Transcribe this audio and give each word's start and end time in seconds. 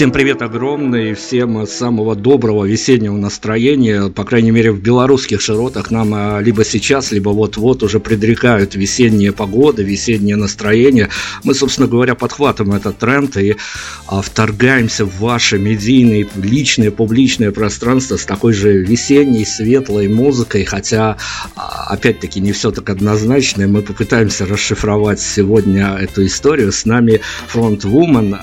Всем 0.00 0.12
привет 0.12 0.40
огромный, 0.40 1.12
всем 1.12 1.66
самого 1.66 2.16
доброго 2.16 2.64
весеннего 2.64 3.18
настроения. 3.18 4.08
По 4.08 4.24
крайней 4.24 4.50
мере, 4.50 4.72
в 4.72 4.80
белорусских 4.80 5.42
широтах 5.42 5.90
нам 5.90 6.14
а, 6.14 6.40
либо 6.40 6.64
сейчас, 6.64 7.12
либо 7.12 7.28
вот-вот 7.28 7.82
уже 7.82 8.00
предрекают 8.00 8.74
весенние 8.74 9.32
погоды, 9.34 9.82
весеннее 9.82 10.36
настроение. 10.36 11.10
Мы, 11.44 11.52
собственно 11.52 11.86
говоря, 11.86 12.14
подхватываем 12.14 12.76
этот 12.76 12.96
тренд 12.96 13.36
и 13.36 13.56
а, 14.06 14.22
вторгаемся 14.22 15.04
в 15.04 15.18
ваше 15.18 15.58
медийное, 15.58 16.26
личное, 16.34 16.90
публичное 16.90 17.50
пространство 17.50 18.16
с 18.16 18.24
такой 18.24 18.54
же 18.54 18.78
весенней, 18.78 19.44
светлой 19.44 20.08
музыкой. 20.08 20.64
Хотя, 20.64 21.18
а, 21.54 21.92
опять-таки, 21.92 22.40
не 22.40 22.52
все 22.52 22.70
так 22.70 22.88
однозначно. 22.88 23.68
Мы 23.68 23.82
попытаемся 23.82 24.46
расшифровать 24.46 25.20
сегодня 25.20 25.98
эту 26.00 26.24
историю. 26.24 26.72
С 26.72 26.86
нами 26.86 27.20
фронтвумен 27.48 28.34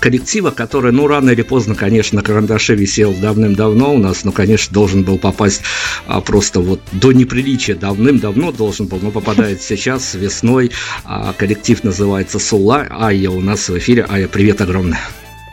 коллектива, 0.00 0.50
который, 0.50 0.92
ну, 0.92 1.06
рано 1.06 1.30
или 1.30 1.42
поздно, 1.42 1.74
конечно, 1.74 2.16
на 2.16 2.22
карандаше 2.22 2.74
висел 2.74 3.12
давным-давно 3.12 3.94
у 3.94 3.98
нас, 3.98 4.24
но, 4.24 4.32
конечно, 4.32 4.72
должен 4.74 5.04
был 5.04 5.18
попасть 5.18 5.62
а, 6.06 6.20
просто 6.20 6.60
вот 6.60 6.80
до 6.92 7.12
неприличия 7.12 7.76
давным-давно 7.76 8.52
должен 8.52 8.86
был, 8.86 8.98
но 9.00 9.10
попадает 9.10 9.62
сейчас 9.62 10.14
весной. 10.14 10.72
А, 11.04 11.32
коллектив 11.32 11.84
называется 11.84 12.38
Сула. 12.38 12.86
Ая 12.90 13.30
у 13.30 13.40
нас 13.40 13.68
в 13.68 13.78
эфире. 13.78 14.06
Ая, 14.08 14.26
привет 14.26 14.60
огромное. 14.60 15.00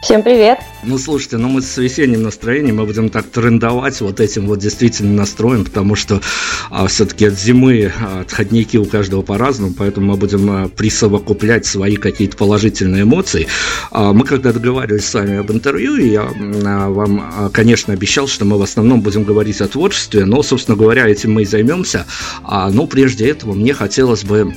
Всем 0.02 0.22
привет! 0.22 0.60
Ну, 0.84 1.00
слушайте, 1.00 1.38
ну 1.38 1.50
мы 1.50 1.64
с 1.64 1.76
весенним 1.76 2.22
настроением, 2.22 2.78
мы 2.78 2.86
будем 2.86 3.10
так 3.10 3.26
трендовать 3.26 4.00
вот 4.00 4.20
этим 4.20 4.46
вот 4.46 4.60
действительно 4.60 5.12
настроем, 5.14 5.66
потому 5.66 5.96
что 5.96 6.22
а, 6.70 6.86
все-таки 6.86 7.26
от 7.26 7.38
зимы 7.38 7.92
а, 8.00 8.22
отходники 8.22 8.78
у 8.78 8.86
каждого 8.86 9.24
по-разному, 9.24 9.74
поэтому 9.76 10.12
мы 10.12 10.18
будем 10.18 10.50
а, 10.52 10.70
присовокуплять 10.70 11.66
свои 11.66 11.96
какие-то 11.96 12.38
положительные 12.38 13.04
эмоции. 13.04 13.48
А, 13.90 14.14
мы 14.14 14.24
когда 14.24 14.54
договаривались 14.54 15.08
с 15.08 15.14
вами 15.16 15.40
об 15.40 15.52
интервью, 15.52 15.98
я 15.98 16.30
а, 16.30 16.90
вам, 16.90 17.32
а, 17.36 17.50
конечно, 17.50 17.92
обещал, 17.92 18.28
что 18.28 18.46
мы 18.46 18.60
в 18.60 18.62
основном 18.62 19.02
будем 19.02 19.24
говорить 19.24 19.62
о 19.62 19.68
творчестве, 19.68 20.26
но, 20.26 20.44
собственно 20.44 20.78
говоря, 20.78 21.08
этим 21.08 21.34
мы 21.34 21.42
и 21.42 21.46
займемся. 21.46 22.06
А, 22.44 22.70
но 22.70 22.86
прежде 22.86 23.28
этого 23.28 23.54
мне 23.54 23.74
хотелось 23.74 24.24
бы 24.24 24.54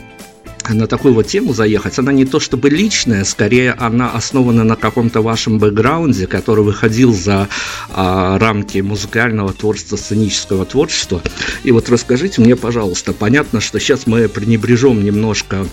на 0.74 0.86
такую 0.86 1.14
вот 1.14 1.26
тему 1.26 1.54
заехать, 1.54 1.98
она 1.98 2.12
не 2.12 2.24
то 2.24 2.40
чтобы 2.40 2.70
личная, 2.70 3.24
скорее 3.24 3.72
она 3.72 4.10
основана 4.10 4.64
на 4.64 4.76
каком-то 4.76 5.20
вашем 5.20 5.58
бэкграунде, 5.58 6.26
который 6.26 6.64
выходил 6.64 7.12
за 7.12 7.48
а, 7.90 8.38
рамки 8.38 8.78
музыкального 8.78 9.52
творчества, 9.52 9.96
сценического 9.96 10.64
творчества. 10.64 11.22
И 11.62 11.72
вот 11.72 11.88
расскажите 11.88 12.40
мне, 12.40 12.56
пожалуйста, 12.56 13.12
понятно, 13.12 13.60
что 13.60 13.78
сейчас 13.78 14.06
мы 14.06 14.28
пренебрежем 14.28 15.04
немножко 15.04 15.66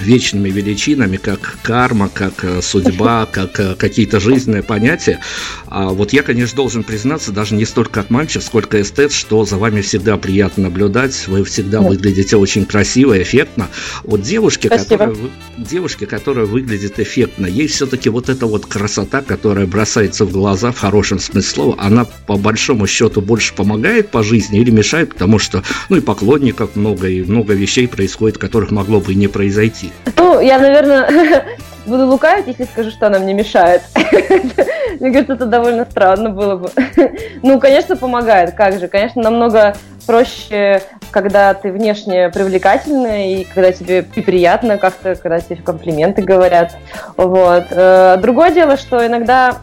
вечными 0.00 0.50
величинами, 0.50 1.16
как 1.16 1.58
карма, 1.62 2.08
как 2.12 2.44
э, 2.44 2.62
судьба, 2.62 3.26
как 3.32 3.58
э, 3.60 3.74
какие-то 3.74 4.20
жизненные 4.20 4.62
понятия. 4.62 5.20
А 5.66 5.90
вот 5.90 6.12
я, 6.12 6.22
конечно, 6.22 6.56
должен 6.56 6.82
признаться, 6.82 7.32
даже 7.32 7.54
не 7.54 7.64
столько 7.64 8.00
как 8.00 8.10
мальчик, 8.10 8.42
сколько 8.42 8.80
эстет, 8.80 9.12
что 9.12 9.44
за 9.44 9.56
вами 9.56 9.80
всегда 9.80 10.16
приятно 10.16 10.64
наблюдать, 10.64 11.26
вы 11.28 11.44
всегда 11.44 11.80
да. 11.80 11.88
выглядите 11.88 12.36
очень 12.36 12.66
красиво, 12.66 13.20
эффектно. 13.20 13.68
Вот 14.04 14.22
девушки, 14.22 14.68
которая, 14.68 15.14
девушки, 15.56 16.04
которая 16.04 16.46
выглядит 16.46 17.00
эффектно, 17.00 17.46
ей 17.46 17.68
все-таки 17.68 18.10
вот 18.10 18.28
эта 18.28 18.46
вот 18.46 18.66
красота, 18.66 19.22
которая 19.22 19.66
бросается 19.66 20.24
в 20.24 20.32
глаза 20.32 20.72
в 20.72 20.78
хорошем 20.78 21.18
смысле 21.18 21.42
слова, 21.42 21.76
она 21.78 22.04
по 22.04 22.36
большому 22.36 22.86
счету 22.86 23.20
больше 23.20 23.54
помогает 23.54 24.10
по 24.10 24.22
жизни 24.22 24.60
или 24.60 24.70
мешает, 24.70 25.14
потому 25.14 25.38
что, 25.38 25.62
ну 25.88 25.96
и 25.96 26.00
поклонников 26.00 26.76
много, 26.76 27.08
и 27.08 27.22
много 27.22 27.54
вещей 27.54 27.88
происходит, 27.88 28.38
которых 28.38 28.70
могло 28.70 29.00
бы 29.00 29.12
и 29.12 29.16
не 29.16 29.28
произойти 29.28 29.85
найти? 29.86 30.16
Ну, 30.16 30.40
я, 30.40 30.58
наверное, 30.58 31.44
буду 31.86 32.06
лукавить, 32.06 32.46
если 32.46 32.64
скажу, 32.64 32.90
что 32.90 33.06
она 33.06 33.18
мне 33.18 33.34
мешает. 33.34 33.82
Мне 35.00 35.12
кажется, 35.12 35.34
это 35.34 35.46
довольно 35.46 35.84
странно 35.84 36.30
было 36.30 36.56
бы. 36.56 36.70
Ну, 37.42 37.60
конечно, 37.60 37.96
помогает, 37.96 38.54
как 38.54 38.78
же. 38.80 38.88
Конечно, 38.88 39.22
намного 39.22 39.76
проще, 40.06 40.82
когда 41.10 41.52
ты 41.54 41.70
внешне 41.70 42.30
привлекательная, 42.30 43.26
и 43.26 43.44
когда 43.44 43.72
тебе 43.72 44.02
приятно 44.02 44.78
как-то, 44.78 45.14
когда 45.16 45.40
тебе 45.40 45.56
комплименты 45.56 46.22
говорят. 46.22 46.76
Вот. 47.16 47.66
Э, 47.70 48.16
другое 48.20 48.50
дело, 48.52 48.76
что 48.76 49.06
иногда 49.06 49.56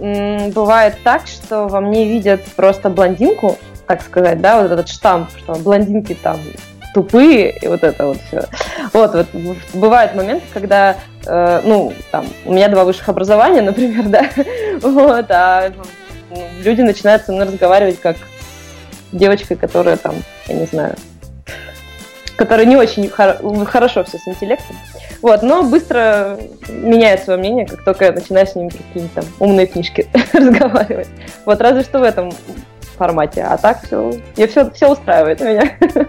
бывает 0.54 0.98
так, 1.04 1.28
что 1.28 1.68
во 1.68 1.82
мне 1.82 2.06
видят 2.06 2.42
просто 2.56 2.90
блондинку, 2.90 3.58
так 3.88 4.02
сказать, 4.02 4.40
да, 4.40 4.62
вот 4.62 4.72
этот 4.72 4.88
штамп, 4.88 5.30
что 5.38 5.56
блондинки 5.56 6.14
там 6.14 6.38
тупые, 6.94 7.58
и 7.58 7.68
вот 7.68 7.84
это 7.84 8.08
вот 8.08 8.18
все. 8.28 8.46
Вот, 8.94 9.14
вот 9.14 9.28
бывают 9.74 10.16
моменты, 10.16 10.46
когда, 10.54 10.98
э, 11.26 11.62
ну, 11.64 11.94
там, 12.12 12.26
у 12.46 12.54
меня 12.54 12.70
два 12.70 12.84
высших 12.86 13.10
образования, 13.10 13.62
например, 13.64 14.06
да, 14.06 14.30
вот, 14.82 15.26
а 15.30 15.72
ну, 16.30 16.38
люди 16.64 16.82
начинают 16.82 17.24
со 17.24 17.32
мной 17.32 17.48
разговаривать 17.48 18.00
как 18.00 18.18
девочка, 19.12 19.56
которая 19.56 19.98
там, 19.98 20.16
я 20.48 20.56
не 20.56 20.66
знаю, 20.66 20.96
которая 22.36 22.66
не 22.66 22.76
очень 22.76 23.10
хор- 23.10 23.38
хорошо 23.66 24.04
все 24.04 24.18
с 24.18 24.28
интеллектом. 24.28 24.76
Вот, 25.22 25.42
но 25.42 25.64
быстро 25.64 26.38
меняет 26.68 27.24
свое 27.24 27.40
мнение, 27.40 27.66
как 27.66 27.84
только 27.84 28.06
я 28.06 28.12
начинаю 28.12 28.46
с 28.46 28.56
ними 28.56 28.70
какие-нибудь 28.70 29.14
там 29.14 29.26
умные 29.40 29.68
книжки 29.68 30.08
разговаривать. 30.34 31.08
Вот 31.46 31.62
разве 31.62 31.84
что 31.84 32.00
в 32.00 32.04
этом 32.04 32.32
формате. 32.98 33.46
А 33.48 33.58
так 33.58 33.84
все, 33.86 34.14
я 34.36 34.48
все, 34.48 34.70
все 34.72 34.92
устраивает 34.92 35.40
меня. 35.40 35.72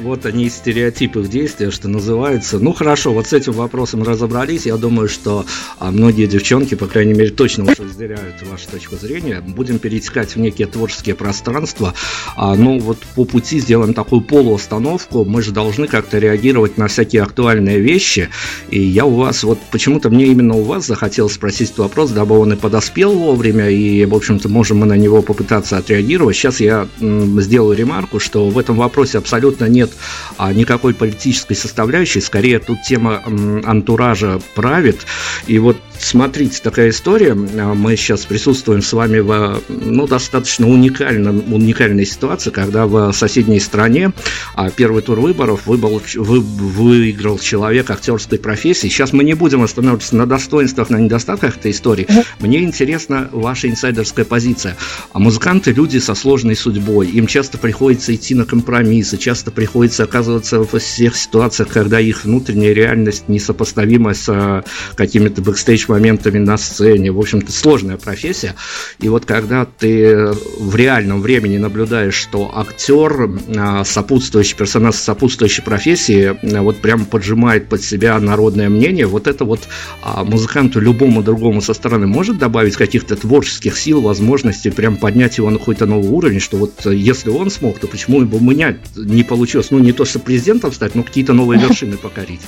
Вот 0.00 0.26
они 0.26 0.48
стереотипы 0.48 1.20
в 1.20 1.28
действии, 1.28 1.70
что 1.70 1.88
называется. 1.88 2.58
Ну 2.58 2.72
хорошо, 2.72 3.12
вот 3.12 3.28
с 3.28 3.32
этим 3.32 3.52
вопросом 3.52 4.02
разобрались. 4.02 4.66
Я 4.66 4.76
думаю, 4.76 5.08
что 5.08 5.44
а, 5.78 5.90
многие 5.90 6.26
девчонки, 6.26 6.74
по 6.74 6.86
крайней 6.86 7.14
мере, 7.14 7.30
точно 7.30 7.64
уже 7.64 7.82
разделяют 7.82 8.42
вашу 8.50 8.68
точку 8.68 8.96
зрения. 8.96 9.40
Будем 9.40 9.78
перетекать 9.78 10.34
в 10.34 10.38
некие 10.38 10.66
творческие 10.66 11.14
пространства. 11.14 11.94
А, 12.36 12.54
ну 12.54 12.78
вот 12.78 12.98
по 13.14 13.24
пути 13.24 13.60
сделаем 13.60 13.94
такую 13.94 14.20
полуостановку. 14.20 15.24
Мы 15.24 15.42
же 15.42 15.52
должны 15.52 15.86
как-то 15.86 16.18
реагировать 16.18 16.78
на 16.78 16.88
всякие 16.88 17.22
актуальные 17.22 17.80
вещи. 17.80 18.28
И 18.70 18.80
я 18.80 19.04
у 19.04 19.14
вас, 19.14 19.44
вот 19.44 19.58
почему-то 19.70 20.10
мне 20.10 20.26
именно 20.26 20.54
у 20.54 20.62
вас 20.62 20.86
захотелось 20.86 21.34
спросить 21.34 21.68
этот 21.68 21.78
вопрос, 21.78 22.10
дабы 22.10 22.38
он 22.38 22.52
и 22.52 22.56
подоспел 22.56 23.12
вовремя, 23.12 23.68
и, 23.68 24.04
в 24.04 24.14
общем-то, 24.14 24.48
можем 24.48 24.78
мы 24.78 24.86
на 24.86 24.96
него 24.96 25.22
попытаться 25.22 25.76
отреагировать. 25.76 26.36
Сейчас 26.36 26.60
я 26.60 26.88
сделаю 27.00 27.76
ремарку, 27.76 28.20
что 28.20 28.48
в 28.48 28.58
этом 28.58 28.76
вопросе 28.76 29.18
абсолютно 29.18 29.63
абсолютно 29.64 29.66
нет 29.66 29.90
а, 30.36 30.52
никакой 30.52 30.94
политической 30.94 31.54
составляющей, 31.54 32.20
скорее 32.20 32.58
тут 32.58 32.82
тема 32.82 33.22
антуража 33.64 34.40
правит. 34.54 34.98
И 35.46 35.58
вот 35.58 35.76
смотрите, 35.98 36.60
такая 36.62 36.90
история, 36.90 37.32
а, 37.32 37.74
мы 37.74 37.96
сейчас 37.96 38.24
присутствуем 38.24 38.82
с 38.82 38.92
вами 38.92 39.20
в 39.20 39.60
ну, 39.68 40.06
достаточно 40.06 40.68
уникальном, 40.68 41.52
уникальной 41.52 42.06
ситуации, 42.06 42.50
когда 42.50 42.86
в 42.86 43.12
соседней 43.12 43.60
стране 43.60 44.12
а, 44.54 44.70
первый 44.70 45.02
тур 45.02 45.20
выборов 45.20 45.66
выбрал, 45.66 46.02
вы, 46.16 46.40
выиграл 46.40 47.38
человек 47.38 47.90
актерской 47.90 48.38
профессии. 48.38 48.88
Сейчас 48.88 49.12
мы 49.12 49.24
не 49.24 49.34
будем 49.34 49.62
останавливаться 49.62 50.16
на 50.16 50.26
достоинствах, 50.26 50.90
на 50.90 50.96
недостатках 50.96 51.56
этой 51.56 51.70
истории. 51.70 52.08
Мне 52.40 52.64
интересна 52.64 53.28
ваша 53.32 53.68
инсайдерская 53.68 54.24
позиция. 54.24 54.76
А 55.12 55.18
музыканты 55.18 55.72
люди 55.72 55.98
со 55.98 56.14
сложной 56.14 56.56
судьбой, 56.56 57.08
им 57.08 57.26
часто 57.26 57.58
приходится 57.58 58.14
идти 58.14 58.34
на 58.34 58.44
компромиссы, 58.44 59.16
часто 59.16 59.50
приходится 59.54 60.04
оказываться 60.04 60.60
в 60.60 60.78
всех 60.78 61.16
ситуациях, 61.16 61.68
когда 61.68 62.00
их 62.00 62.24
внутренняя 62.24 62.72
реальность 62.72 63.28
несопоставима 63.28 64.14
с 64.14 64.28
э, 64.28 64.62
какими-то 64.96 65.42
бэкстейдж-моментами 65.42 66.38
на 66.38 66.56
сцене. 66.56 67.12
В 67.12 67.18
общем-то, 67.18 67.52
сложная 67.52 67.96
профессия. 67.96 68.54
И 69.00 69.08
вот 69.08 69.24
когда 69.24 69.64
ты 69.64 70.32
в 70.58 70.76
реальном 70.76 71.20
времени 71.20 71.58
наблюдаешь, 71.58 72.14
что 72.14 72.50
актер, 72.54 73.30
э, 73.48 73.84
сопутствующий 73.84 74.56
персонаж 74.56 74.96
сопутствующей 74.96 75.62
профессии, 75.62 76.36
э, 76.40 76.60
вот 76.60 76.78
прям 76.78 77.04
поджимает 77.04 77.68
под 77.68 77.82
себя 77.82 78.18
народное 78.18 78.68
мнение, 78.68 79.06
вот 79.06 79.26
это 79.26 79.44
вот 79.44 79.60
а, 80.02 80.24
музыканту 80.24 80.80
любому 80.80 81.22
другому 81.22 81.60
со 81.60 81.74
стороны 81.74 82.06
может 82.06 82.38
добавить 82.38 82.76
каких-то 82.76 83.16
творческих 83.16 83.78
сил, 83.78 84.00
возможностей, 84.00 84.70
прям 84.70 84.96
поднять 84.96 85.38
его 85.38 85.50
на 85.50 85.58
какой-то 85.58 85.86
новый 85.86 86.10
уровень, 86.10 86.40
что 86.40 86.56
вот 86.56 86.84
если 86.86 87.30
он 87.30 87.50
смог, 87.50 87.78
то 87.78 87.86
почему 87.86 88.20
бы 88.20 88.40
меня 88.40 88.76
не 88.96 89.22
получилось 89.22 89.33
получилось, 89.34 89.72
ну, 89.72 89.80
не 89.80 89.92
то, 89.92 90.04
что 90.04 90.20
президентом 90.20 90.72
стать, 90.72 90.94
но 90.94 91.02
какие-то 91.02 91.32
новые 91.32 91.60
вершины 91.60 91.96
покорить? 91.96 92.42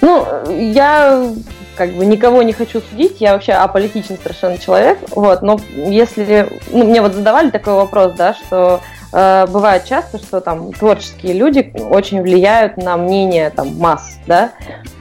Ну, 0.00 0.26
я 0.48 1.28
как 1.74 1.94
бы 1.94 2.06
никого 2.06 2.42
не 2.42 2.52
хочу 2.52 2.80
судить, 2.80 3.20
я 3.20 3.32
вообще 3.32 3.52
аполитичный 3.52 4.16
совершенно 4.22 4.58
человек, 4.58 4.98
вот, 5.10 5.42
но 5.42 5.58
если, 5.74 6.60
ну, 6.70 6.84
мне 6.84 7.00
вот 7.00 7.14
задавали 7.14 7.50
такой 7.50 7.74
вопрос, 7.74 8.12
да, 8.16 8.34
что 8.34 8.80
э, 9.12 9.46
бывает 9.48 9.84
часто, 9.84 10.18
что 10.18 10.40
там 10.40 10.72
творческие 10.72 11.32
люди 11.32 11.72
очень 11.90 12.22
влияют 12.22 12.76
на 12.76 12.96
мнение 12.96 13.50
там 13.50 13.74
масс, 13.78 14.18
да, 14.26 14.52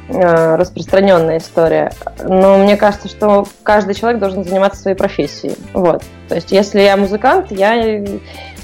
э, 0.07 0.55
распространенная 0.55 1.37
история, 1.37 1.91
но 2.23 2.57
мне 2.57 2.77
кажется, 2.77 3.09
что 3.09 3.45
каждый 3.63 3.93
человек 3.93 4.19
должен 4.19 4.43
заниматься 4.43 4.81
своей 4.81 4.97
профессией, 4.97 5.55
вот, 5.73 6.03
то 6.29 6.35
есть 6.35 6.51
если 6.51 6.79
я 6.81 6.95
музыкант, 6.95 7.51
я 7.51 8.03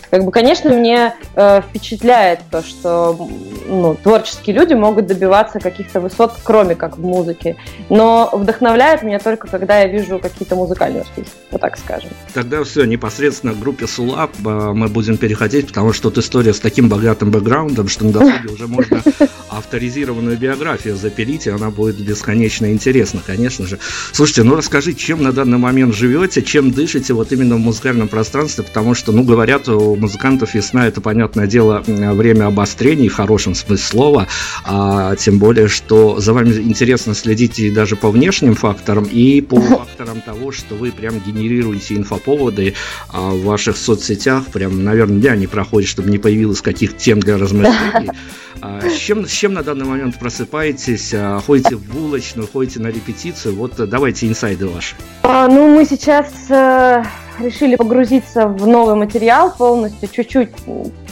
как 0.09 0.23
бы, 0.23 0.31
конечно, 0.31 0.71
мне 0.71 1.13
э, 1.35 1.61
впечатляет 1.61 2.39
то, 2.49 2.63
что 2.63 3.29
ну, 3.67 3.95
творческие 4.01 4.55
люди 4.55 4.73
могут 4.73 5.07
добиваться 5.07 5.59
каких-то 5.59 5.99
высот, 5.99 6.33
кроме 6.43 6.75
как 6.75 6.97
в 6.97 7.01
музыке. 7.01 7.57
Но 7.89 8.29
вдохновляет 8.31 9.03
меня 9.03 9.19
только, 9.19 9.47
когда 9.47 9.79
я 9.79 9.87
вижу 9.87 10.19
какие-то 10.19 10.55
музыкальные 10.55 11.03
успехи, 11.03 11.29
вот 11.51 11.61
так 11.61 11.77
скажем. 11.77 12.09
Тогда 12.33 12.63
все, 12.63 12.85
непосредственно 12.85 13.53
к 13.53 13.59
группе 13.59 13.87
Сулап 13.87 14.31
мы 14.39 14.87
будем 14.87 15.17
переходить, 15.17 15.67
потому 15.67 15.93
что 15.93 16.09
тут 16.09 16.23
история 16.23 16.53
с 16.53 16.59
таким 16.59 16.87
богатым 16.89 17.31
бэкграундом, 17.31 17.87
что 17.87 18.05
на 18.05 18.11
досуге 18.13 18.53
уже 18.53 18.67
можно 18.67 19.01
авторизированную 19.49 20.37
биографию 20.37 20.95
запилить, 20.95 21.47
и 21.47 21.49
она 21.49 21.69
будет 21.69 21.97
бесконечно 21.97 22.71
интересна, 22.71 23.21
конечно 23.25 23.65
же. 23.65 23.79
Слушайте, 24.13 24.43
ну 24.43 24.55
расскажи, 24.55 24.93
чем 24.93 25.23
на 25.23 25.33
данный 25.33 25.57
момент 25.57 25.93
живете, 25.93 26.41
чем 26.41 26.71
дышите 26.71 27.13
вот 27.13 27.31
именно 27.31 27.55
в 27.55 27.59
музыкальном 27.59 28.07
пространстве, 28.07 28.63
потому 28.63 28.93
что, 28.93 29.11
ну, 29.11 29.23
говорят, 29.23 29.67
у 29.67 29.96
музыкантов 29.97 30.53
весна 30.53 30.87
это, 30.87 31.01
понятное 31.01 31.47
дело, 31.47 31.83
время 31.85 32.47
обострений, 32.47 33.07
в 33.07 33.15
хорошем 33.15 33.55
смысле 33.55 33.77
слова, 33.77 34.27
а 34.65 35.15
тем 35.15 35.39
более, 35.39 35.67
что 35.67 36.19
за 36.19 36.33
вами 36.33 36.53
интересно 36.53 37.13
следить 37.13 37.59
и 37.59 37.69
даже 37.69 37.95
по 37.95 38.09
внешним 38.11 38.55
факторам, 38.55 39.05
и 39.05 39.41
по 39.41 39.59
факторам 39.61 40.21
того, 40.21 40.51
что 40.51 40.75
вы 40.75 40.91
прям 40.91 41.19
генерируете 41.19 41.95
инфоповоды 41.95 42.73
а, 43.09 43.31
в 43.31 43.43
ваших 43.43 43.77
соцсетях, 43.77 44.45
прям, 44.47 44.83
наверное, 44.83 45.19
дня 45.19 45.35
не 45.35 45.47
проходит, 45.47 45.89
чтобы 45.89 46.09
не 46.09 46.17
появилось 46.17 46.61
каких 46.61 46.97
тем 46.97 47.19
для 47.19 47.37
размышлений. 47.37 48.09
А, 48.59 48.81
с, 48.81 48.97
чем, 48.97 49.27
с 49.27 49.31
чем 49.31 49.53
на 49.53 49.61
данный 49.61 49.85
момент 49.85 50.17
просыпаетесь? 50.17 51.13
А, 51.13 51.39
ходите 51.45 51.75
в 51.75 51.93
булочную, 51.93 52.47
ходите 52.51 52.79
на 52.79 52.87
репетицию? 52.87 53.55
Вот 53.55 53.73
давайте 53.75 54.27
инсайды 54.27 54.67
ваши. 54.67 54.95
А, 55.21 55.47
ну, 55.47 55.75
мы 55.75 55.85
сейчас 55.85 56.31
э, 56.49 57.03
решили 57.39 57.75
погрузиться 57.75 58.47
в 58.47 58.67
новый 58.67 58.95
материал 58.95 59.51
полностью, 59.51 60.09
чуть-чуть 60.09 60.49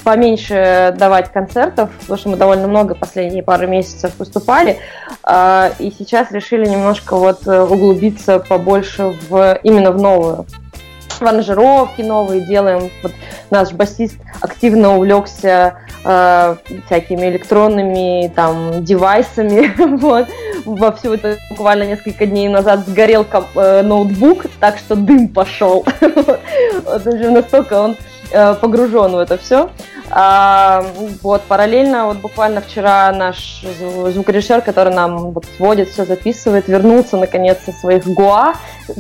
поменьше 0.04 0.94
давать 0.98 1.32
концертов, 1.32 1.90
потому 2.02 2.18
что 2.18 2.30
мы 2.30 2.38
довольно 2.38 2.68
много 2.68 2.96
последние 2.96 3.44
пару 3.44 3.68
месяцев 3.68 4.14
выступали, 4.20 4.78
э, 5.28 5.72
и 5.80 5.92
сейчас 5.98 6.32
решили 6.32 6.68
немножко 6.68 7.16
вот 7.16 7.48
э, 7.48 7.62
углубиться 7.62 8.40
побольше 8.40 9.16
в 9.30 9.60
именно 9.64 9.92
в 9.92 9.98
новую 9.98 10.46
аранжировки 11.22 12.02
новые 12.02 12.42
делаем. 12.42 12.92
Вот 13.04 13.14
наш 13.50 13.72
басист 13.72 14.18
активно 14.42 14.96
увлекся 14.96 15.78
э, 16.04 16.56
всякими 16.86 17.28
электронными 17.28 18.32
там 18.36 18.84
девайсами. 18.84 19.72
вот. 19.98 20.28
Во 20.66 20.92
все 20.92 21.14
это 21.14 21.38
буквально 21.50 21.84
несколько 21.84 22.26
дней 22.26 22.48
назад 22.48 22.88
сгорел 22.88 23.26
э, 23.56 23.82
ноутбук, 23.82 24.46
так 24.60 24.78
что 24.78 24.96
дым 24.96 25.28
пошел. 25.28 25.86
вот 26.02 27.08
уже 27.08 27.30
настолько 27.30 27.82
он 27.82 27.96
погружен 28.62 29.14
в 29.14 29.20
это 29.20 29.38
все. 29.38 29.70
А, 30.10 30.86
вот, 31.22 31.42
параллельно, 31.44 32.06
вот 32.06 32.18
буквально 32.18 32.62
вчера 32.62 33.12
наш 33.12 33.64
звукорежиссер, 34.14 34.62
который 34.62 34.94
нам 34.94 35.32
вот 35.32 35.46
сводит, 35.58 35.90
все 35.90 36.06
записывает, 36.06 36.68
вернулся 36.68 37.18
наконец 37.18 37.58
со 37.66 37.72
своих 37.72 38.06
Гоа, 38.06 38.54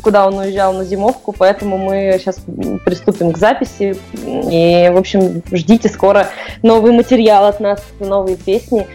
куда 0.03 0.27
он 0.27 0.37
уезжал 0.37 0.73
на 0.73 0.83
зимовку, 0.83 1.33
поэтому 1.37 1.77
мы 1.77 2.17
сейчас 2.19 2.39
приступим 2.83 3.31
к 3.31 3.37
записи. 3.37 3.95
И, 4.23 4.89
в 4.91 4.97
общем, 4.97 5.43
ждите 5.51 5.89
скоро 5.89 6.27
новый 6.63 6.91
материал 6.91 7.45
от 7.45 7.59
нас, 7.59 7.83
новые 7.99 8.35
песни. 8.35 8.87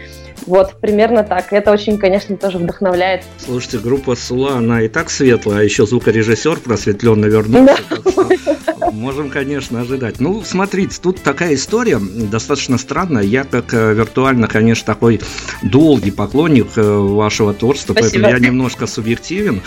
Вот, 0.45 0.79
примерно 0.81 1.23
так. 1.23 1.53
Это 1.53 1.71
очень, 1.71 1.97
конечно, 1.97 2.35
тоже 2.37 2.57
вдохновляет. 2.57 3.23
Слушайте, 3.37 3.79
группа 3.79 4.15
Сула, 4.15 4.57
она 4.57 4.81
и 4.81 4.87
так 4.87 5.09
светлая, 5.09 5.59
а 5.59 5.63
еще 5.63 5.85
звукорежиссер 5.85 6.59
просветленно 6.59 7.25
вернулся. 7.25 7.77
Да. 7.89 8.91
Можем, 8.91 9.29
конечно, 9.29 9.81
ожидать. 9.81 10.19
Ну, 10.19 10.43
смотрите, 10.43 10.97
тут 11.01 11.21
такая 11.21 11.53
история 11.53 11.99
достаточно 11.99 12.77
странная. 12.77 13.23
Я, 13.23 13.43
как 13.43 13.73
э, 13.73 13.93
виртуально, 13.93 14.47
конечно, 14.47 14.85
такой 14.85 15.21
долгий 15.63 16.11
поклонник 16.11 16.67
э, 16.75 16.81
вашего 16.81 17.53
творчества, 17.53 17.93
Спасибо. 17.93 18.23
поэтому 18.23 18.39
я 18.43 18.49
немножко 18.49 18.87
субъективен. 18.87 19.61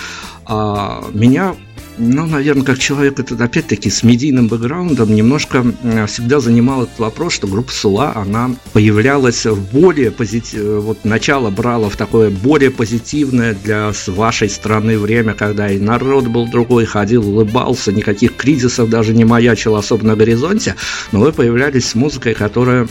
А, 0.46 1.04
меня 1.12 1.54
ну, 1.98 2.26
наверное, 2.26 2.64
как 2.64 2.78
человек, 2.78 3.18
это 3.18 3.42
опять-таки 3.42 3.90
с 3.90 4.02
медийным 4.02 4.48
бэкграундом, 4.48 5.14
немножко 5.14 5.64
всегда 6.06 6.40
занимал 6.40 6.84
этот 6.84 6.98
вопрос, 6.98 7.34
что 7.34 7.46
группа 7.46 7.72
Сула, 7.72 8.12
она 8.14 8.50
появлялась 8.72 9.46
в 9.46 9.72
более 9.72 10.10
позитивное, 10.10 10.80
вот 10.80 11.04
начало 11.04 11.50
брала 11.50 11.88
в 11.88 11.96
такое 11.96 12.30
более 12.30 12.70
позитивное 12.70 13.54
для 13.54 13.92
вашей 14.06 14.48
страны 14.48 14.98
время, 14.98 15.34
когда 15.34 15.70
и 15.70 15.78
народ 15.78 16.26
был 16.26 16.46
другой, 16.46 16.84
ходил, 16.84 17.28
улыбался, 17.28 17.92
никаких 17.92 18.36
кризисов 18.36 18.90
даже 18.90 19.14
не 19.14 19.24
маячил 19.24 19.76
особо 19.76 20.04
на 20.04 20.16
горизонте, 20.16 20.74
но 21.12 21.20
вы 21.20 21.32
появлялись 21.32 21.88
с 21.88 21.94
музыкой, 21.94 22.34
которая 22.34 22.88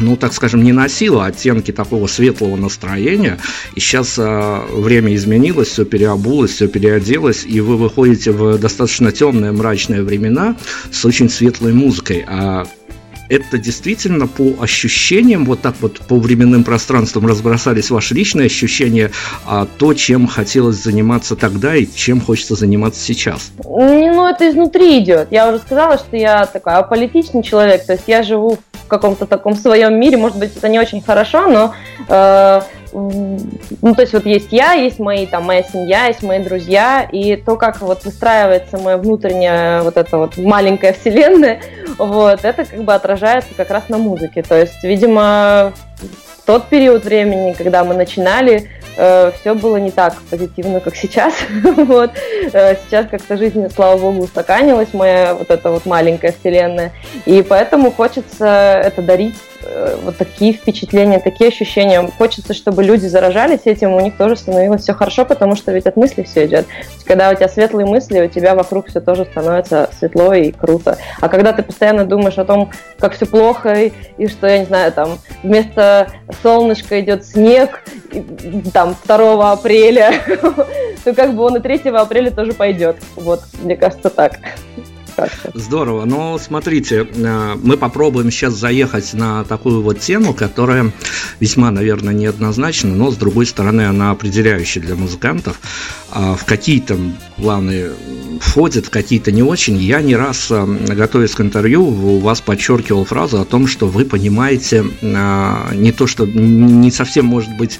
ну, 0.00 0.16
так 0.16 0.32
скажем, 0.32 0.62
не 0.62 0.72
носила 0.72 1.26
оттенки 1.26 1.72
такого 1.72 2.06
светлого 2.06 2.56
настроения. 2.56 3.38
И 3.74 3.80
сейчас 3.80 4.16
а, 4.18 4.66
время 4.68 5.14
изменилось, 5.14 5.68
все 5.68 5.84
переобулось, 5.84 6.52
все 6.52 6.68
переоделось, 6.68 7.44
и 7.44 7.60
вы 7.60 7.76
выходите 7.76 8.32
в 8.32 8.58
достаточно 8.58 9.12
темные, 9.12 9.52
мрачные 9.52 10.02
времена 10.02 10.56
с 10.90 11.04
очень 11.04 11.28
светлой 11.28 11.72
музыкой. 11.72 12.24
А 12.26 12.66
это 13.28 13.58
действительно 13.58 14.26
по 14.26 14.54
ощущениям, 14.60 15.44
вот 15.44 15.60
так 15.60 15.74
вот 15.80 16.00
по 16.00 16.16
временным 16.16 16.64
пространствам 16.64 17.26
разбросались 17.26 17.90
ваши 17.90 18.14
личные 18.14 18.46
ощущения, 18.46 19.10
а 19.46 19.66
то, 19.78 19.94
чем 19.94 20.26
хотелось 20.26 20.76
заниматься 20.76 21.36
тогда 21.36 21.74
и 21.76 21.86
чем 21.86 22.20
хочется 22.20 22.54
заниматься 22.54 23.00
сейчас? 23.00 23.52
Ну, 23.64 24.28
это 24.28 24.48
изнутри 24.50 24.98
идет. 24.98 25.28
Я 25.30 25.48
уже 25.48 25.58
сказала, 25.58 25.98
что 25.98 26.16
я 26.16 26.46
такой 26.46 26.74
аполитичный 26.74 27.42
человек, 27.42 27.86
то 27.86 27.92
есть 27.92 28.04
я 28.06 28.22
живу 28.22 28.58
в 28.72 28.86
каком-то 28.86 29.26
таком 29.26 29.56
своем 29.56 29.98
мире, 29.98 30.16
может 30.16 30.38
быть, 30.38 30.56
это 30.56 30.68
не 30.68 30.78
очень 30.78 31.00
хорошо, 31.00 31.48
но 31.48 31.74
э, 32.08 32.60
ну, 32.94 33.94
то 33.94 34.02
есть 34.02 34.12
вот 34.12 34.24
есть 34.24 34.52
я, 34.52 34.72
есть 34.74 35.00
мои, 35.00 35.26
там, 35.26 35.44
моя 35.44 35.64
семья, 35.64 36.06
есть 36.06 36.22
мои 36.22 36.38
друзья, 36.38 37.06
и 37.10 37.34
то, 37.34 37.56
как 37.56 37.80
вот 37.80 38.04
выстраивается 38.04 38.78
моя 38.78 38.98
внутренняя 38.98 39.82
вот 39.82 39.96
эта 39.96 40.16
вот 40.16 40.36
маленькая 40.36 40.92
вселенная, 40.92 41.60
вот, 41.98 42.44
это 42.44 42.64
как 42.64 42.84
бы 42.84 42.94
отражается 42.94 43.50
как 43.56 43.70
раз 43.70 43.88
на 43.88 43.98
музыке. 43.98 44.42
То 44.42 44.56
есть, 44.56 44.84
видимо, 44.84 45.72
в 46.38 46.46
тот 46.46 46.68
период 46.68 47.04
времени, 47.04 47.52
когда 47.52 47.82
мы 47.82 47.94
начинали, 47.94 48.70
э, 48.96 49.32
все 49.40 49.54
было 49.54 49.78
не 49.78 49.90
так 49.90 50.14
позитивно, 50.30 50.78
как 50.78 50.94
сейчас. 50.94 51.34
вот. 51.64 52.12
Э, 52.52 52.76
сейчас 52.76 53.06
как-то 53.10 53.36
жизнь, 53.36 53.68
слава 53.74 53.98
богу, 53.98 54.22
устаканилась, 54.22 54.92
моя 54.92 55.34
вот 55.34 55.50
эта 55.50 55.70
вот 55.70 55.84
маленькая 55.84 56.32
вселенная. 56.32 56.92
И 57.26 57.42
поэтому 57.42 57.90
хочется 57.90 58.80
это 58.84 59.02
дарить 59.02 59.34
вот 60.02 60.16
такие 60.16 60.52
впечатления, 60.52 61.18
такие 61.18 61.48
ощущения. 61.48 62.08
Хочется, 62.18 62.54
чтобы 62.54 62.82
люди 62.82 63.06
заражались 63.06 63.62
этим, 63.64 63.92
у 63.92 64.00
них 64.00 64.16
тоже 64.16 64.36
становилось 64.36 64.82
все 64.82 64.94
хорошо, 64.94 65.24
потому 65.24 65.56
что 65.56 65.72
ведь 65.72 65.86
от 65.86 65.96
мысли 65.96 66.22
все 66.22 66.46
идет. 66.46 66.66
Когда 67.04 67.30
у 67.30 67.34
тебя 67.34 67.48
светлые 67.48 67.86
мысли, 67.86 68.20
у 68.20 68.28
тебя 68.28 68.54
вокруг 68.54 68.88
все 68.88 69.00
тоже 69.00 69.24
становится 69.24 69.90
светло 69.98 70.32
и 70.34 70.50
круто. 70.50 70.98
А 71.20 71.28
когда 71.28 71.52
ты 71.52 71.62
постоянно 71.62 72.04
думаешь 72.04 72.38
о 72.38 72.44
том, 72.44 72.70
как 72.98 73.14
все 73.14 73.26
плохо, 73.26 73.72
и, 73.72 73.92
и 74.18 74.26
что, 74.26 74.46
я 74.46 74.58
не 74.58 74.64
знаю, 74.66 74.92
там, 74.92 75.18
вместо 75.42 76.08
солнышка 76.42 77.00
идет 77.00 77.24
снег, 77.24 77.82
и, 78.12 78.22
там, 78.72 78.96
2 79.04 79.52
апреля, 79.52 80.12
то 81.04 81.14
как 81.14 81.34
бы 81.34 81.42
он 81.42 81.56
и 81.56 81.60
3 81.60 81.90
апреля 81.90 82.30
тоже 82.30 82.52
пойдет. 82.52 82.96
Вот, 83.16 83.42
мне 83.62 83.76
кажется, 83.76 84.10
так 84.10 84.38
Здорово. 85.54 86.04
Но 86.04 86.38
смотрите, 86.38 87.06
э, 87.12 87.56
мы 87.62 87.76
попробуем 87.76 88.30
сейчас 88.30 88.54
заехать 88.54 89.14
на 89.14 89.44
такую 89.44 89.82
вот 89.82 90.00
тему, 90.00 90.34
которая 90.34 90.92
весьма, 91.40 91.70
наверное, 91.70 92.14
неоднозначна, 92.14 92.94
но 92.94 93.10
с 93.10 93.16
другой 93.16 93.46
стороны 93.46 93.82
она 93.82 94.10
определяющая 94.10 94.82
для 94.82 94.96
музыкантов. 94.96 95.60
А 96.10 96.34
в 96.36 96.44
какие-то 96.44 96.96
планы 97.36 97.90
входят, 98.40 98.86
в 98.86 98.90
какие-то 98.90 99.32
не 99.32 99.42
очень. 99.42 99.76
Я 99.76 100.00
не 100.00 100.16
раз, 100.16 100.48
э, 100.50 100.64
готовясь 100.64 101.32
к 101.32 101.40
интервью, 101.40 101.84
у 101.84 102.18
вас 102.18 102.40
подчеркивал 102.40 103.04
фразу 103.04 103.40
о 103.40 103.44
том, 103.44 103.66
что 103.66 103.86
вы 103.86 104.04
понимаете 104.04 104.84
э, 105.00 105.74
не 105.74 105.92
то, 105.92 106.06
что 106.06 106.26
не 106.26 106.90
совсем 106.90 107.26
может 107.26 107.56
быть 107.56 107.78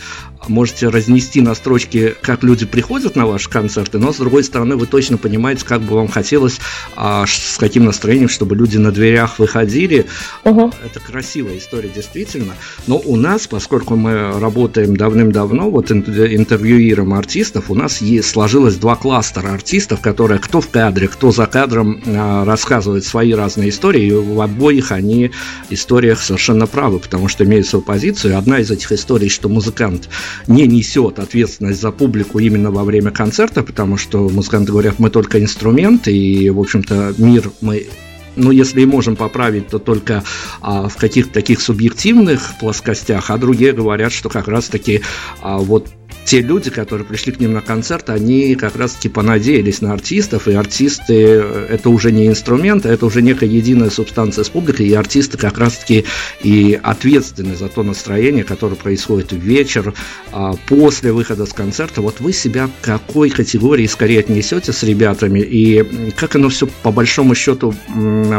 можете 0.49 0.89
разнести 0.89 1.41
на 1.41 1.55
строчки, 1.55 2.15
как 2.21 2.43
люди 2.43 2.67
приходят 2.67 3.17
на 3.17 3.27
ваши 3.27 3.49
концерты, 3.49 3.99
но 3.99 4.13
с 4.13 4.17
другой 4.17 4.45
стороны 4.45 4.77
вы 4.77 4.87
точно 4.87 5.19
понимаете, 5.19 5.65
как 5.65 5.83
бы 5.83 5.97
вам 5.97 6.09
хотелось, 6.09 6.61
а, 6.97 7.25
с 7.27 7.57
каким 7.59 7.85
настроением, 7.85 8.29
чтобы 8.29 8.57
люди 8.57 8.77
на 8.77 8.93
дверях 8.93 9.39
выходили. 9.39 10.07
Угу. 10.45 10.73
Это 10.85 11.01
красивая 11.01 11.59
история, 11.59 11.89
действительно. 11.89 12.55
Но 12.87 12.99
у 12.99 13.17
нас, 13.17 13.47
поскольку 13.47 13.97
мы 13.97 14.39
работаем 14.39 14.97
давным-давно, 14.97 15.71
вот 15.71 15.91
интервьюируем 15.91 17.15
артистов, 17.15 17.71
у 17.71 17.75
нас 17.75 18.01
есть, 18.01 18.31
сложилось 18.31 18.77
два 18.77 18.97
кластера 18.97 19.53
артистов, 19.53 20.01
которые 20.01 20.39
кто 20.39 20.61
в 20.61 20.69
кадре, 20.69 21.09
кто 21.09 21.31
за 21.31 21.47
кадром 21.47 22.03
а, 22.07 22.45
рассказывают 22.45 23.05
свои 23.05 23.33
разные 23.33 23.71
истории, 23.71 24.07
и 24.07 24.13
в 24.13 24.41
обоих 24.41 24.93
они 24.93 25.31
историях 25.71 26.21
совершенно 26.21 26.67
правы, 26.67 26.99
потому 26.99 27.29
что 27.29 27.45
имеют 27.45 27.67
свою 27.67 27.85
позицию. 27.85 28.39
Одна 28.39 28.59
из 28.59 28.71
этих 28.71 28.93
историй, 28.93 29.29
что 29.29 29.49
музыкант 29.49 30.09
не 30.47 30.67
несет 30.67 31.19
ответственность 31.19 31.81
за 31.81 31.91
публику 31.91 32.39
именно 32.39 32.71
во 32.71 32.85
время 32.85 33.11
концерта, 33.11 33.63
потому 33.63 33.97
что 33.97 34.29
музыканты 34.29 34.73
говорят, 34.73 34.99
мы 34.99 35.11
только 35.11 35.43
инструмент, 35.43 36.09
и, 36.09 36.51
в 36.51 36.61
общем-то, 36.61 37.15
мир 37.19 37.51
мы 37.61 37.87
ну, 38.37 38.51
если 38.51 38.81
и 38.81 38.87
можем 38.87 39.17
поправить, 39.17 39.69
то 39.69 39.79
только 39.79 40.25
а, 40.61 40.89
в 40.89 40.97
каких-то 40.97 41.33
таких 41.33 41.61
субъективных 41.61 42.59
плоскостях, 42.59 43.31
а 43.31 43.39
другие 43.39 43.73
говорят, 43.73 44.13
что 44.13 44.29
как 44.29 44.49
раз-таки 44.49 45.03
а, 45.41 45.59
вот 45.59 45.89
те 46.25 46.41
люди, 46.41 46.71
которые 46.71 47.07
пришли 47.07 47.33
к 47.33 47.41
ним 47.41 47.53
на 47.53 47.61
концерт, 47.61 48.11
они 48.11 48.55
как 48.55 48.77
раз-таки 48.77 49.09
понадеялись 49.09 49.81
на 49.81 49.93
артистов, 49.93 50.49
и 50.49 50.53
артисты 50.53 51.15
э, 51.15 51.67
это 51.71 51.91
уже 51.91 52.13
не 52.13 52.27
инструмент, 52.27 52.87
а 52.87 52.91
это 52.91 53.07
уже 53.07 53.23
некая 53.23 53.49
единая 53.49 53.91
субстанция 53.91 54.45
с 54.45 54.49
публикой, 54.49 54.87
и 54.87 54.95
артисты 54.95 55.37
как 55.37 55.59
раз-таки 55.59 56.05
и 56.43 56.79
ответственны 56.83 57.57
за 57.57 57.69
то 57.69 57.83
настроение, 57.83 58.45
которое 58.45 58.77
происходит 58.77 59.33
в 59.33 59.39
вечер, 59.39 59.93
а, 60.33 60.55
после 60.67 61.13
выхода 61.13 61.47
с 61.47 61.53
концерта. 61.53 62.01
Вот 62.01 62.21
вы 62.21 62.33
себя 62.33 62.69
к 62.69 62.85
какой 62.85 63.31
категории 63.31 63.87
скорее 63.87 64.21
отнесете 64.21 64.73
с 64.73 64.83
ребятами, 64.83 65.41
и 65.41 66.11
как 66.17 66.37
оно 66.37 66.49
все 66.49 66.67
по 66.83 66.91
большому 66.91 67.35
счету 67.35 67.75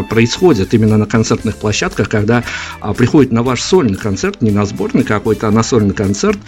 происходит 0.10 0.74
именно 0.74 0.98
на 0.98 1.06
концертных 1.06 1.56
площадках, 1.58 2.10
когда 2.10 2.44
а, 2.80 2.94
приходит 2.94 3.32
на 3.32 3.44
ваш 3.44 3.62
сольный 3.62 3.98
концерт, 3.98 4.42
не 4.42 4.52
на 4.52 4.66
сборный 4.66 5.04
какой-то, 5.04 5.48
а 5.48 5.52
на 5.52 5.64
сольный 5.64 5.94
концерт, 5.94 6.40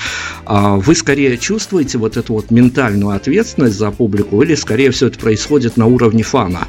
а, 0.46 0.75
вы 0.77 0.96
скорее 0.96 1.27
чувствуете 1.36 1.98
вот 1.98 2.16
эту 2.16 2.34
вот 2.34 2.52
ментальную 2.52 3.16
ответственность 3.16 3.78
за 3.78 3.92
публику, 3.92 4.42
или 4.42 4.56
скорее 4.56 4.92
все 4.92 5.08
это 5.08 5.20
происходит 5.20 5.76
на 5.76 5.88
уровне 5.88 6.24
фана? 6.24 6.68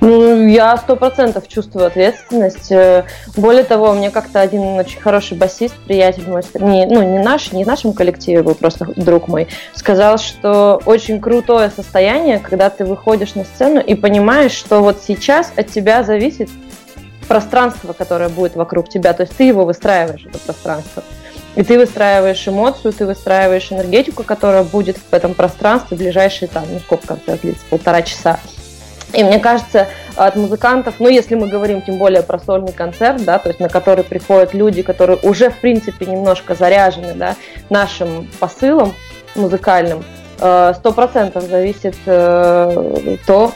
Ну, 0.00 0.46
я 0.46 0.76
сто 0.76 0.96
процентов 0.96 1.48
чувствую 1.48 1.86
ответственность. 1.86 2.72
Э, 2.72 3.04
более 3.36 3.64
того, 3.64 3.92
мне 3.92 4.10
как-то 4.10 4.40
один 4.40 4.62
очень 4.62 5.00
хороший 5.00 5.36
басист, 5.36 5.74
приятель 5.86 6.28
мой, 6.28 6.42
не, 6.54 6.86
ну, 6.86 7.02
не 7.02 7.22
наш, 7.22 7.52
не 7.52 7.64
в 7.64 7.66
нашем 7.66 7.92
коллективе 7.92 8.42
был, 8.42 8.54
просто 8.54 8.86
друг 8.96 9.28
мой, 9.28 9.48
сказал, 9.74 10.18
что 10.18 10.80
очень 10.86 11.20
крутое 11.20 11.70
состояние, 11.70 12.38
когда 12.38 12.70
ты 12.70 12.84
выходишь 12.84 13.34
на 13.34 13.44
сцену 13.44 13.80
и 13.80 13.94
понимаешь, 13.94 14.52
что 14.52 14.80
вот 14.80 15.02
сейчас 15.06 15.52
от 15.56 15.68
тебя 15.68 16.02
зависит 16.02 16.48
пространство, 17.28 17.92
которое 17.92 18.28
будет 18.28 18.56
вокруг 18.56 18.88
тебя. 18.88 19.12
То 19.12 19.22
есть 19.24 19.36
ты 19.36 19.44
его 19.44 19.64
выстраиваешь, 19.64 20.26
это 20.26 20.38
пространство. 20.38 21.02
И 21.56 21.62
ты 21.62 21.78
выстраиваешь 21.78 22.46
эмоцию, 22.46 22.92
ты 22.92 23.06
выстраиваешь 23.06 23.72
энергетику, 23.72 24.22
которая 24.22 24.62
будет 24.62 24.98
в 24.98 25.12
этом 25.12 25.34
пространстве 25.34 25.96
в 25.96 26.00
ближайшие 26.00 26.48
там, 26.48 26.64
ну 26.70 26.78
сколько 26.80 27.06
концерт 27.08 27.40
длится, 27.40 27.64
полтора 27.70 28.02
часа. 28.02 28.38
И 29.12 29.24
мне 29.24 29.38
кажется, 29.38 29.86
от 30.16 30.36
музыкантов, 30.36 30.96
ну, 30.98 31.08
если 31.08 31.36
мы 31.36 31.48
говорим 31.48 31.80
тем 31.80 31.96
более 31.96 32.22
про 32.22 32.38
сольный 32.38 32.72
концерт, 32.72 33.24
да, 33.24 33.38
то 33.38 33.48
есть 33.48 33.60
на 33.60 33.68
который 33.68 34.04
приходят 34.04 34.52
люди, 34.52 34.82
которые 34.82 35.18
уже, 35.22 35.48
в 35.48 35.58
принципе, 35.58 36.06
немножко 36.06 36.54
заряжены, 36.54 37.14
да, 37.14 37.36
нашим 37.70 38.28
посылом 38.38 38.94
музыкальным, 39.34 40.04
сто 40.38 40.92
процентов 40.94 41.44
зависит 41.44 41.96
э, 42.06 43.16
то, 43.26 43.52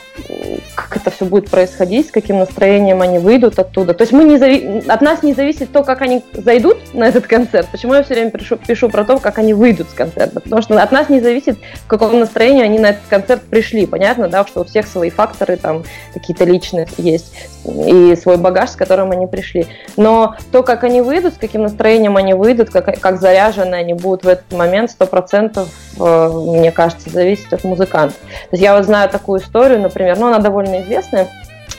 как 0.75 0.97
это 0.97 1.11
все 1.11 1.25
будет 1.25 1.51
происходить, 1.51 2.09
с 2.09 2.11
каким 2.11 2.39
настроением 2.39 3.03
они 3.03 3.19
выйдут 3.19 3.59
оттуда. 3.59 3.95
То 3.95 4.03
есть 4.03 4.13
мы 4.13 4.25
не 4.25 4.39
зави... 4.39 4.83
от 4.89 5.01
нас 5.03 5.23
не 5.23 5.35
зависит 5.35 5.73
то, 5.73 5.83
как 5.83 6.01
они 6.03 6.23
зайдут 6.33 6.95
на 6.95 7.07
этот 7.07 7.27
концерт. 7.27 7.69
Почему 7.71 7.95
я 7.95 8.03
все 8.03 8.15
время 8.15 8.31
пишу, 8.31 8.57
пишу 8.57 8.89
про 8.89 9.05
то, 9.05 9.19
как 9.19 9.39
они 9.39 9.55
выйдут 9.55 9.91
с 9.91 9.93
концерта? 9.93 10.41
Потому 10.41 10.63
что 10.63 10.81
от 10.81 10.93
нас 10.93 11.09
не 11.09 11.21
зависит, 11.21 11.59
в 11.85 11.87
каком 11.87 12.19
настроении 12.19 12.63
они 12.63 12.79
на 12.79 12.91
этот 12.91 13.03
концерт 13.09 13.43
пришли. 13.43 13.87
Понятно, 13.87 14.29
да, 14.29 14.47
что 14.47 14.61
у 14.63 14.65
всех 14.65 14.87
свои 14.87 15.11
факторы 15.11 15.57
там 15.57 15.85
какие-то 16.15 16.45
личные 16.45 16.87
есть 16.97 17.33
и 17.65 18.17
свой 18.17 18.37
багаж, 18.37 18.71
с 18.71 18.77
которым 18.77 19.11
они 19.11 19.27
пришли. 19.27 19.67
Но 19.97 20.37
то, 20.53 20.63
как 20.63 20.85
они 20.85 21.01
выйдут, 21.01 21.35
с 21.35 21.39
каким 21.39 21.63
настроением 21.63 22.17
они 22.17 22.35
выйдут, 22.35 22.71
как, 22.71 22.99
как 23.01 23.21
заряжены 23.21 23.75
они 23.75 23.95
будут 23.95 24.25
в 24.25 24.29
этот 24.29 24.53
момент, 24.53 24.91
сто 24.91 25.07
процентов, 25.07 25.69
э, 25.99 26.29
мне 26.29 26.73
кажется, 26.73 27.11
зависит 27.11 27.53
от 27.53 27.65
музыканта. 27.65 28.15
То 28.15 28.53
есть 28.53 28.63
я 28.63 28.77
вот 28.77 28.85
знаю 28.85 29.09
такую 29.11 29.41
историю, 29.41 29.81
например, 29.81 30.19
ну, 30.19 30.29
она 30.29 30.39
довольно 30.39 30.83
известная, 30.83 31.29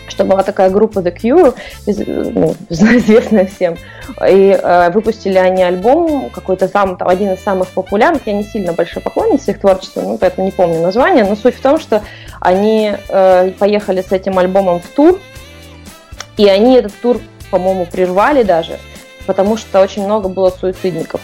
что 0.08 0.26
была 0.26 0.44
такая 0.44 0.70
группа 0.70 1.00
The 1.00 1.16
Cure, 1.16 1.56
ну, 1.88 2.56
известная 2.70 3.46
всем, 3.46 3.78
и 4.28 4.60
э, 4.62 4.92
выпустили 4.92 5.38
они 5.38 5.64
альбом, 5.64 6.30
какой-то 6.30 6.68
сам, 6.68 6.98
там, 6.98 7.08
один 7.08 7.32
из 7.34 7.42
самых 7.42 7.70
популярных, 7.70 8.28
я 8.28 8.34
не 8.34 8.44
сильно 8.44 8.74
большой 8.74 9.02
поклонница 9.02 9.52
их 9.52 9.60
творчества, 9.60 10.02
ну, 10.02 10.18
поэтому 10.18 10.46
не 10.46 10.52
помню 10.52 10.82
название, 10.82 11.24
но 11.24 11.36
суть 11.36 11.56
в 11.56 11.62
том, 11.62 11.80
что 11.80 12.04
они 12.40 12.94
э, 13.10 13.52
поехали 13.58 14.02
с 14.02 14.12
этим 14.12 14.38
альбомом 14.38 14.80
в 14.80 14.88
тур, 14.88 15.20
и 16.38 16.48
они 16.48 16.76
этот 16.76 16.94
тур, 17.02 17.20
по-моему, 17.50 17.86
прервали 17.86 18.44
даже, 18.44 18.80
потому 19.26 19.58
что 19.58 19.82
очень 19.82 20.04
много 20.06 20.30
было 20.30 20.50
суицидников. 20.50 21.22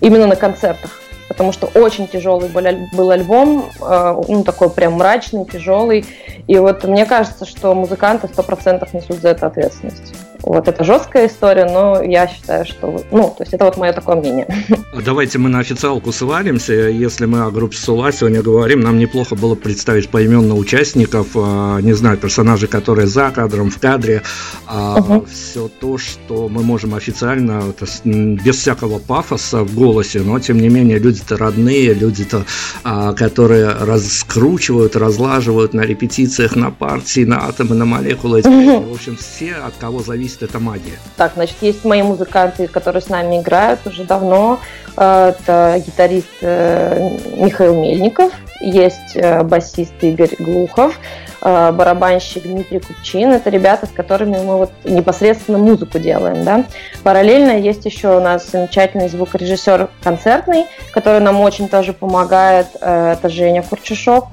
Именно 0.00 0.26
на 0.26 0.36
концертах. 0.36 0.98
Потому 1.28 1.52
что 1.52 1.66
очень 1.68 2.08
тяжелый 2.08 2.50
был 2.50 3.10
альбом, 3.10 3.70
э, 3.80 4.22
ну, 4.28 4.44
такой 4.44 4.68
прям 4.68 4.94
мрачный, 4.94 5.46
тяжелый. 5.46 6.04
И 6.46 6.58
вот 6.58 6.84
мне 6.84 7.06
кажется, 7.06 7.46
что 7.46 7.74
музыканты 7.74 8.26
100% 8.26 8.86
несут 8.92 9.16
за 9.16 9.30
это 9.30 9.46
ответственность. 9.46 10.14
Вот 10.42 10.66
это 10.66 10.82
жесткая 10.82 11.28
история, 11.28 11.66
но 11.66 12.02
я 12.02 12.26
считаю, 12.26 12.66
что... 12.66 13.00
Ну, 13.10 13.34
то 13.36 13.42
есть 13.42 13.54
это 13.54 13.64
вот 13.64 13.76
мое 13.76 13.92
такое 13.92 14.16
мнение. 14.16 14.46
Давайте 15.04 15.38
мы 15.38 15.48
на 15.48 15.60
официалку 15.60 16.12
свалимся. 16.12 16.72
Если 16.72 17.26
мы 17.26 17.44
о 17.44 17.50
группе 17.50 17.76
Сула 17.76 18.12
сегодня 18.12 18.42
говорим, 18.42 18.80
нам 18.80 18.98
неплохо 18.98 19.36
было 19.36 19.54
представить 19.54 20.08
поименно 20.08 20.56
участников, 20.56 21.28
а, 21.36 21.78
не 21.80 21.92
знаю, 21.92 22.18
персонажей, 22.18 22.68
которые 22.68 23.06
за 23.06 23.30
кадром, 23.30 23.70
в 23.70 23.78
кадре. 23.78 24.22
Угу. 24.68 25.26
Все 25.30 25.68
то, 25.68 25.96
что 25.96 26.48
мы 26.48 26.62
можем 26.62 26.94
официально, 26.94 27.62
без 28.04 28.56
всякого 28.56 28.98
пафоса 28.98 29.62
в 29.62 29.74
голосе, 29.74 30.20
но 30.20 30.40
тем 30.40 30.58
не 30.58 30.68
менее 30.68 30.98
люди-то 30.98 31.36
родные, 31.36 31.94
люди-то, 31.94 32.44
а, 32.82 33.12
которые 33.12 33.68
раскручивают, 33.68 34.96
разлаживают 34.96 35.72
на 35.72 35.82
репетициях, 35.82 36.56
на 36.56 36.70
партии, 36.70 37.24
на 37.24 37.46
атомы, 37.46 37.76
на 37.76 37.84
молекулы. 37.84 38.40
Угу. 38.40 38.90
В 38.90 38.94
общем, 38.94 39.16
все, 39.16 39.54
от 39.54 39.74
кого 39.78 40.00
зависит 40.00 40.31
зависит 40.32 40.42
эта 40.42 40.58
магия? 40.58 40.98
Так, 41.16 41.32
значит, 41.34 41.56
есть 41.60 41.84
мои 41.84 42.02
музыканты, 42.02 42.66
которые 42.66 43.02
с 43.02 43.08
нами 43.08 43.40
играют 43.40 43.80
уже 43.86 44.04
давно. 44.04 44.60
Э, 44.96 45.30
это 45.30 45.82
гитарист 45.84 46.28
э, 46.40 47.18
Михаил 47.36 47.74
Мельников, 47.74 48.32
есть 48.60 49.14
э, 49.14 49.42
басист 49.42 49.94
Игорь 50.00 50.34
Глухов, 50.38 50.98
барабанщик 51.42 52.44
Дмитрий 52.44 52.78
Купчин. 52.78 53.32
Это 53.32 53.50
ребята, 53.50 53.86
с 53.86 53.90
которыми 53.90 54.38
мы 54.38 54.58
вот 54.58 54.72
непосредственно 54.84 55.58
музыку 55.58 55.98
делаем. 55.98 56.44
Да? 56.44 56.64
Параллельно 57.02 57.58
есть 57.58 57.84
еще 57.84 58.16
у 58.16 58.20
нас 58.20 58.50
замечательный 58.50 59.08
звукорежиссер 59.08 59.88
концертный, 60.02 60.66
который 60.92 61.20
нам 61.20 61.40
очень 61.40 61.68
тоже 61.68 61.92
помогает. 61.92 62.68
Это 62.80 63.28
Женя 63.28 63.62
Курчушов. 63.62 64.28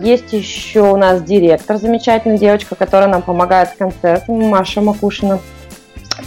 Есть 0.00 0.32
еще 0.32 0.92
у 0.92 0.96
нас 0.96 1.22
директор, 1.22 1.76
замечательная 1.76 2.38
девочка, 2.38 2.74
которая 2.76 3.08
нам 3.08 3.22
помогает 3.22 3.70
с 3.70 3.76
концертами, 3.76 4.44
Маша 4.44 4.80
Макушина. 4.80 5.40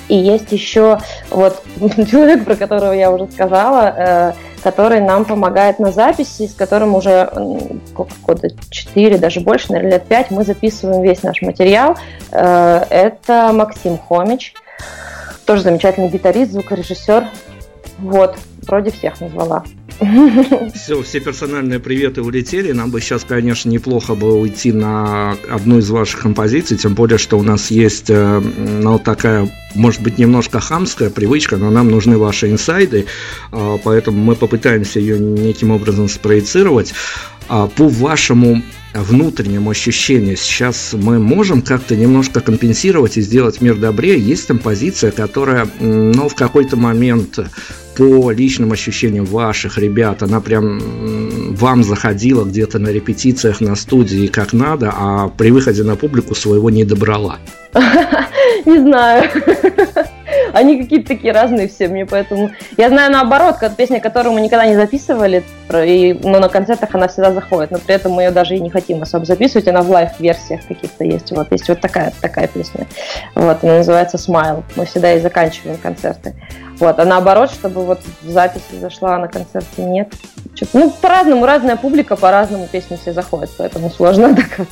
И 0.08 0.16
есть 0.16 0.52
еще 0.52 1.00
вот 1.30 1.63
человек, 1.80 2.46
про 2.46 2.56
которого 2.56 2.92
я 2.92 3.12
уже 3.12 3.32
сказала, 3.32 3.96
э, 3.96 4.34
который 4.63 5.02
нам 5.02 5.26
помогает 5.26 5.80
на 5.80 5.91
записи, 5.91 6.47
с 6.47 6.54
которым 6.54 6.95
уже 6.95 7.30
года 8.26 8.49
4, 8.69 9.17
даже 9.17 9.41
больше, 9.41 9.71
наверное, 9.71 9.97
лет 9.97 10.06
5 10.08 10.32
мы 10.32 10.43
записываем 10.43 11.02
весь 11.04 11.21
наш 11.23 11.41
материал. 11.41 11.97
Э, 12.32 12.86
это 12.89 13.52
Максим 13.54 13.97
Хомич, 13.97 14.54
тоже 15.45 15.62
замечательный 15.62 16.10
гитарист, 16.10 16.54
звукорежиссер. 16.54 17.28
Вот, 17.99 18.36
вроде 18.65 18.91
всех 18.91 19.19
назвала. 19.21 19.63
Все, 20.73 21.02
все 21.04 21.19
персональные 21.19 21.80
приветы 21.80 22.21
улетели. 22.21 22.71
Нам 22.71 22.89
бы 22.89 22.99
сейчас, 22.99 23.23
конечно, 23.23 23.69
неплохо 23.69 24.15
бы 24.15 24.39
уйти 24.39 24.71
на 24.71 25.36
одну 25.49 25.78
из 25.78 25.89
ваших 25.89 26.21
композиций, 26.21 26.78
тем 26.78 26.95
более, 26.95 27.19
что 27.19 27.38
у 27.38 27.43
нас 27.43 27.69
есть 27.69 28.10
э, 28.10 28.39
ну, 28.39 28.97
такая, 28.97 29.47
может 29.75 30.01
быть, 30.01 30.17
немножко 30.17 30.59
хамская 30.59 31.09
привычка, 31.09 31.57
но 31.57 31.69
нам 31.69 31.89
нужны 31.89 32.17
ваши 32.17 32.49
инсайды, 32.51 33.05
э, 33.51 33.77
поэтому 33.83 34.17
мы 34.23 34.36
попытаемся 34.36 34.99
ее 34.99 35.19
неким 35.19 35.71
образом 35.71 36.09
спроецировать. 36.09 36.93
А 37.49 37.67
по 37.67 37.88
вашему 37.88 38.62
внутреннему 38.93 39.69
ощущению 39.69 40.38
сейчас 40.38 40.93
мы 40.93 41.19
можем 41.19 41.62
как-то 41.62 41.95
немножко 41.95 42.41
компенсировать 42.41 43.17
и 43.17 43.21
сделать 43.21 43.59
мир 43.59 43.75
добрее. 43.75 44.19
Есть 44.19 44.47
там 44.47 44.59
позиция, 44.59 45.12
которая, 45.12 45.67
ну, 45.79 46.29
в 46.29 46.36
какой-то 46.36 46.77
момент 46.77 47.39
по 47.95 48.32
личным 48.32 48.71
ощущениям 48.71 49.25
ваших 49.25 49.77
ребят, 49.77 50.23
она 50.23 50.41
прям 50.41 50.79
вам 51.56 51.84
заходила 51.84 52.43
где-то 52.43 52.79
на 52.79 52.89
репетициях 52.89 53.62
на 53.62 53.75
студии 53.75 54.27
как 54.27 54.53
надо, 54.53 54.91
а 54.95 55.29
при 55.29 55.51
выходе 55.51 55.84
на 55.84 55.95
публику 55.95 56.36
своего 56.36 56.69
не 56.69 56.84
добрала? 56.84 57.38
Не 58.65 58.79
знаю. 58.79 59.29
Они 60.53 60.82
какие-то 60.82 61.08
такие 61.08 61.34
разные 61.34 61.67
все 61.67 61.88
мне, 61.88 62.06
поэтому... 62.06 62.51
Я 62.77 62.89
знаю 62.89 63.12
наоборот, 63.12 63.58
как 63.58 63.75
песня, 63.75 63.99
которую 63.99 64.34
мы 64.34 64.41
никогда 64.41 64.67
не 64.67 64.75
записывали, 64.75 65.43
и, 65.73 66.19
но 66.23 66.39
на 66.39 66.49
концертах 66.49 66.89
она 66.93 67.08
всегда 67.08 67.34
заходит, 67.34 67.71
но 67.71 67.79
при 67.79 67.95
этом 67.95 68.13
мы 68.13 68.23
ее 68.23 68.32
даже 68.32 68.56
и 68.56 68.60
не 68.60 68.69
хотим 68.69 69.01
особо 69.01 69.25
записывать, 69.25 69.67
она 69.67 69.82
в 69.82 69.89
лайв-версиях 69.89 70.62
каких-то 70.67 71.03
есть. 71.03 71.32
Вот 71.32 71.51
есть 71.51 71.67
вот 71.67 71.82
такая, 71.82 72.13
такая 72.21 72.47
песня. 72.47 72.88
Вот, 73.36 73.63
она 73.63 73.77
называется 73.77 74.17
«Smile». 74.17 74.63
Мы 74.75 74.86
всегда 74.86 75.13
и 75.13 75.19
заканчиваем 75.19 75.77
концерты. 75.77 76.36
Вот, 76.84 77.00
а 77.00 77.06
наоборот, 77.06 77.50
чтобы 77.50 77.86
вот 77.86 78.02
в 78.24 78.30
записи 78.30 78.78
зашла, 78.82 79.15
а 79.15 79.19
на 79.19 79.30
концерте 79.30 79.84
нет. 79.84 80.13
Что-то, 80.54 80.80
ну, 80.80 80.89
по-разному, 80.91 81.46
разная 81.46 81.78
публика, 81.78 82.17
по-разному 82.17 82.67
песни 82.69 83.00
все 83.02 83.13
заходят, 83.13 83.50
поэтому 83.58 83.89
сложно 83.89 84.36
так 84.36 84.58
вот 84.58 84.67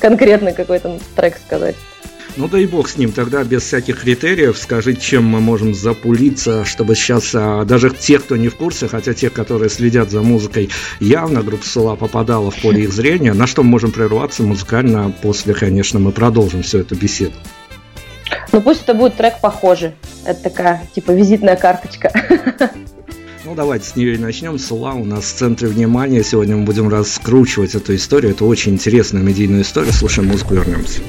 конкретно 0.00 0.50
какой-то 0.50 0.98
трек 1.14 1.36
сказать. 1.36 1.76
Ну 2.36 2.48
да 2.48 2.58
и 2.58 2.66
бог 2.66 2.88
с 2.88 2.98
ним, 2.98 3.12
тогда 3.12 3.44
без 3.44 3.62
всяких 3.62 4.00
критериев 4.00 4.58
скажи, 4.58 4.94
чем 4.94 5.26
мы 5.26 5.38
можем 5.38 5.74
запулиться, 5.74 6.64
чтобы 6.64 6.96
сейчас 6.96 7.30
а, 7.34 7.64
даже 7.64 7.90
те, 7.90 8.18
кто 8.18 8.36
не 8.36 8.48
в 8.48 8.56
курсе, 8.56 8.88
хотя 8.88 9.14
те, 9.14 9.30
которые 9.30 9.70
следят 9.70 10.10
за 10.10 10.22
музыкой, 10.22 10.70
явно 10.98 11.44
группа 11.44 11.64
Сула 11.64 11.94
попадала 11.94 12.50
в 12.50 12.60
поле 12.60 12.82
их 12.82 12.92
зрения, 12.92 13.32
на 13.32 13.46
что 13.46 13.62
мы 13.62 13.70
можем 13.70 13.92
прерваться 13.92 14.42
музыкально, 14.42 15.14
после, 15.22 15.54
конечно, 15.54 16.00
мы 16.00 16.10
продолжим 16.10 16.64
всю 16.64 16.78
эту 16.78 16.96
беседу. 16.96 17.34
Ну 18.52 18.60
пусть 18.60 18.82
это 18.82 18.94
будет 18.94 19.16
трек 19.16 19.40
похожий, 19.40 19.92
это 20.24 20.42
такая, 20.44 20.86
типа, 20.94 21.10
визитная 21.10 21.56
карточка. 21.56 22.12
Ну, 23.44 23.54
давайте 23.54 23.86
с 23.86 23.94
нее 23.94 24.14
и 24.14 24.18
начнем. 24.18 24.58
Сула 24.58 24.94
у 24.94 25.04
нас 25.04 25.24
в 25.24 25.34
центре 25.34 25.68
внимания. 25.68 26.24
Сегодня 26.24 26.56
мы 26.56 26.64
будем 26.64 26.88
раскручивать 26.88 27.74
эту 27.74 27.94
историю. 27.94 28.32
Это 28.32 28.46
очень 28.46 28.72
интересная 28.72 29.20
медийная 29.20 29.60
история. 29.60 29.92
Слушаем 29.92 30.28
музыку, 30.30 30.54
вернемся. 30.54 31.00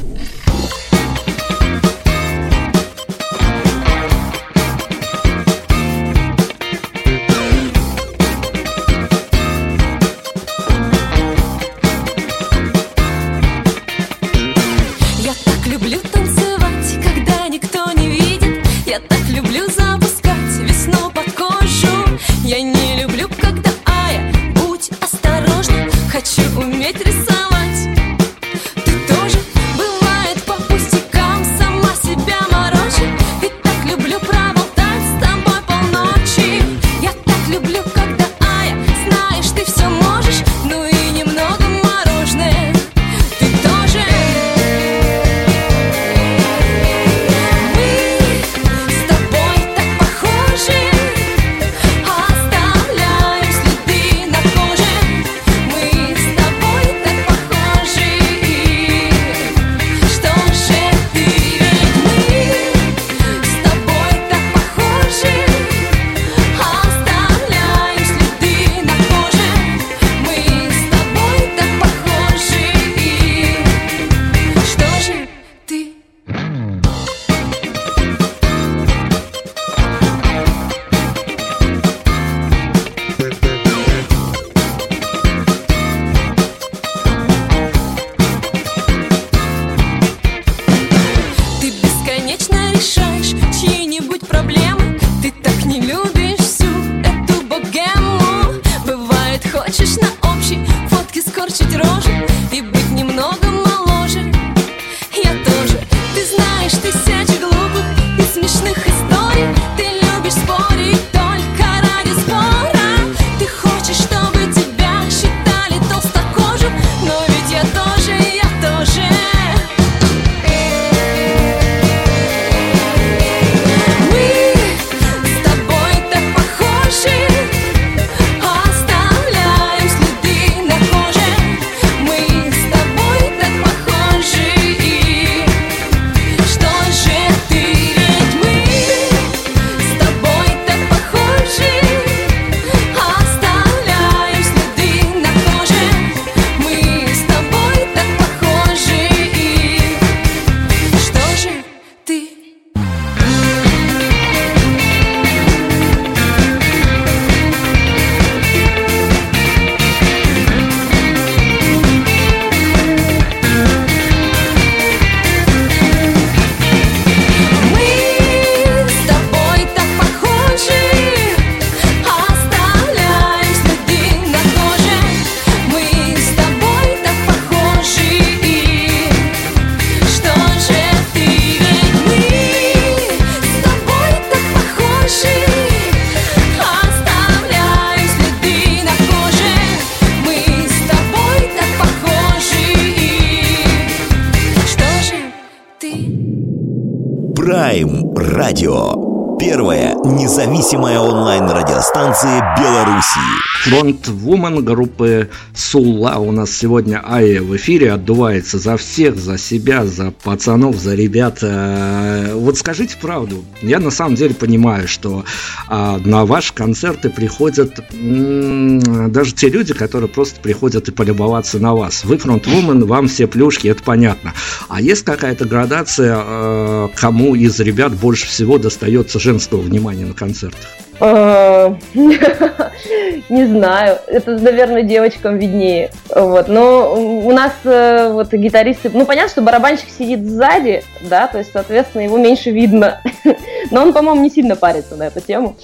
Независимая 200.05 200.99
онлайн-радиостанция 200.99 202.55
Белоруссии. 202.57 203.54
Фронт-вумен 203.65 204.63
группы 204.63 205.28
Сула 205.56 206.17
у 206.19 206.32
нас 206.32 206.56
сегодня 206.56 207.01
Ая 207.04 207.41
в 207.41 207.56
эфире 207.58 207.93
отдувается 207.93 208.60
за 208.60 208.78
всех, 208.78 209.17
за 209.17 209.39
себя, 209.39 209.88
за 209.88 210.12
пацанов, 210.12 210.78
за 210.78 210.93
ребят. 210.93 211.39
Э, 211.41 212.36
вот 212.36 212.60
скажите 212.60 212.95
правду, 213.01 213.43
я 213.63 213.80
на 213.80 213.89
самом 213.89 214.13
деле 214.13 214.36
понимаю, 214.36 214.88
что 214.88 215.25
а, 215.67 215.97
на 215.97 216.28
ваши 216.28 216.54
концерты 216.54 217.10
приходят 217.10 217.80
даже 217.91 219.34
те 219.34 219.49
люди, 219.49 219.73
которые 219.73 220.10
просто 220.10 220.39
приходят 220.41 220.88
и 220.88 220.91
полюбоваться 220.91 221.58
на 221.58 221.73
вас. 221.73 222.06
Вы 222.06 222.19
фронт-вумен, 222.19 222.86
вам 222.86 223.08
все 223.08 223.25
плюшки, 223.25 223.67
это 223.67 223.82
понятно. 223.82 224.36
А 224.69 224.80
есть 224.80 225.04
какая-то 225.04 225.45
градация, 225.45 226.21
э, 226.23 226.89
кому 226.95 227.34
из 227.34 227.60
ребят 227.60 227.95
больше 227.95 228.28
всего 228.28 228.60
достается 228.60 229.19
женского 229.19 229.62
внимания 229.62 230.06
на 230.06 230.13
концертах? 230.13 230.69
А, 230.99 231.75
не 231.93 233.45
знаю, 233.45 233.99
это, 234.08 234.38
наверное, 234.38 234.84
девочкам 234.84 235.38
виднее. 235.38 235.91
Вот. 236.10 236.47
Но 236.47 236.93
у 236.95 237.31
нас 237.31 237.53
э, 237.63 238.10
вот 238.12 238.31
гитаристы, 238.31 238.89
ну 238.93 239.05
понятно, 239.05 239.29
что 239.29 239.41
барабанщик 239.41 239.89
сидит 239.89 240.25
сзади, 240.25 240.84
да, 241.01 241.27
то 241.27 241.39
есть, 241.39 241.51
соответственно, 241.51 242.03
его 242.03 242.17
меньше 242.17 242.51
видно. 242.51 243.01
Но 243.71 243.81
он, 243.81 243.93
по-моему, 243.93 244.21
не 244.21 244.29
сильно 244.29 244.55
парится 244.55 244.95
на 244.95 245.03
эту 245.03 245.21
тему. 245.21 245.55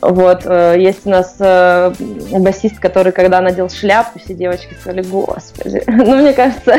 Вот, 0.00 0.42
э, 0.44 0.76
есть 0.78 1.06
у 1.06 1.10
нас 1.10 1.36
э, 1.38 1.92
басист, 2.32 2.78
который, 2.78 3.12
когда 3.12 3.40
надел 3.40 3.68
шляпу, 3.68 4.18
все 4.18 4.34
девочки 4.34 4.74
сказали, 4.74 5.02
господи. 5.02 5.82
Ну, 6.02 6.16
мне 6.16 6.32
кажется, 6.32 6.74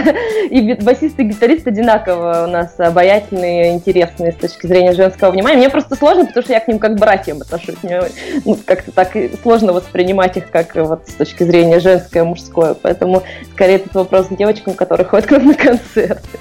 и 0.50 0.74
басист, 0.74 1.20
и 1.20 1.24
гитарист 1.24 1.66
одинаково 1.68 2.46
у 2.46 2.52
нас 2.52 2.78
обаятельные, 2.78 3.74
интересные 3.74 4.32
с 4.34 4.36
точки 4.36 4.68
зрения 4.68 4.94
женского 4.94 5.32
внимания. 5.32 5.58
Мне 5.58 5.70
просто 5.70 5.96
сложно, 5.96 6.26
потому 6.26 6.44
что 6.44 6.54
я 6.54 6.60
к 6.60 6.68
ним 6.68 6.80
как 6.80 6.96
братьям 6.96 7.42
отношусь. 7.42 7.76
Мне 7.84 8.02
ну, 8.44 8.58
как-то 8.66 8.92
так 8.92 9.16
сложно 9.42 9.74
воспринимать 9.74 10.38
их 10.38 10.50
как 10.52 10.76
вот 10.76 11.08
с 11.08 11.14
точки 11.14 11.44
зрения 11.44 11.80
женское, 11.80 12.24
мужское. 12.24 12.74
Поэтому 12.74 13.24
скорее 13.54 13.76
этот 13.76 13.96
вопрос 13.96 14.28
к 14.28 14.36
девочкам, 14.36 14.74
которые 14.74 15.08
ходят 15.08 15.28
к 15.28 15.32
нам 15.32 15.48
на 15.48 15.54
концерты 15.54 16.40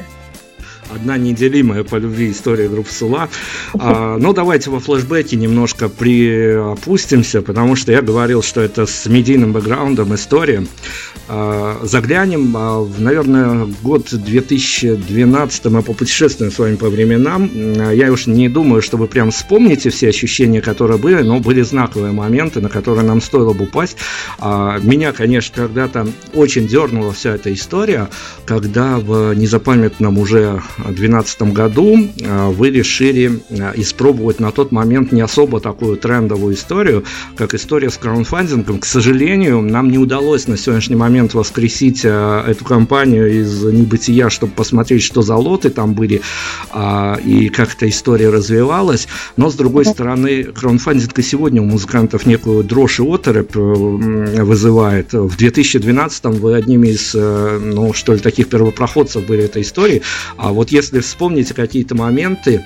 одна 0.94 1.16
неделимая 1.16 1.84
по 1.84 1.96
любви 1.96 2.30
история 2.30 2.68
группы 2.68 2.92
Сула. 2.92 3.28
А, 3.78 4.16
ну, 4.18 4.32
давайте 4.32 4.70
во 4.70 4.80
флешбеке 4.80 5.36
немножко 5.36 5.88
приопустимся, 5.88 7.42
потому 7.42 7.76
что 7.76 7.92
я 7.92 8.02
говорил, 8.02 8.42
что 8.42 8.60
это 8.60 8.86
с 8.86 9.06
медийным 9.06 9.52
бэкграундом 9.52 10.14
история. 10.14 10.64
А, 11.28 11.78
заглянем 11.82 12.54
а, 12.56 12.80
в, 12.80 13.00
наверное, 13.00 13.66
год 13.82 14.08
2012 14.12 15.64
мы 15.66 15.82
попутешествуем 15.82 16.52
с 16.52 16.58
вами 16.58 16.76
по 16.76 16.88
временам. 16.88 17.50
Я 17.92 18.12
уж 18.12 18.26
не 18.26 18.48
думаю, 18.48 18.82
что 18.82 18.96
вы 18.96 19.06
прям 19.06 19.30
вспомните 19.30 19.90
все 19.90 20.08
ощущения, 20.08 20.60
которые 20.60 20.98
были, 20.98 21.22
но 21.22 21.40
были 21.40 21.62
знаковые 21.62 22.12
моменты, 22.12 22.60
на 22.60 22.68
которые 22.68 23.04
нам 23.04 23.20
стоило 23.20 23.52
бы 23.52 23.64
упасть. 23.64 23.96
Меня, 24.40 25.12
конечно, 25.12 25.54
когда-то 25.66 26.06
очень 26.34 26.66
дернула 26.66 27.12
вся 27.12 27.34
эта 27.34 27.52
история, 27.52 28.08
когда 28.44 28.98
в 28.98 29.34
незапамятном 29.34 30.18
уже 30.18 30.62
2012 30.84 31.42
году 31.52 32.08
а, 32.24 32.50
вы 32.50 32.70
решили 32.70 33.40
а, 33.50 33.72
испробовать 33.76 34.40
на 34.40 34.50
тот 34.52 34.72
момент 34.72 35.12
не 35.12 35.20
особо 35.20 35.60
такую 35.60 35.96
трендовую 35.96 36.54
историю, 36.54 37.04
как 37.36 37.54
история 37.54 37.90
с 37.90 37.96
краундфандингом. 37.96 38.78
К 38.78 38.86
сожалению, 38.86 39.60
нам 39.62 39.90
не 39.90 39.98
удалось 39.98 40.48
на 40.48 40.56
сегодняшний 40.56 40.96
момент 40.96 41.34
воскресить 41.34 42.02
а, 42.04 42.44
эту 42.48 42.64
компанию 42.64 43.40
из 43.40 43.62
небытия, 43.62 44.28
чтобы 44.28 44.52
посмотреть, 44.52 45.02
что 45.02 45.22
за 45.22 45.36
лоты 45.36 45.70
там 45.70 45.94
были 45.94 46.22
и 47.24 47.48
как 47.48 47.74
эта 47.74 47.88
история 47.88 48.30
развивалась. 48.30 49.08
Но, 49.36 49.50
с 49.50 49.54
другой 49.54 49.84
стороны, 49.84 50.44
краундфандинг 50.44 51.18
и 51.18 51.22
сегодня 51.22 51.62
у 51.62 51.64
музыкантов 51.64 52.26
некую 52.26 52.64
дрожь 52.64 53.00
и 53.00 53.02
оторопь 53.02 53.54
вызывает. 53.54 55.12
В 55.12 55.36
2012 55.36 56.24
вы 56.24 56.54
одними 56.54 56.88
из, 56.88 57.14
э, 57.14 57.58
ну, 57.62 57.92
что 57.92 58.14
ли, 58.14 58.18
таких 58.18 58.48
первопроходцев 58.48 59.26
были 59.26 59.44
этой 59.44 59.62
истории, 59.62 60.02
а 60.36 60.52
вот 60.52 60.70
если 60.72 61.00
вспомните 61.00 61.54
какие-то 61.54 61.94
моменты, 61.94 62.62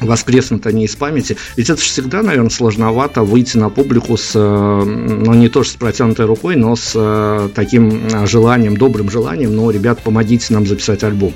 воскреснут 0.00 0.66
они 0.66 0.84
из 0.84 0.96
памяти. 0.96 1.36
Ведь 1.56 1.70
это 1.70 1.80
же 1.80 1.88
всегда, 1.88 2.22
наверное, 2.22 2.50
сложновато 2.50 3.22
выйти 3.22 3.56
на 3.56 3.70
публику 3.70 4.16
с, 4.16 4.32
э, 4.34 4.38
ну, 4.38 5.34
не 5.34 5.48
то 5.48 5.62
что 5.62 5.72
с 5.72 5.76
протянутой 5.76 6.26
рукой, 6.26 6.56
но 6.56 6.76
с 6.76 6.92
э, 6.94 7.48
таким 7.54 8.06
э, 8.06 8.26
желанием, 8.26 8.76
добрым 8.76 9.10
желанием, 9.10 9.54
ну, 9.54 9.70
ребят, 9.70 10.00
помогите 10.00 10.52
нам 10.54 10.66
записать 10.66 11.02
альбом. 11.02 11.32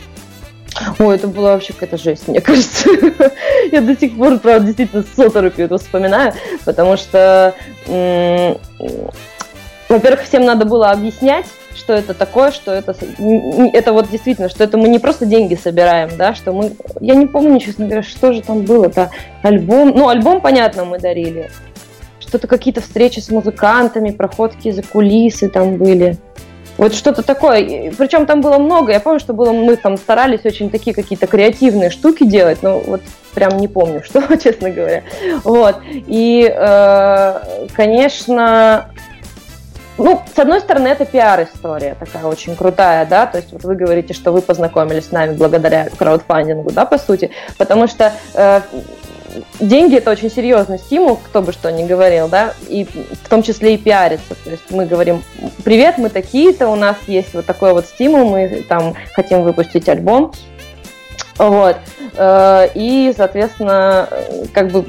Ой, 0.98 1.16
это 1.16 1.28
была 1.28 1.54
вообще 1.54 1.72
какая-то 1.72 1.98
жесть, 1.98 2.28
мне 2.28 2.40
кажется. 2.40 2.88
Я 3.72 3.80
до 3.80 3.96
сих 3.96 4.16
пор, 4.16 4.38
правда, 4.38 4.66
действительно 4.66 5.04
с 5.04 5.18
оторопью 5.18 5.66
это 5.66 5.78
вспоминаю, 5.78 6.32
потому 6.64 6.96
что, 6.96 7.54
во-первых, 9.88 10.22
всем 10.22 10.46
надо 10.46 10.64
было 10.64 10.90
объяснять, 10.90 11.46
что 11.76 11.92
это 11.92 12.14
такое, 12.14 12.50
что 12.50 12.72
это, 12.72 12.94
это 13.72 13.92
вот 13.92 14.10
действительно, 14.10 14.48
что 14.48 14.64
это 14.64 14.78
мы 14.78 14.88
не 14.88 14.98
просто 14.98 15.26
деньги 15.26 15.54
собираем, 15.54 16.10
да, 16.16 16.34
что 16.34 16.52
мы, 16.52 16.72
я 17.00 17.14
не 17.14 17.26
помню, 17.26 17.58
честно 17.60 17.86
говоря, 17.86 18.02
что 18.02 18.32
же 18.32 18.42
там 18.42 18.62
было, 18.62 18.86
это 18.86 19.10
альбом, 19.42 19.92
ну, 19.94 20.08
альбом, 20.08 20.40
понятно, 20.40 20.84
мы 20.84 20.98
дарили, 20.98 21.50
что-то 22.20 22.46
какие-то 22.46 22.80
встречи 22.80 23.20
с 23.20 23.30
музыкантами, 23.30 24.10
проходки 24.10 24.70
за 24.70 24.82
кулисы 24.82 25.48
там 25.48 25.76
были, 25.76 26.18
вот 26.78 26.94
что-то 26.94 27.22
такое. 27.22 27.92
Причем 27.96 28.26
там 28.26 28.40
было 28.40 28.58
много. 28.58 28.92
Я 28.92 29.00
помню, 29.00 29.20
что 29.20 29.34
было, 29.34 29.52
мы 29.52 29.76
там 29.76 29.96
старались 29.96 30.44
очень 30.44 30.70
такие 30.70 30.94
какие-то 30.94 31.26
креативные 31.26 31.90
штуки 31.90 32.24
делать, 32.24 32.62
но 32.62 32.78
вот 32.78 33.02
прям 33.34 33.58
не 33.58 33.68
помню, 33.68 34.02
что, 34.04 34.22
честно 34.36 34.70
говоря. 34.70 35.02
Вот. 35.44 35.76
И, 35.90 36.50
э, 36.50 37.66
конечно, 37.74 38.90
ну, 39.98 40.22
с 40.34 40.38
одной 40.38 40.60
стороны, 40.60 40.88
это 40.88 41.04
пиар-история 41.04 41.96
такая 41.98 42.24
очень 42.24 42.56
крутая, 42.56 43.06
да, 43.06 43.26
то 43.26 43.38
есть 43.38 43.52
вот 43.52 43.64
вы 43.64 43.74
говорите, 43.74 44.14
что 44.14 44.32
вы 44.32 44.40
познакомились 44.40 45.06
с 45.06 45.10
нами 45.10 45.34
благодаря 45.34 45.88
краудфандингу, 45.96 46.70
да, 46.72 46.86
по 46.86 46.98
сути, 46.98 47.30
потому 47.58 47.86
что 47.86 48.12
э, 48.34 48.60
деньги 49.60 49.96
это 49.96 50.10
очень 50.10 50.30
серьезный 50.30 50.78
стимул, 50.78 51.16
кто 51.16 51.42
бы 51.42 51.52
что 51.52 51.70
ни 51.70 51.86
говорил, 51.86 52.28
да, 52.28 52.54
и 52.68 52.84
в 52.84 53.28
том 53.28 53.42
числе 53.42 53.74
и 53.74 53.78
пиариться. 53.78 54.34
То 54.44 54.50
есть 54.50 54.70
мы 54.70 54.86
говорим, 54.86 55.22
привет, 55.64 55.98
мы 55.98 56.08
такие-то, 56.08 56.68
у 56.68 56.76
нас 56.76 56.96
есть 57.06 57.34
вот 57.34 57.46
такой 57.46 57.72
вот 57.72 57.86
стимул, 57.86 58.30
мы 58.30 58.64
там 58.68 58.94
хотим 59.14 59.42
выпустить 59.42 59.88
альбом, 59.88 60.32
вот. 61.38 61.76
Э, 62.16 62.68
и, 62.74 63.12
соответственно, 63.16 64.08
как 64.52 64.68
бы 64.68 64.84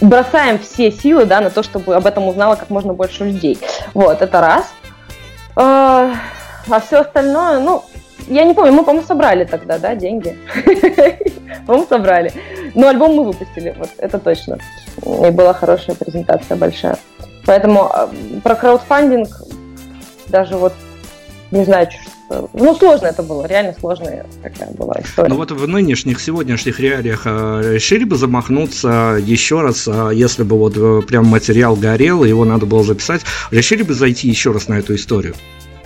бросаем 0.00 0.58
все 0.58 0.90
силы 0.90 1.24
да, 1.24 1.40
на 1.40 1.50
то, 1.50 1.62
чтобы 1.62 1.94
об 1.94 2.06
этом 2.06 2.28
узнало 2.28 2.56
как 2.56 2.70
можно 2.70 2.92
больше 2.92 3.24
людей. 3.24 3.58
Вот, 3.94 4.22
это 4.22 4.40
раз. 4.40 4.72
Э, 5.56 6.12
а 6.68 6.80
все 6.84 7.00
остальное, 7.00 7.58
ну, 7.60 7.84
я 8.28 8.44
не 8.44 8.54
помню, 8.54 8.72
мы, 8.72 8.84
по-моему, 8.84 9.06
собрали 9.06 9.44
тогда, 9.44 9.78
да, 9.78 9.94
деньги. 9.94 10.38
По-моему, 11.66 11.86
собрали. 11.88 12.32
Но 12.74 12.88
альбом 12.88 13.14
мы 13.14 13.24
выпустили, 13.24 13.74
вот, 13.76 13.88
это 13.98 14.18
точно. 14.18 14.58
И 15.04 15.30
была 15.30 15.52
хорошая 15.52 15.96
презентация 15.96 16.56
большая. 16.56 16.96
Поэтому 17.46 17.90
э, 17.92 18.08
про 18.44 18.54
краудфандинг 18.54 19.28
даже 20.28 20.56
вот 20.56 20.74
не 21.50 21.64
знаю, 21.64 21.88
ну, 22.52 22.74
сложно 22.76 23.06
это 23.06 23.22
было, 23.22 23.46
реально 23.46 23.74
сложная 23.78 24.26
такая 24.42 24.70
была 24.72 24.94
история. 25.02 25.28
Ну 25.28 25.36
вот 25.36 25.50
в 25.50 25.66
нынешних, 25.66 26.20
сегодняшних 26.20 26.78
реалиях 26.78 27.22
э, 27.24 27.74
решили 27.74 28.04
бы 28.04 28.16
замахнуться 28.16 29.18
еще 29.20 29.60
раз, 29.62 29.88
а 29.88 30.10
если 30.10 30.44
бы 30.44 30.56
вот 30.56 30.74
э, 30.76 31.02
прям 31.06 31.26
материал 31.26 31.74
горел, 31.74 32.24
его 32.24 32.44
надо 32.44 32.66
было 32.66 32.84
записать, 32.84 33.22
решили 33.50 33.82
бы 33.82 33.94
зайти 33.94 34.28
еще 34.28 34.52
раз 34.52 34.68
на 34.68 34.74
эту 34.74 34.94
историю? 34.94 35.34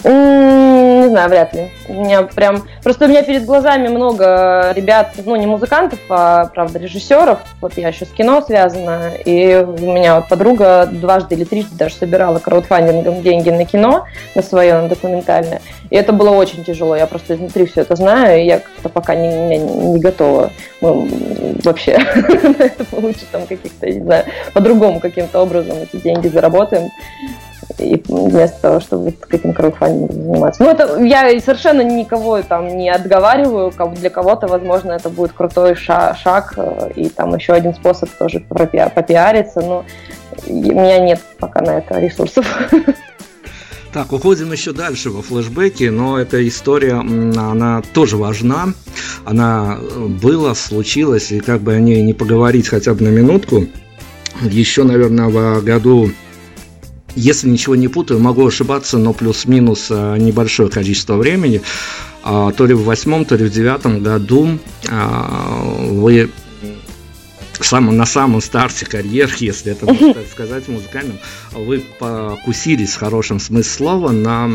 Не 0.04 0.73
знаю, 1.14 1.30
вряд 1.30 1.54
ли. 1.54 1.70
У 1.88 2.04
меня 2.04 2.22
прям... 2.22 2.64
Просто 2.82 3.04
у 3.04 3.08
меня 3.08 3.22
перед 3.22 3.44
глазами 3.44 3.88
много 3.88 4.72
ребят, 4.74 5.14
ну, 5.24 5.36
не 5.36 5.46
музыкантов, 5.46 6.00
а, 6.08 6.46
правда, 6.46 6.78
режиссеров. 6.78 7.38
Вот 7.60 7.74
я 7.76 7.88
еще 7.88 8.04
с 8.04 8.10
кино 8.10 8.42
связана. 8.42 9.12
И 9.24 9.54
у 9.54 9.92
меня 9.92 10.16
вот 10.16 10.28
подруга 10.28 10.86
дважды 10.90 11.36
или 11.36 11.44
трижды 11.44 11.76
даже 11.76 11.94
собирала 11.94 12.38
краудфандингом 12.40 13.22
деньги 13.22 13.50
на 13.50 13.64
кино, 13.64 14.06
на 14.34 14.42
свое, 14.42 14.74
на 14.74 14.88
документальное. 14.88 15.60
И 15.90 15.96
это 15.96 16.12
было 16.12 16.30
очень 16.30 16.64
тяжело. 16.64 16.96
Я 16.96 17.06
просто 17.06 17.34
изнутри 17.34 17.66
все 17.66 17.82
это 17.82 17.94
знаю, 17.94 18.40
и 18.40 18.46
я 18.46 18.58
как-то 18.58 18.88
пока 18.88 19.14
не, 19.14 19.28
не, 19.28 19.58
не 19.58 20.00
готова 20.00 20.50
ну, 20.80 21.08
вообще 21.62 21.92
это 22.58 22.84
получить 22.84 23.28
там 23.30 23.46
каких-то, 23.46 23.86
не 23.86 24.02
знаю, 24.02 24.24
по-другому 24.52 25.00
каким-то 25.00 25.40
образом 25.40 25.78
эти 25.78 26.02
деньги 26.02 26.28
заработаем 26.28 26.90
и 27.78 28.02
вместо 28.08 28.60
того, 28.60 28.80
чтобы 28.80 29.04
вот 29.04 29.14
этим 29.30 29.52
краудфандингом 29.52 30.22
заниматься. 30.22 30.62
Ну, 30.62 30.70
это 30.70 31.02
я 31.02 31.40
совершенно 31.40 31.82
никого 31.82 32.42
там 32.42 32.76
не 32.76 32.90
отговариваю, 32.90 33.72
для 33.96 34.10
кого-то, 34.10 34.46
возможно, 34.46 34.92
это 34.92 35.08
будет 35.08 35.32
крутой 35.32 35.74
шаг, 35.74 36.16
шаг 36.16 36.54
э, 36.56 36.90
и 36.96 37.08
там 37.08 37.34
еще 37.34 37.52
один 37.52 37.74
способ 37.74 38.10
тоже 38.10 38.40
попиариться, 38.40 39.60
но 39.60 39.84
у 40.46 40.52
меня 40.52 40.98
нет 40.98 41.20
пока 41.38 41.60
на 41.60 41.78
это 41.78 41.98
ресурсов. 41.98 42.46
Так, 43.92 44.12
уходим 44.12 44.50
еще 44.50 44.72
дальше 44.72 45.10
во 45.10 45.22
флешбеке, 45.22 45.92
но 45.92 46.18
эта 46.18 46.46
история, 46.48 46.94
она 46.94 47.80
тоже 47.92 48.16
важна. 48.16 48.74
Она 49.24 49.78
э, 49.78 50.06
была, 50.06 50.56
случилась, 50.56 51.30
и 51.30 51.38
как 51.38 51.60
бы 51.60 51.74
о 51.74 51.78
ней 51.78 52.02
не 52.02 52.12
поговорить 52.12 52.66
хотя 52.66 52.92
бы 52.92 53.04
на 53.04 53.10
минутку. 53.10 53.68
Еще, 54.42 54.82
наверное, 54.82 55.28
в 55.28 55.62
году 55.62 56.10
если 57.16 57.48
ничего 57.48 57.76
не 57.76 57.88
путаю, 57.88 58.20
могу 58.20 58.46
ошибаться, 58.46 58.98
но 58.98 59.12
плюс-минус 59.12 59.88
э, 59.90 60.16
небольшое 60.18 60.68
количество 60.68 61.16
времени, 61.16 61.62
а, 62.22 62.52
то 62.52 62.66
ли 62.66 62.74
в 62.74 62.84
восьмом, 62.84 63.24
то 63.24 63.36
ли 63.36 63.44
в 63.44 63.50
девятом 63.50 64.02
году 64.02 64.58
а, 64.88 65.62
вы 65.90 66.30
самом, 67.64 67.96
на 67.96 68.06
самом 68.06 68.40
старте 68.40 68.86
карьеры, 68.86 69.32
если 69.38 69.72
это 69.72 69.86
можно 69.86 70.14
так 70.14 70.26
сказать, 70.30 70.68
музыкальном, 70.68 71.18
вы 71.54 71.82
покусились 71.98 72.94
в 72.94 72.98
хорошем 72.98 73.40
смысле 73.40 73.64
слова 73.64 74.10
на, 74.10 74.50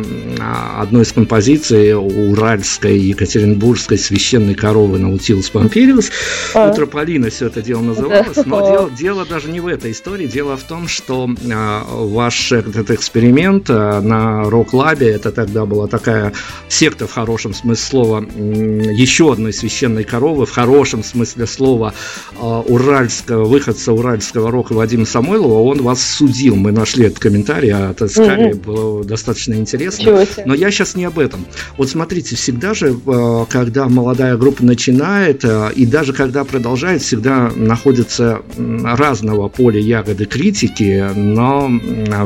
одной 0.78 1.04
из 1.04 1.14
композиций 1.14 1.94
уральской 1.96 2.98
екатеринбургской 3.00 3.98
священной 3.98 4.56
коровы 4.56 5.00
Наутилус 5.00 5.50
Помпилиус. 5.50 6.12
А. 6.54 6.70
Утро 6.70 6.76
Полины 6.76 7.30
все 7.30 7.48
это 7.48 7.62
дело 7.62 7.82
называлось, 7.82 8.46
но 8.46 8.70
дело, 8.70 8.92
дело 8.92 9.26
даже 9.26 9.50
не 9.50 9.60
в 9.60 9.68
этой 9.68 9.92
истории. 9.92 10.28
Дело 10.28 10.58
в 10.58 10.64
том, 10.64 10.88
что 10.88 11.30
а, 11.52 11.84
ваш 11.88 12.52
этот 12.52 12.92
эксперимент 12.92 13.70
а, 13.70 14.02
на 14.02 14.44
Рок-Лабе, 14.50 15.10
это 15.10 15.32
тогда 15.32 15.66
была 15.66 15.88
такая 15.88 16.34
секта 16.68 17.08
в 17.08 17.14
хорошем 17.14 17.54
смысле 17.54 17.70
слова, 17.80 18.20
еще 18.20 19.32
одной 19.32 19.54
священной 19.54 20.04
коровы, 20.04 20.46
в 20.46 20.52
хорошем 20.52 21.04
смысле 21.04 21.48
слова, 21.48 21.94
а, 22.38 22.60
ура 22.60 22.90
уральского, 22.90 23.46
выходца 23.46 23.94
уральского 23.94 24.52
рока 24.52 24.74
Вадима 24.74 25.06
Самойлова, 25.06 25.62
он 25.62 25.82
вас 25.82 26.02
судил. 26.02 26.56
Мы 26.56 26.72
нашли 26.72 26.89
этот 26.98 27.20
комментарий 27.20 27.74
от 27.74 28.02
Эскари, 28.02 28.52
mm-hmm. 28.52 28.64
было 28.64 29.04
достаточно 29.04 29.54
интересно. 29.56 30.26
Но 30.46 30.54
я 30.54 30.72
сейчас 30.72 30.96
не 30.96 31.06
об 31.06 31.20
этом. 31.20 31.46
Вот 31.78 31.90
смотрите, 31.90 32.36
всегда 32.36 32.74
же, 32.74 32.98
э, 33.06 33.46
когда 33.50 33.88
молодая 33.88 34.38
группа 34.38 34.64
начинает, 34.64 35.44
э, 35.44 35.72
и 35.76 35.86
даже 35.86 36.14
когда 36.14 36.44
продолжает, 36.44 37.02
всегда 37.02 37.52
находятся 37.56 38.42
разного 38.58 39.48
поля 39.50 39.80
ягоды 39.80 40.26
критики, 40.26 41.10
но 41.16 41.70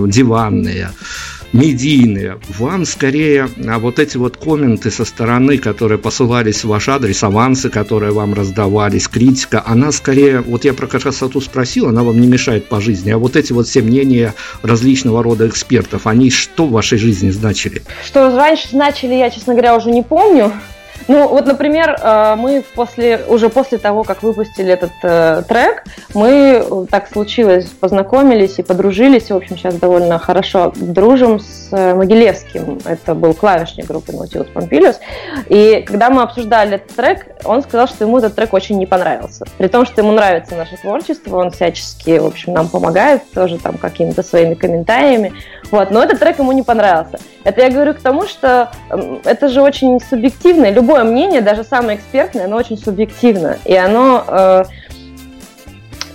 диванные 0.07 0.89
медийные. 1.53 2.39
Вам 2.57 2.85
скорее 2.85 3.47
а 3.67 3.79
вот 3.79 3.99
эти 3.99 4.17
вот 4.17 4.37
комменты 4.37 4.91
со 4.91 5.05
стороны, 5.05 5.57
которые 5.57 5.97
посылались 5.97 6.63
в 6.63 6.67
ваш 6.67 6.89
адрес, 6.89 7.23
авансы, 7.23 7.69
которые 7.69 8.11
вам 8.11 8.33
раздавались, 8.33 9.07
критика, 9.07 9.63
она 9.65 9.91
скорее, 9.91 10.41
вот 10.41 10.65
я 10.65 10.73
про 10.73 10.87
красоту 10.87 11.39
спросил, 11.41 11.87
она 11.87 12.03
вам 12.03 12.19
не 12.19 12.27
мешает 12.27 12.67
по 12.67 12.81
жизни, 12.81 13.11
а 13.11 13.17
вот 13.17 13.35
эти 13.35 13.53
вот 13.53 13.67
все 13.67 13.81
мнения 13.81 14.33
различного 14.61 15.23
рода 15.23 15.47
экспертов, 15.47 16.07
они 16.07 16.29
что 16.29 16.65
в 16.65 16.71
вашей 16.71 16.97
жизни 16.97 17.29
значили? 17.29 17.83
Что 18.05 18.35
раньше 18.35 18.69
значили, 18.71 19.13
я, 19.13 19.29
честно 19.29 19.53
говоря, 19.53 19.75
уже 19.77 19.91
не 19.91 20.01
помню. 20.01 20.51
Ну, 21.07 21.27
вот, 21.27 21.45
например, 21.45 21.97
э, 22.01 22.35
мы 22.37 22.63
после, 22.75 23.19
уже 23.27 23.49
после 23.49 23.77
того, 23.77 24.03
как 24.03 24.23
выпустили 24.23 24.71
этот 24.71 24.91
э, 25.03 25.43
трек, 25.47 25.83
мы, 26.13 26.63
э, 26.63 26.85
так 26.89 27.09
случилось, 27.09 27.65
познакомились 27.65 28.59
и 28.59 28.63
подружились, 28.63 29.29
в 29.29 29.35
общем, 29.35 29.57
сейчас 29.57 29.75
довольно 29.75 30.17
хорошо 30.19 30.71
дружим 30.75 31.39
с 31.39 31.69
э, 31.71 31.93
Могилевским, 31.93 32.79
это 32.85 33.15
был 33.15 33.33
клавишник 33.33 33.87
группы 33.87 34.11
Nautilus 34.13 34.51
Pompilius, 34.53 34.97
и 35.49 35.83
когда 35.85 36.09
мы 36.09 36.21
обсуждали 36.21 36.75
этот 36.75 36.95
трек, 36.95 37.27
он 37.43 37.63
сказал, 37.63 37.87
что 37.87 38.05
ему 38.05 38.19
этот 38.19 38.35
трек 38.35 38.53
очень 38.53 38.77
не 38.77 38.85
понравился, 38.85 39.45
при 39.57 39.67
том, 39.67 39.85
что 39.85 40.01
ему 40.01 40.13
нравится 40.13 40.55
наше 40.55 40.77
творчество, 40.77 41.37
он 41.37 41.51
всячески, 41.51 42.17
в 42.19 42.25
общем, 42.25 42.53
нам 42.53 42.69
помогает 42.69 43.23
тоже 43.33 43.57
там 43.57 43.77
какими-то 43.77 44.23
своими 44.23 44.53
комментариями, 44.53 45.33
вот, 45.71 45.91
но 45.91 46.03
этот 46.03 46.19
трек 46.19 46.39
ему 46.39 46.51
не 46.51 46.61
понравился. 46.61 47.19
Это 47.43 47.61
я 47.61 47.69
говорю 47.69 47.93
к 47.93 47.99
тому, 47.99 48.27
что 48.27 48.69
это 49.25 49.49
же 49.49 49.61
очень 49.61 49.99
субъективно, 49.99 50.69
любой 50.69 50.92
любое 50.93 51.03
мнение, 51.05 51.41
даже 51.41 51.63
самое 51.63 51.97
экспертное, 51.97 52.45
оно 52.45 52.55
очень 52.55 52.77
субъективно. 52.77 53.57
И 53.65 53.75
оно 53.75 54.23
э, 54.27 54.63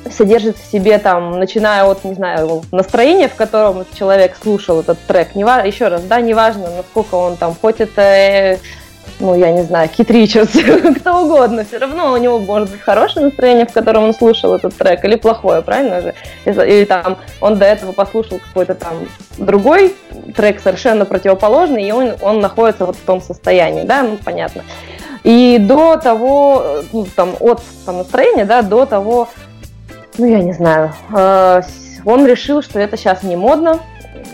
содержит 0.08 0.56
в 0.56 0.70
себе 0.70 0.98
там, 0.98 1.32
начиная 1.38 1.84
от, 1.84 2.04
не 2.04 2.14
знаю, 2.14 2.62
настроения, 2.70 3.28
в 3.28 3.34
котором 3.34 3.84
человек 3.98 4.36
слушал 4.40 4.80
этот 4.80 5.00
трек. 5.00 5.34
Не, 5.34 5.42
еще 5.66 5.88
раз, 5.88 6.02
да, 6.02 6.20
неважно, 6.20 6.70
насколько 6.76 7.16
он 7.16 7.36
там, 7.36 7.56
хоть 7.60 7.80
это 7.80 8.58
ну, 9.20 9.34
я 9.34 9.50
не 9.52 9.62
знаю, 9.62 9.88
Кит 9.88 10.10
Ричардс, 10.10 10.52
кто 11.00 11.24
угодно, 11.24 11.64
все 11.64 11.78
равно 11.78 12.12
у 12.12 12.16
него 12.16 12.38
может 12.38 12.70
быть 12.70 12.80
хорошее 12.80 13.26
настроение, 13.26 13.66
в 13.66 13.72
котором 13.72 14.04
он 14.04 14.14
слушал 14.14 14.54
этот 14.54 14.76
трек, 14.76 15.04
или 15.04 15.16
плохое, 15.16 15.62
правильно 15.62 16.00
же? 16.00 16.14
Или 16.44 16.84
там 16.84 17.18
он 17.40 17.58
до 17.58 17.64
этого 17.64 17.92
послушал 17.92 18.38
какой-то 18.38 18.74
там 18.74 19.08
другой 19.36 19.94
трек 20.36 20.60
совершенно 20.60 21.04
противоположный, 21.04 21.88
и 21.88 21.92
он, 21.92 22.14
он 22.20 22.40
находится 22.40 22.86
вот 22.86 22.96
в 22.96 23.02
том 23.02 23.20
состоянии, 23.20 23.82
да, 23.82 24.02
ну, 24.02 24.18
понятно. 24.24 24.62
И 25.24 25.58
до 25.60 25.96
того, 25.96 26.82
ну, 26.92 27.06
там, 27.16 27.34
от 27.40 27.60
там, 27.84 27.98
настроения, 27.98 28.44
да, 28.44 28.62
до 28.62 28.86
того, 28.86 29.28
ну, 30.16 30.26
я 30.26 30.40
не 30.40 30.52
знаю, 30.52 30.92
э, 31.14 31.62
он 32.04 32.26
решил, 32.26 32.62
что 32.62 32.78
это 32.78 32.96
сейчас 32.96 33.22
не 33.24 33.36
модно, 33.36 33.80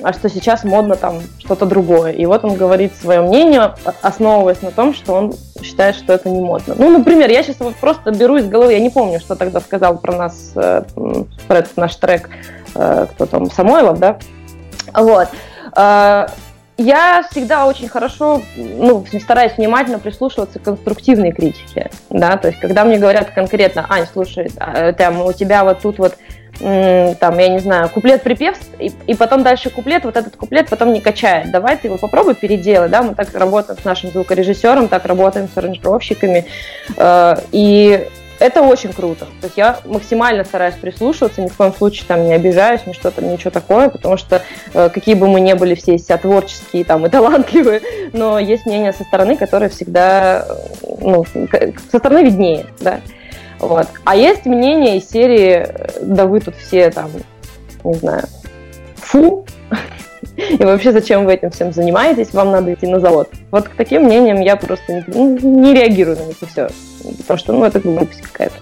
а 0.03 0.13
что 0.13 0.29
сейчас 0.29 0.65
модно 0.65 0.97
там 0.97 1.21
что-то 1.39 1.67
другое. 1.67 2.13
И 2.13 2.27
вот 2.27 2.45
он 2.45 2.57
говорит 2.57 2.95
свое 2.95 3.21
мнение, 3.21 3.75
основываясь 4.03 4.63
на 4.63 4.71
том, 4.71 4.95
что 4.95 5.15
он 5.15 5.35
считает, 5.63 5.97
что 5.97 6.13
это 6.13 6.29
не 6.29 6.41
модно. 6.41 6.75
Ну, 6.77 6.91
например, 6.91 7.31
я 7.31 7.43
сейчас 7.43 7.61
вот 7.61 7.75
просто 7.77 8.11
беру 8.11 8.37
из 8.37 8.47
головы, 8.47 8.73
я 8.73 8.81
не 8.81 8.91
помню, 8.91 9.21
что 9.21 9.35
тогда 9.35 9.61
сказал 9.61 9.99
про 9.99 10.17
нас, 10.17 10.53
э, 10.55 10.83
про 11.49 11.59
этот 11.59 11.77
наш 11.77 11.97
трек, 11.97 12.29
э, 12.75 13.07
кто 13.11 13.27
там, 13.27 13.51
Самойлов, 13.51 13.99
да? 13.99 14.19
Вот. 14.95 15.29
Э, 15.77 16.27
я 16.77 17.25
всегда 17.31 17.67
очень 17.67 17.89
хорошо, 17.89 18.43
ну, 18.57 19.05
стараюсь 19.21 19.57
внимательно 19.57 20.01
прислушиваться 20.01 20.59
к 20.59 20.63
конструктивной 20.63 21.31
критике, 21.31 21.91
да, 22.11 22.37
то 22.37 22.49
есть, 22.49 22.59
когда 22.59 22.85
мне 22.85 22.99
говорят 22.99 23.31
конкретно, 23.31 23.87
Ань, 23.89 24.07
слушай, 24.13 24.51
там, 24.99 25.21
у 25.21 25.33
тебя 25.33 25.63
вот 25.63 25.83
тут 25.83 25.99
вот 25.99 26.17
там, 26.59 27.39
я 27.39 27.49
не 27.49 27.59
знаю, 27.59 27.89
куплет-припев, 27.89 28.57
и, 28.79 28.93
и 29.07 29.15
потом 29.15 29.43
дальше 29.43 29.71
куплет, 29.71 30.05
вот 30.05 30.17
этот 30.17 30.37
куплет 30.37 30.69
потом 30.69 30.93
не 30.93 31.01
качает. 31.01 31.51
Давай 31.51 31.77
ты 31.77 31.89
его 31.89 31.99
попробуй 31.99 32.35
переделать, 32.35 32.91
да, 32.91 33.03
мы 33.03 33.15
так 33.15 33.35
работаем 33.35 33.79
с 33.79 33.85
нашим 33.85 34.11
звукорежиссером, 34.11 34.89
так 34.89 35.05
работаем 35.07 35.49
с 35.53 35.57
аранжировщиками, 35.57 36.47
э, 36.97 37.37
и 37.53 38.09
это 38.39 38.63
очень 38.63 38.93
круто. 38.93 39.27
То 39.41 39.47
есть 39.47 39.57
я 39.57 39.79
максимально 39.85 40.45
стараюсь 40.45 40.75
прислушиваться, 40.75 41.41
ни 41.41 41.49
в 41.49 41.57
коем 41.57 41.73
случае 41.73 42.05
там 42.07 42.27
не 42.27 42.35
обижаюсь, 42.35 42.87
ни 42.87 42.93
что-то, 42.93 43.25
ничего 43.25 43.51
такое, 43.51 43.89
потому 43.89 44.17
что 44.17 44.43
э, 44.73 44.91
какие 44.91 45.15
бы 45.15 45.29
мы 45.29 45.41
ни 45.41 45.53
были 45.53 45.75
все 45.75 45.99
себя 45.99 46.19
творческие 46.19 46.85
там 46.85 47.07
и 47.07 47.09
талантливые, 47.09 47.81
но 48.13 48.39
есть 48.39 48.67
мнение 48.67 48.93
со 48.93 49.05
стороны, 49.05 49.37
которое 49.37 49.69
всегда, 49.69 50.47
э, 50.49 50.55
ну, 51.01 51.25
со 51.91 51.99
стороны 51.99 52.25
виднее, 52.25 52.67
да. 52.81 53.01
Вот. 53.69 53.89
А 54.05 54.15
есть 54.15 54.45
мнение 54.45 54.99
из 54.99 55.09
серии, 55.09 55.67
да 56.03 56.27
вы 56.27 56.41
тут 56.41 56.55
все 56.57 56.91
там, 56.91 57.11
не 57.83 57.95
знаю, 57.95 58.25
фу, 58.97 59.47
и 60.37 60.63
вообще 60.63 60.93
зачем 60.93 61.25
вы 61.25 61.35
этим 61.35 61.51
всем 61.51 61.73
занимаетесь, 61.73 62.35
вам 62.35 62.51
надо 62.51 62.75
идти 62.75 62.87
на 62.87 63.01
завод. 63.01 63.31
Вот 63.51 63.69
к 63.69 63.75
таким 63.75 64.05
мнениям 64.05 64.41
я 64.41 64.57
просто 64.57 65.05
не, 65.07 65.43
не 65.43 65.73
реагирую 65.73 66.17
на 66.17 66.25
них 66.25 66.37
и 66.43 66.47
все. 66.47 66.69
Потому 67.19 67.39
что, 67.39 67.53
ну, 67.53 67.65
это 67.65 67.81
глупость 67.81 68.23
какая-то. 68.23 68.57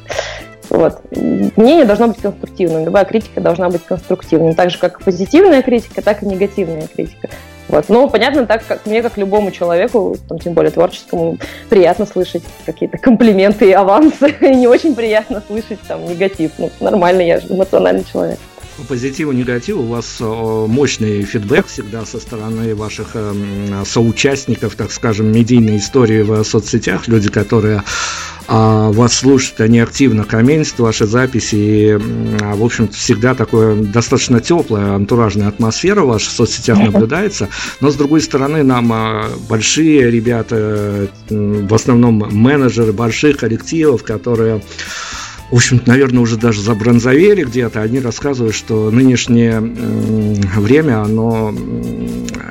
Вот. 0.72 1.02
Мнение 1.14 1.84
должно 1.84 2.08
быть 2.08 2.16
конструктивным. 2.16 2.86
Любая 2.86 3.04
критика 3.04 3.42
должна 3.42 3.68
быть 3.68 3.84
конструктивной. 3.84 4.54
Так 4.54 4.70
же, 4.70 4.78
как 4.78 5.02
позитивная 5.02 5.60
критика, 5.60 6.00
так 6.00 6.22
и 6.22 6.26
негативная 6.26 6.86
критика. 6.86 7.28
Вот. 7.68 7.90
Но 7.90 8.08
понятно, 8.08 8.46
так 8.46 8.64
как 8.66 8.86
мне, 8.86 9.02
как 9.02 9.18
любому 9.18 9.50
человеку, 9.50 10.16
там, 10.28 10.38
тем 10.38 10.54
более 10.54 10.70
творческому, 10.70 11.36
приятно 11.68 12.06
слышать 12.06 12.42
какие-то 12.64 12.96
комплименты 12.96 13.68
и 13.68 13.72
авансы, 13.72 14.34
и 14.40 14.54
не 14.54 14.66
очень 14.66 14.94
приятно 14.94 15.42
слышать 15.46 15.78
там 15.86 16.06
негатив. 16.08 16.52
Ну, 16.56 16.70
нормально, 16.80 17.20
я 17.20 17.38
же 17.38 17.48
эмоциональный 17.50 18.04
человек 18.10 18.38
по 18.76 18.84
позитиву, 18.84 19.32
негативу 19.32 19.82
у 19.82 19.86
вас 19.86 20.16
э, 20.20 20.24
мощный 20.24 21.22
фидбэк 21.22 21.66
всегда 21.66 22.04
со 22.06 22.18
стороны 22.18 22.74
ваших 22.74 23.10
э, 23.14 23.82
соучастников, 23.84 24.74
так 24.74 24.92
скажем, 24.92 25.30
медийной 25.30 25.78
истории 25.78 26.22
в 26.22 26.42
соцсетях, 26.44 27.08
люди, 27.08 27.28
которые 27.28 27.82
а 28.48 28.90
вас 28.90 29.14
слушают, 29.14 29.60
они 29.60 29.78
активно 29.78 30.24
комментят 30.24 30.78
ваши 30.80 31.06
записи, 31.06 31.54
и, 31.54 31.96
в 31.96 32.64
общем 32.64 32.88
всегда 32.88 33.34
такое 33.34 33.76
достаточно 33.76 34.40
теплая 34.40 34.94
антуражная 34.94 35.48
атмосфера 35.48 36.02
в 36.02 36.08
ваших 36.08 36.32
соцсетях 36.32 36.78
наблюдается, 36.92 37.48
но 37.80 37.90
с 37.90 37.94
другой 37.94 38.20
стороны 38.20 38.62
нам 38.62 38.92
а, 38.92 39.30
большие 39.48 40.10
ребята, 40.10 41.08
в 41.30 41.74
основном 41.74 42.24
менеджеры 42.30 42.92
больших 42.92 43.38
коллективов, 43.38 44.02
которые 44.02 44.60
в 45.52 45.56
общем-то, 45.56 45.86
наверное, 45.86 46.20
уже 46.20 46.38
даже 46.38 46.62
забронзовели 46.62 47.44
где-то, 47.44 47.82
они 47.82 48.00
рассказывают, 48.00 48.54
что 48.54 48.90
нынешнее 48.90 49.60
время, 49.60 51.02
оно 51.02 51.54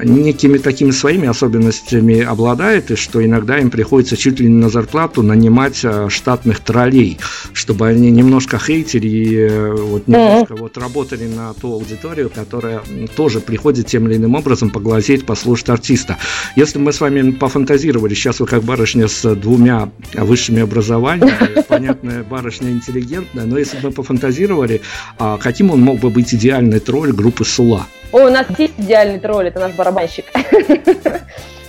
некими 0.03 0.57
такими 0.57 0.91
своими 0.91 1.27
особенностями 1.27 2.21
обладает, 2.21 2.91
и 2.91 2.95
что 2.95 3.23
иногда 3.23 3.57
им 3.57 3.69
приходится 3.69 4.17
чуть 4.17 4.39
ли 4.39 4.47
не 4.47 4.55
на 4.55 4.69
зарплату 4.69 5.23
нанимать 5.23 5.81
а, 5.83 6.09
штатных 6.09 6.59
троллей, 6.59 7.19
чтобы 7.53 7.87
они 7.87 8.11
немножко 8.11 8.59
хейтили 8.59 9.07
и 9.07 9.35
э, 9.35 9.73
вот 9.73 10.07
немножко 10.07 10.55
вот 10.55 10.77
работали 10.77 11.27
на 11.27 11.53
ту 11.53 11.73
аудиторию, 11.73 12.29
которая 12.33 12.81
тоже 13.15 13.39
приходит 13.39 13.87
тем 13.87 14.07
или 14.07 14.17
иным 14.17 14.35
образом 14.35 14.69
поглазеть, 14.69 15.25
послушать 15.25 15.69
артиста. 15.69 16.17
Если 16.55 16.79
мы 16.79 16.93
с 16.93 17.01
вами 17.01 17.31
пофантазировали, 17.31 18.13
сейчас 18.13 18.39
вы 18.39 18.45
как 18.45 18.63
барышня 18.63 19.07
с 19.07 19.35
двумя 19.35 19.89
высшими 20.13 20.61
образованиями, 20.61 21.61
понятная 21.67 22.23
барышня 22.23 22.71
интеллигентная, 22.71 23.45
но 23.45 23.57
если 23.57 23.77
бы 23.77 23.89
мы 23.89 23.91
пофантазировали, 23.91 24.81
а 25.17 25.37
каким 25.37 25.71
он 25.71 25.81
мог 25.81 25.99
бы 25.99 26.09
быть 26.09 26.33
идеальный 26.33 26.79
тролль 26.79 27.11
группы 27.11 27.45
Сула? 27.45 27.87
О, 28.11 28.27
у 28.27 28.29
нас 28.29 28.45
есть 28.57 28.73
идеальный 28.77 29.19
тролль, 29.19 29.47
это 29.47 29.59
наш 29.59 29.73
барабанщик. 29.91 30.25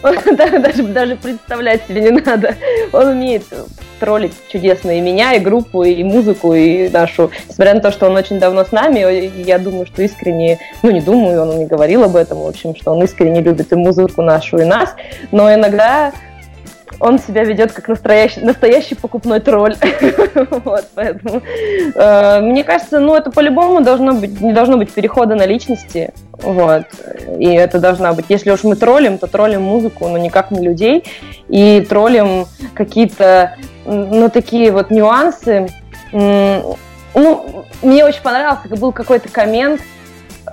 Даже, 0.02 0.82
даже 0.82 1.14
представлять 1.14 1.86
себе 1.86 2.00
не 2.00 2.10
надо. 2.10 2.56
Он 2.92 3.06
умеет 3.06 3.44
троллить 4.00 4.32
чудесные 4.48 5.00
меня, 5.00 5.34
и 5.34 5.38
группу, 5.38 5.84
и 5.84 6.02
музыку, 6.02 6.54
и 6.54 6.88
нашу. 6.88 7.30
Несмотря 7.48 7.74
на 7.74 7.80
то, 7.80 7.92
что 7.92 8.06
он 8.06 8.16
очень 8.16 8.40
давно 8.40 8.64
с 8.64 8.72
нами, 8.72 9.30
я 9.46 9.60
думаю, 9.60 9.86
что 9.86 10.02
искренне, 10.02 10.58
ну 10.82 10.90
не 10.90 11.00
думаю, 11.00 11.42
он 11.42 11.56
не 11.56 11.66
говорил 11.66 12.02
об 12.02 12.16
этом, 12.16 12.42
в 12.42 12.48
общем, 12.48 12.74
что 12.74 12.90
он 12.90 13.04
искренне 13.04 13.42
любит 13.42 13.70
и 13.70 13.76
музыку 13.76 14.22
нашу, 14.22 14.58
и 14.58 14.64
нас, 14.64 14.92
но 15.30 15.54
иногда 15.54 16.10
он 17.02 17.18
себя 17.18 17.44
ведет 17.44 17.72
как 17.72 17.88
настоящий, 17.88 18.40
настоящий 18.40 18.94
покупной 18.94 19.40
тролль. 19.40 19.74
вот, 20.64 20.86
поэтому 20.94 21.42
э, 21.94 22.40
мне 22.40 22.64
кажется, 22.64 23.00
ну 23.00 23.14
это 23.14 23.30
по-любому 23.30 23.82
должно 23.82 24.14
быть, 24.14 24.40
не 24.40 24.52
должно 24.52 24.76
быть 24.76 24.92
перехода 24.92 25.34
на 25.34 25.44
личности. 25.44 26.14
Вот. 26.38 26.84
И 27.38 27.48
это 27.48 27.78
должна 27.78 28.12
быть. 28.12 28.26
Если 28.28 28.50
уж 28.50 28.64
мы 28.64 28.76
троллим, 28.76 29.18
то 29.18 29.26
троллим 29.26 29.62
музыку, 29.62 30.08
но 30.08 30.16
никак 30.16 30.50
не 30.50 30.64
людей. 30.64 31.04
И 31.48 31.84
троллим 31.88 32.46
какие-то, 32.74 33.56
ну, 33.84 34.30
такие 34.30 34.70
вот 34.70 34.90
нюансы 34.90 35.68
ну, 36.12 36.76
мне 37.82 38.04
очень 38.04 38.22
понравился, 38.22 38.68
был 38.68 38.92
какой-то 38.92 39.28
коммент, 39.28 39.80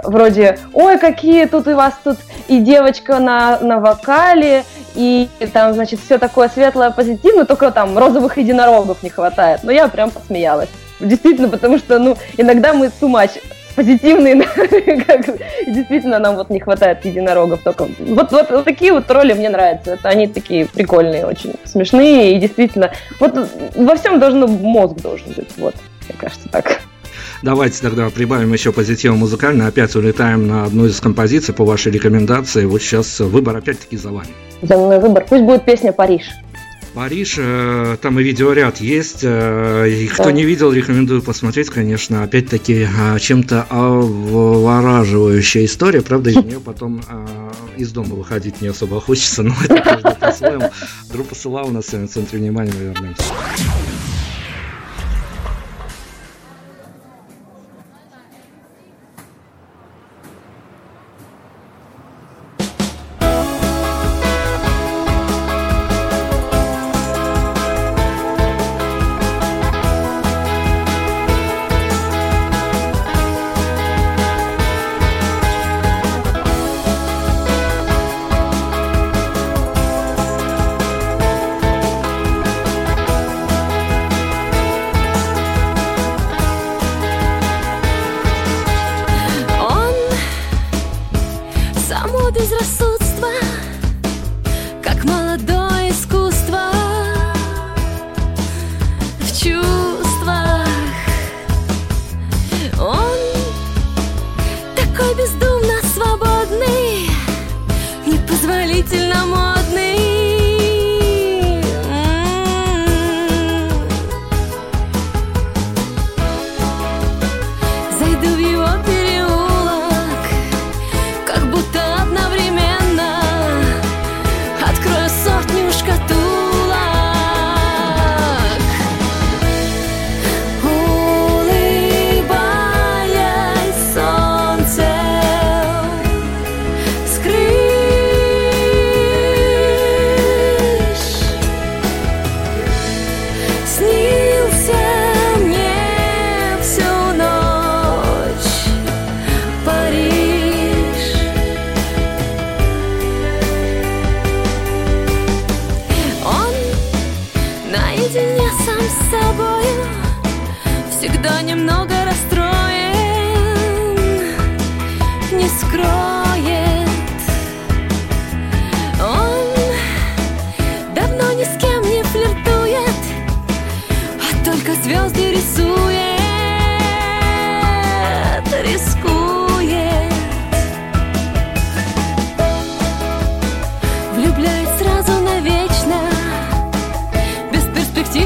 вроде, 0.03 0.59
ой, 0.73 0.97
какие 0.97 1.45
тут 1.45 1.67
у 1.67 1.75
вас 1.75 1.93
тут 2.03 2.17
и 2.47 2.59
девочка 2.59 3.19
на, 3.19 3.59
на 3.59 3.79
вокале, 3.79 4.63
и 4.95 5.29
там, 5.53 5.73
значит, 5.73 5.99
все 5.99 6.17
такое 6.17 6.49
светлое, 6.49 6.91
позитивное, 6.91 7.45
только 7.45 7.71
там 7.71 7.97
розовых 7.97 8.37
единорогов 8.37 9.03
не 9.03 9.09
хватает. 9.09 9.61
Но 9.63 9.71
я 9.71 9.87
прям 9.87 10.11
посмеялась. 10.11 10.69
Действительно, 10.99 11.47
потому 11.47 11.77
что, 11.77 11.99
ну, 11.99 12.17
иногда 12.37 12.73
мы 12.73 12.87
too 12.87 13.29
позитивные, 13.75 14.41
как, 15.07 15.25
действительно 15.67 16.19
нам 16.19 16.35
вот 16.35 16.49
не 16.49 16.59
хватает 16.59 17.05
единорогов 17.05 17.61
только. 17.63 17.87
Вот, 17.99 18.31
вот, 18.31 18.51
вот 18.51 18.65
такие 18.65 18.91
вот 18.91 19.09
роли 19.09 19.31
мне 19.31 19.49
нравятся. 19.49 19.93
Это 19.93 20.09
они 20.09 20.27
такие 20.27 20.65
прикольные, 20.65 21.25
очень 21.25 21.53
смешные 21.63 22.35
и 22.35 22.39
действительно. 22.39 22.91
Вот 23.21 23.37
во 23.75 23.95
всем 23.95 24.19
должен 24.19 24.41
мозг 24.61 24.95
должен 24.95 25.31
быть. 25.31 25.57
Вот, 25.57 25.75
мне 26.07 26.17
кажется, 26.17 26.49
так. 26.49 26.81
Давайте 27.41 27.81
тогда 27.81 28.09
прибавим 28.09 28.51
еще 28.51 28.71
позитива 28.71 29.15
музыкально. 29.15 29.67
Опять 29.67 29.95
улетаем 29.95 30.47
на 30.47 30.65
одну 30.65 30.85
из 30.85 30.99
композиций 30.99 31.53
по 31.53 31.63
вашей 31.63 31.91
рекомендации. 31.91 32.65
Вот 32.65 32.81
сейчас 32.81 33.19
выбор 33.19 33.57
опять-таки 33.57 33.97
за 33.97 34.09
вами. 34.09 34.29
За 34.61 34.77
мной 34.77 34.99
выбор. 34.99 35.25
Пусть 35.29 35.43
будет 35.43 35.63
песня 35.65 35.93
«Париж». 35.93 36.23
Париж, 36.93 37.35
э, 37.37 37.97
там 38.01 38.19
и 38.19 38.23
видеоряд 38.23 38.81
есть. 38.81 39.19
Э, 39.21 39.87
и 39.87 40.07
кто 40.07 40.25
да. 40.25 40.31
не 40.31 40.43
видел, 40.43 40.71
рекомендую 40.71 41.21
посмотреть, 41.21 41.69
конечно. 41.69 42.23
Опять-таки, 42.23 42.87
э, 42.89 43.19
чем-то 43.19 43.67
обвораживающая 43.69 45.65
история. 45.65 46.01
Правда, 46.01 46.31
из 46.31 46.37
нее 46.37 46.59
потом 46.59 47.01
из 47.77 47.91
дома 47.91 48.15
выходить 48.15 48.61
не 48.61 48.69
особо 48.69 48.99
хочется, 48.99 49.43
но 49.43 49.53
это 49.63 49.81
каждый 49.81 50.15
по-своему. 50.15 50.71
Группа 51.13 51.35
Села 51.35 51.63
у 51.63 51.71
нас 51.71 51.85
в 51.85 52.07
центре 52.07 52.39
внимания, 52.39 52.73
мы 52.77 52.85
вернемся. 52.85 53.23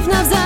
любив 0.04 0.16
навзаєм 0.16 0.42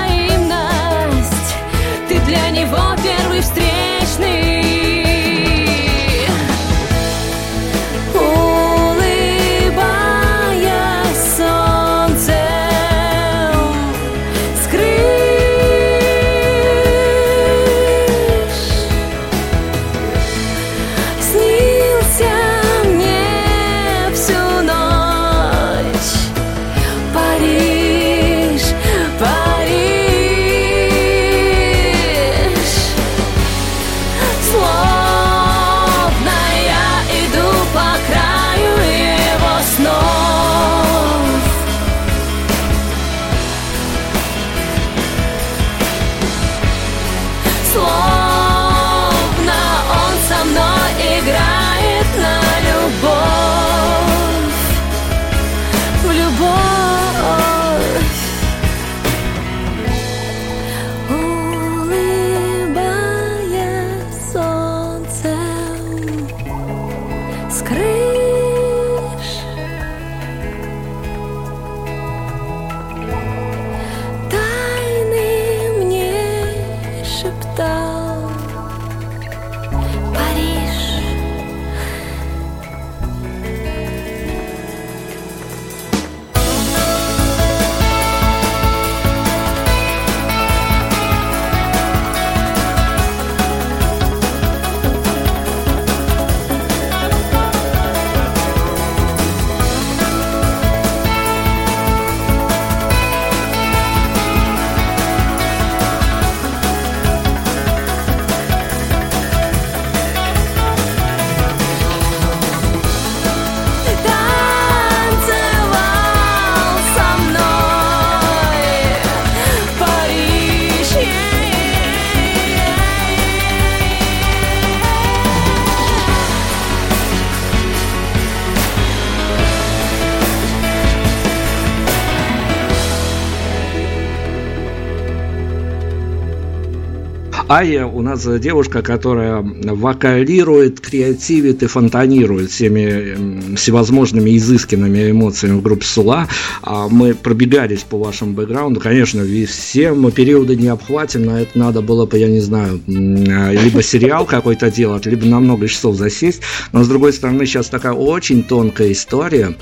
Ая 137.50 137.86
у 137.86 138.02
нас 138.02 138.28
девушка, 138.40 138.82
которая 138.82 139.42
вокалирует, 139.42 140.82
креативит 140.82 141.64
и 141.64 141.68
фонтанирует 141.68 142.52
всеми 142.52 143.56
всевозможными 143.56 144.36
изысканными 144.36 145.12
эмоциями 145.12 145.60
в 145.60 145.62
группе 145.62 145.86
Сула. 145.86 146.28
А 146.62 146.90
мы 146.90 147.14
пробегались 147.14 147.84
по 147.84 147.98
вашему 147.98 148.34
бэкграунду. 148.34 148.82
Конечно, 148.82 149.24
все 149.48 149.94
мы 149.94 150.12
периоды 150.12 150.58
не 150.58 150.68
обхватим, 150.68 151.26
на 151.26 151.42
это 151.42 151.58
надо 151.58 151.82
было 151.82 152.06
бы, 152.06 152.18
я 152.18 152.28
не 152.28 152.42
знаю, 152.42 152.82
либо 152.86 153.82
сериал 153.82 154.26
какой-то 154.26 154.70
делать, 154.70 155.06
либо 155.06 155.26
на 155.26 155.40
много 155.40 155.70
часов 155.70 155.96
засесть. 155.96 156.42
Но, 156.74 156.84
с 156.84 156.90
другой 156.90 157.14
стороны, 157.14 157.46
сейчас 157.46 157.70
такая 157.70 157.94
очень 157.94 158.44
тонкая 158.44 158.92
история, 158.92 159.56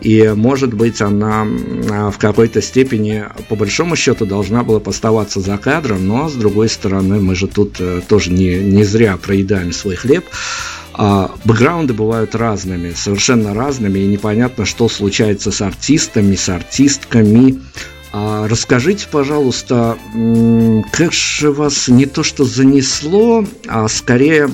и, 0.00 0.32
может 0.34 0.74
быть, 0.74 1.00
она 1.00 1.46
в 2.10 2.18
какой-то 2.18 2.60
степени, 2.60 3.26
по 3.48 3.54
большому 3.54 3.94
счету, 3.94 4.26
должна 4.26 4.64
была 4.64 4.80
поставаться 4.80 5.38
за 5.38 5.56
кадром, 5.56 6.04
но, 6.04 6.28
с 6.28 6.34
другой 6.34 6.68
стороны, 6.68 7.27
мы 7.28 7.34
же 7.34 7.46
тут 7.46 7.76
э, 7.78 8.00
тоже 8.08 8.32
не, 8.32 8.54
не 8.56 8.84
зря 8.84 9.18
проедаем 9.18 9.72
свой 9.72 9.96
хлеб. 9.96 10.24
А, 10.94 11.30
бэкграунды 11.44 11.92
бывают 11.92 12.34
разными, 12.34 12.94
совершенно 12.96 13.52
разными, 13.52 13.98
и 13.98 14.06
непонятно, 14.06 14.64
что 14.64 14.88
случается 14.88 15.52
с 15.52 15.60
артистами, 15.60 16.36
с 16.36 16.48
артистками. 16.48 17.60
А 18.12 18.48
расскажите, 18.48 19.06
пожалуйста, 19.10 19.98
как 20.92 21.12
же 21.12 21.52
вас 21.52 21.88
не 21.88 22.06
то 22.06 22.22
что 22.22 22.44
занесло, 22.44 23.44
а 23.66 23.86
скорее 23.88 24.46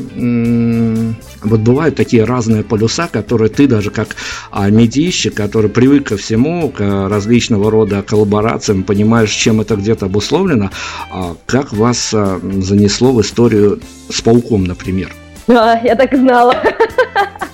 вот 1.45 1.61
бывают 1.61 1.95
такие 1.95 2.25
разные 2.25 2.65
полюса, 2.65 3.07
которые 3.07 3.51
ты 3.51 3.69
даже 3.69 3.91
как 3.91 4.17
а, 4.51 4.71
медийщик, 4.71 5.35
который 5.35 5.71
привык 5.71 6.09
ко 6.09 6.17
всему, 6.17 6.71
к 6.71 7.09
различного 7.09 7.71
рода 7.71 8.03
коллаборациям, 8.03 8.83
понимаешь, 8.83 9.31
чем 9.31 9.61
это 9.61 9.77
где-то 9.77 10.07
обусловлено, 10.07 10.71
а 11.13 11.37
как 11.47 11.73
вас 11.73 12.13
а, 12.13 12.41
занесло 12.43 13.13
в 13.13 13.21
историю 13.21 13.81
с 14.11 14.21
пауком, 14.21 14.65
например? 14.65 15.13
Да, 15.47 15.79
я 15.85 15.95
так 15.95 16.13
и 16.13 16.17
знала. 16.17 16.57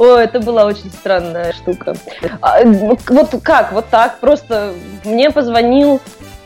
О, 0.00 0.16
это 0.16 0.40
была 0.40 0.64
очень 0.64 0.90
странная 0.90 1.52
штука. 1.52 1.94
А, 2.40 2.64
вот 2.64 3.34
как, 3.42 3.72
вот 3.72 3.84
так, 3.90 4.18
просто 4.18 4.72
мне 5.04 5.30
позвонил 5.30 6.00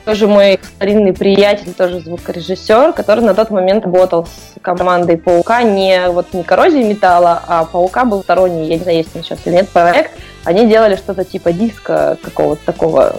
тоже 0.05 0.27
мой 0.27 0.59
старинный 0.77 1.13
приятель, 1.13 1.73
тоже 1.73 2.01
звукорежиссер, 2.01 2.93
который 2.95 3.21
на 3.21 3.33
тот 3.33 3.51
момент 3.51 3.85
работал 3.85 4.27
с 4.27 4.61
командой 4.61 5.17
Паука, 5.17 5.63
не 5.63 6.09
вот 6.09 6.35
не 6.35 6.43
коррозии 6.43 6.83
металла, 6.83 7.41
а 7.47 7.65
Паука 7.65 8.05
был 8.05 8.25
сторонний, 8.25 8.67
я 8.67 8.77
не 8.77 8.83
знаю, 8.83 8.99
есть 8.99 9.15
он 9.15 9.23
сейчас 9.23 9.39
или 9.45 9.55
нет, 9.55 9.69
проект. 9.69 10.11
Они 10.43 10.67
делали 10.67 10.97
что-то 10.97 11.25
типа 11.25 11.53
диска 11.53 12.19
какого-то 12.25 12.67
такого, 12.67 13.15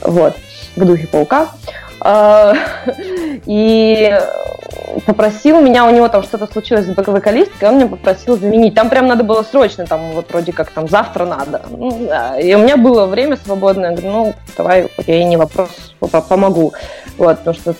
вот, 0.00 0.36
в 0.74 0.84
духе 0.86 1.06
Паука. 1.06 1.48
А, 2.00 2.54
и 3.46 4.18
попросил 5.06 5.60
меня, 5.60 5.86
у 5.86 5.90
него 5.90 6.08
там 6.08 6.22
что-то 6.22 6.46
случилось 6.46 6.86
с 6.86 6.96
вокалисткой, 6.96 7.68
он 7.68 7.76
меня 7.76 7.86
попросил 7.86 8.38
заменить. 8.38 8.74
Там 8.74 8.88
прям 8.88 9.06
надо 9.06 9.24
было 9.24 9.42
срочно, 9.42 9.86
там 9.86 10.12
вот 10.12 10.30
вроде 10.30 10.52
как 10.52 10.70
там 10.70 10.88
завтра 10.88 11.24
надо. 11.24 11.62
Ну, 11.70 12.06
да. 12.06 12.38
И 12.38 12.54
у 12.54 12.58
меня 12.58 12.76
было 12.76 13.06
время 13.06 13.36
свободное, 13.36 13.90
я 13.90 13.96
говорю, 13.96 14.12
ну, 14.12 14.34
давай, 14.56 14.88
окей, 14.96 15.24
не 15.24 15.36
вопрос, 15.36 15.94
помогу. 16.28 16.72
Вот, 17.18 17.38
потому 17.38 17.54
что 17.54 17.74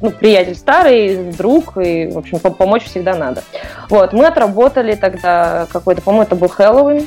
ну, 0.00 0.10
приятель 0.10 0.56
старый, 0.56 1.32
друг, 1.32 1.76
и, 1.78 2.08
в 2.08 2.18
общем, 2.18 2.38
помочь 2.38 2.84
всегда 2.84 3.14
надо. 3.14 3.42
Вот, 3.88 4.12
мы 4.12 4.26
отработали 4.26 4.94
тогда 4.94 5.66
какой-то, 5.72 6.02
по-моему, 6.02 6.24
это 6.24 6.34
был 6.34 6.48
Хэллоуин. 6.48 7.06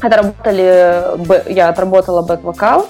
Отработали, 0.00 1.52
я 1.52 1.68
отработала 1.68 2.22
бэк-вокал. 2.22 2.88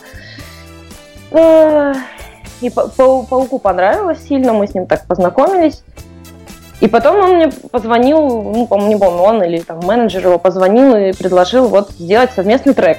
И 2.61 2.71
пауку 2.71 3.59
понравилось 3.59 4.27
сильно, 4.27 4.53
мы 4.53 4.67
с 4.67 4.75
ним 4.75 4.87
так 4.87 5.07
познакомились. 5.07 5.83
И 6.81 6.89
потом 6.89 7.19
он 7.21 7.37
мне 7.37 7.49
позвонил, 7.49 8.21
ну, 8.43 8.67
по-моему, 8.67 8.93
не 8.93 8.99
помню, 8.99 9.21
он 9.21 9.43
или 9.43 9.61
там 9.61 9.81
менеджер 9.81 10.27
его 10.27 10.39
позвонил 10.39 10.97
и 10.97 11.13
предложил 11.13 11.69
вот 11.69 11.91
сделать 11.91 12.33
совместный 12.33 12.75
трек. 12.75 12.99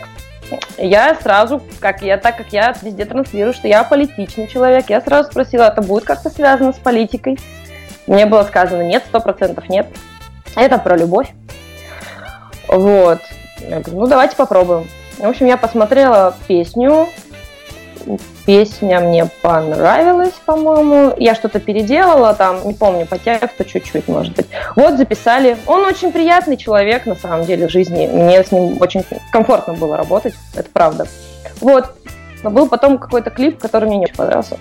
Я 0.77 1.15
сразу, 1.15 1.61
как 1.79 2.01
я, 2.01 2.17
так 2.17 2.37
как 2.37 2.47
я 2.51 2.75
везде 2.81 3.05
транслирую, 3.05 3.53
что 3.53 3.67
я 3.67 3.83
политичный 3.83 4.47
человек, 4.47 4.89
я 4.89 5.01
сразу 5.01 5.31
спросила, 5.31 5.63
это 5.63 5.81
будет 5.81 6.03
как-то 6.03 6.29
связано 6.29 6.73
с 6.73 6.77
политикой? 6.77 7.39
Мне 8.07 8.25
было 8.25 8.43
сказано, 8.43 8.81
нет, 8.81 9.03
сто 9.07 9.19
процентов 9.19 9.69
нет. 9.69 9.87
Это 10.55 10.77
про 10.77 10.97
любовь. 10.97 11.31
Вот. 12.67 13.19
Я 13.61 13.79
говорю, 13.79 14.01
ну 14.01 14.07
давайте 14.07 14.35
попробуем. 14.35 14.87
В 15.17 15.27
общем, 15.27 15.45
я 15.45 15.57
посмотрела 15.57 16.35
песню, 16.47 17.07
Песня 18.45 18.99
мне 18.99 19.27
понравилась, 19.41 20.33
по-моему. 20.45 21.13
Я 21.17 21.35
что-то 21.35 21.59
переделала 21.59 22.33
там, 22.33 22.67
не 22.67 22.73
помню, 22.73 23.05
по 23.05 23.17
тексту 23.17 23.63
чуть-чуть, 23.63 24.07
может 24.07 24.35
быть. 24.35 24.47
Вот 24.75 24.97
записали. 24.97 25.57
Он 25.67 25.85
очень 25.85 26.11
приятный 26.11 26.57
человек, 26.57 27.05
на 27.05 27.15
самом 27.15 27.45
деле, 27.45 27.67
в 27.67 27.71
жизни. 27.71 28.07
Мне 28.07 28.43
с 28.43 28.51
ним 28.51 28.77
очень 28.81 29.03
комфортно 29.31 29.73
было 29.73 29.97
работать, 29.97 30.33
это 30.55 30.69
правда. 30.71 31.07
Вот. 31.59 31.93
Но 32.43 32.49
был 32.49 32.67
потом 32.67 32.97
какой-то 32.97 33.29
клип, 33.29 33.59
который 33.59 33.87
мне 33.87 33.97
не 33.97 34.05
очень 34.05 34.15
понравился. 34.15 34.57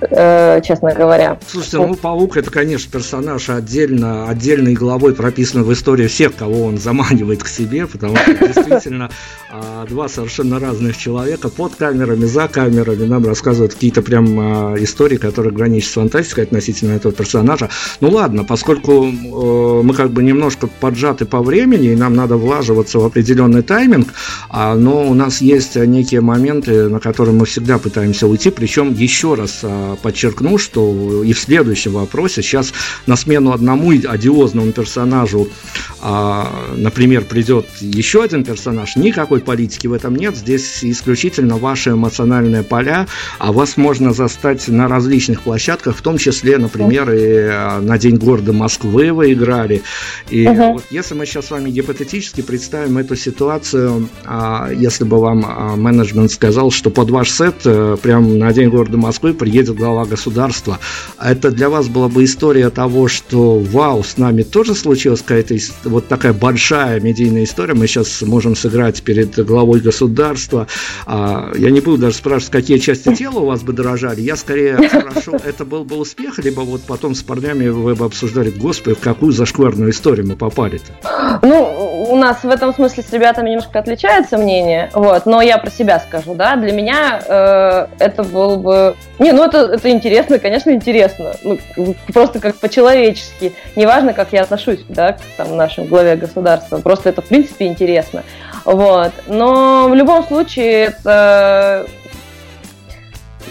Э, 0.00 0.60
честно 0.62 0.94
говоря. 0.94 1.38
Слушайте, 1.46 1.78
ну 1.78 1.94
Паук 1.94 2.36
это, 2.36 2.50
конечно, 2.50 2.90
персонаж 2.90 3.48
отдельно, 3.48 4.28
отдельной 4.28 4.74
главой 4.74 5.14
прописан 5.14 5.62
в 5.62 5.72
истории 5.72 6.06
всех, 6.06 6.36
кого 6.36 6.64
он 6.64 6.78
заманивает 6.78 7.42
к 7.42 7.48
себе, 7.48 7.86
потому 7.86 8.16
что 8.16 8.34
действительно 8.34 9.10
два 9.88 10.08
совершенно 10.08 10.58
разных 10.58 10.96
человека 10.96 11.48
под 11.48 11.74
камерами, 11.74 12.26
за 12.26 12.48
камерами 12.48 13.06
нам 13.06 13.26
рассказывают 13.26 13.74
какие-то 13.74 14.02
прям 14.02 14.38
а, 14.38 14.74
истории, 14.78 15.16
которые 15.16 15.52
граничат 15.52 15.90
с 15.90 15.94
фантастикой 15.94 16.44
относительно 16.44 16.92
этого 16.92 17.14
персонажа. 17.14 17.70
Ну 18.00 18.10
ладно, 18.10 18.44
поскольку 18.44 19.06
э, 19.06 19.82
мы 19.82 19.94
как 19.94 20.10
бы 20.10 20.22
немножко 20.22 20.66
поджаты 20.66 21.24
по 21.24 21.42
времени, 21.42 21.92
и 21.92 21.96
нам 21.96 22.14
надо 22.14 22.36
влаживаться 22.36 22.98
в 22.98 23.04
определенный 23.04 23.62
тайминг, 23.62 24.08
а, 24.50 24.74
но 24.74 25.08
у 25.08 25.14
нас 25.14 25.40
есть 25.40 25.76
некие 25.76 26.20
моменты, 26.20 26.88
на 26.88 27.00
которые 27.00 27.34
мы 27.34 27.46
всегда 27.46 27.78
пытаемся 27.78 28.26
уйти, 28.26 28.50
причем 28.50 28.92
еще 28.92 29.34
раз 29.34 29.64
подчеркну, 30.02 30.58
что 30.58 31.22
и 31.24 31.32
в 31.32 31.38
следующем 31.38 31.92
вопросе 31.92 32.42
сейчас 32.42 32.72
на 33.06 33.16
смену 33.16 33.52
одному 33.52 33.90
одиозному 33.90 34.72
персонажу, 34.72 35.48
а, 36.00 36.52
например, 36.76 37.24
придет 37.24 37.66
еще 37.80 38.22
один 38.22 38.44
персонаж, 38.44 38.96
никакой 38.96 39.37
политики 39.40 39.86
в 39.86 39.92
этом 39.92 40.16
нет, 40.16 40.36
здесь 40.36 40.84
исключительно 40.84 41.58
ваши 41.58 41.90
эмоциональные 41.90 42.62
поля, 42.62 43.06
а 43.38 43.52
вас 43.52 43.76
можно 43.76 44.12
застать 44.12 44.68
на 44.68 44.88
различных 44.88 45.42
площадках, 45.42 45.96
в 45.96 46.02
том 46.02 46.18
числе, 46.18 46.58
например, 46.58 47.10
и 47.12 47.48
а, 47.50 47.80
на 47.80 47.98
День 47.98 48.16
города 48.16 48.52
Москвы 48.52 49.12
вы 49.12 49.32
играли. 49.32 49.82
И 50.30 50.44
uh-huh. 50.44 50.72
вот 50.74 50.84
если 50.90 51.14
мы 51.14 51.26
сейчас 51.26 51.46
с 51.46 51.50
вами 51.50 51.70
гипотетически 51.70 52.40
представим 52.40 52.98
эту 52.98 53.16
ситуацию, 53.16 54.08
а, 54.24 54.70
если 54.72 55.04
бы 55.04 55.18
вам 55.18 55.80
менеджмент 55.80 56.32
сказал, 56.32 56.70
что 56.70 56.90
под 56.90 57.10
ваш 57.10 57.30
сет 57.30 57.56
э, 57.64 57.96
прямо 58.00 58.28
на 58.28 58.52
День 58.52 58.68
города 58.70 58.96
Москвы 58.96 59.34
приедет 59.34 59.58
приедет 59.58 59.76
глава 59.76 60.04
государства. 60.04 60.78
Это 61.20 61.50
для 61.50 61.68
вас 61.68 61.88
была 61.88 62.08
бы 62.08 62.24
история 62.24 62.70
того, 62.70 63.08
что 63.08 63.58
вау, 63.58 64.04
с 64.04 64.16
нами 64.16 64.42
тоже 64.42 64.74
случилась 64.74 65.20
какая-то 65.20 65.56
вот 65.84 66.06
такая 66.06 66.32
большая 66.32 67.00
медийная 67.00 67.44
история. 67.44 67.74
Мы 67.74 67.86
сейчас 67.86 68.22
можем 68.22 68.54
сыграть 68.54 69.02
перед 69.02 69.27
главой 69.36 69.80
государства. 69.80 70.66
А, 71.06 71.50
я 71.56 71.70
не 71.70 71.80
буду 71.80 71.98
даже 71.98 72.16
спрашивать, 72.16 72.52
какие 72.52 72.78
части 72.78 73.14
тела 73.14 73.40
у 73.40 73.46
вас 73.46 73.62
бы 73.62 73.72
дорожали. 73.72 74.20
Я 74.20 74.36
скорее 74.36 74.78
спрошу, 74.88 75.32
это 75.44 75.64
был 75.64 75.84
бы 75.84 75.96
успех, 75.96 76.38
либо 76.38 76.60
вот 76.60 76.82
потом 76.82 77.14
с 77.14 77.22
парнями 77.22 77.68
вы 77.68 77.94
бы 77.94 78.06
обсуждали, 78.06 78.50
господи, 78.50 78.96
в 78.96 79.00
какую 79.00 79.32
зашкварную 79.32 79.90
историю 79.90 80.26
мы 80.26 80.36
попали-то? 80.36 80.92
Ну, 81.42 82.06
у 82.08 82.16
нас 82.16 82.42
в 82.42 82.48
этом 82.48 82.72
смысле 82.74 83.02
с 83.02 83.12
ребятами 83.12 83.50
немножко 83.50 83.78
отличается 83.78 84.38
мнение, 84.38 84.90
вот, 84.94 85.26
но 85.26 85.42
я 85.42 85.58
про 85.58 85.70
себя 85.70 86.00
скажу, 86.00 86.34
да, 86.34 86.56
для 86.56 86.72
меня 86.72 87.20
э, 87.26 87.86
это 87.98 88.22
было 88.24 88.56
бы... 88.56 88.96
Не, 89.18 89.32
ну 89.32 89.44
это 89.44 89.58
это, 89.58 89.74
это 89.74 89.90
интересно, 89.90 90.38
конечно, 90.38 90.70
интересно. 90.70 91.32
Ну, 91.42 91.58
просто 92.12 92.40
как 92.40 92.56
по-человечески. 92.56 93.52
Неважно, 93.76 94.12
как 94.12 94.32
я 94.32 94.42
отношусь 94.42 94.80
да, 94.88 95.12
к 95.12 95.20
там, 95.36 95.56
нашему 95.56 95.86
главе 95.86 96.16
государства. 96.16 96.78
Просто 96.78 97.10
это, 97.10 97.22
в 97.22 97.26
принципе, 97.26 97.66
интересно. 97.66 98.24
Вот. 98.68 99.12
Но 99.28 99.88
в 99.88 99.94
любом 99.94 100.22
случае 100.24 100.88
это 100.88 101.86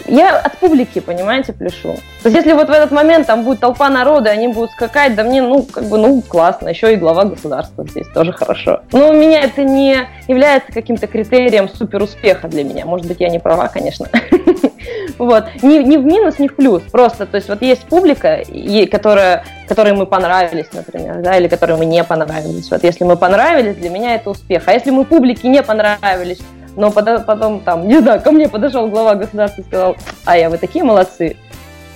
я 0.07 0.39
от 0.39 0.57
публики, 0.57 0.99
понимаете, 0.99 1.53
пляшу. 1.53 1.95
То 2.23 2.29
есть, 2.29 2.35
если 2.35 2.53
вот 2.53 2.67
в 2.67 2.71
этот 2.71 2.91
момент 2.91 3.27
там 3.27 3.43
будет 3.43 3.59
толпа 3.59 3.89
народа, 3.89 4.29
они 4.29 4.47
будут 4.47 4.71
скакать, 4.71 5.15
да 5.15 5.23
мне, 5.23 5.41
ну, 5.41 5.63
как 5.63 5.85
бы, 5.85 5.97
ну, 5.97 6.21
классно, 6.21 6.69
еще 6.69 6.93
и 6.93 6.95
глава 6.95 7.25
государства 7.25 7.85
здесь 7.87 8.07
тоже 8.13 8.31
хорошо. 8.31 8.81
Но 8.91 9.09
у 9.09 9.13
меня 9.13 9.41
это 9.41 9.63
не 9.63 10.07
является 10.27 10.71
каким-то 10.71 11.07
критерием 11.07 11.69
супер 11.69 12.01
успеха 12.01 12.47
для 12.47 12.63
меня. 12.63 12.85
Может 12.85 13.07
быть, 13.07 13.19
я 13.19 13.29
не 13.29 13.39
права, 13.39 13.67
конечно. 13.67 14.07
Вот. 15.17 15.45
Ни, 15.63 15.79
ни 15.79 15.97
в 15.97 16.05
минус, 16.05 16.37
ни 16.37 16.47
в 16.47 16.55
плюс. 16.55 16.83
Просто, 16.83 17.25
то 17.25 17.37
есть, 17.37 17.49
вот 17.49 17.61
есть 17.61 17.83
публика, 17.85 18.43
которая, 18.91 19.43
которой 19.67 19.93
мы 19.93 20.05
понравились, 20.05 20.67
например, 20.71 21.21
да, 21.21 21.37
или 21.37 21.47
которой 21.47 21.77
мы 21.77 21.85
не 21.85 22.03
понравились. 22.03 22.69
Вот 22.69 22.83
если 22.83 23.03
мы 23.03 23.17
понравились, 23.17 23.75
для 23.75 23.89
меня 23.89 24.15
это 24.15 24.29
успех. 24.29 24.63
А 24.67 24.73
если 24.73 24.91
мы 24.91 25.05
публике 25.05 25.47
не 25.47 25.63
понравились, 25.63 26.39
но 26.77 26.91
потом, 26.91 27.23
потом 27.23 27.59
там, 27.59 27.87
не 27.87 27.99
знаю, 27.99 28.21
ко 28.21 28.31
мне 28.31 28.47
подошел 28.47 28.87
глава 28.87 29.15
государства 29.15 29.61
и 29.61 29.65
сказал, 29.65 29.97
а 30.25 30.37
я 30.37 30.49
вы 30.49 30.57
такие 30.57 30.85
молодцы, 30.85 31.35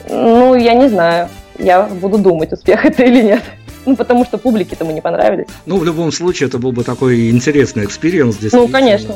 Ну, 0.10 0.56
я 0.56 0.74
не 0.74 0.90
знаю. 0.90 1.30
Я 1.60 1.84
буду 1.84 2.18
думать, 2.18 2.52
успех 2.52 2.84
это 2.86 3.04
или 3.04 3.22
нет. 3.22 3.44
Ну, 3.86 3.96
потому 3.96 4.26
что 4.26 4.38
публике-то 4.38 4.84
мы 4.84 4.94
не 4.94 5.02
понравились. 5.02 5.48
Ну, 5.66 5.78
в 5.78 5.86
любом 5.86 6.12
случае, 6.12 6.50
это 6.50 6.58
был 6.58 6.72
бы 6.72 6.84
такой 6.84 7.30
интересный 7.30 7.86
experience. 7.86 8.38
Ну, 8.52 8.68
конечно. 8.68 9.16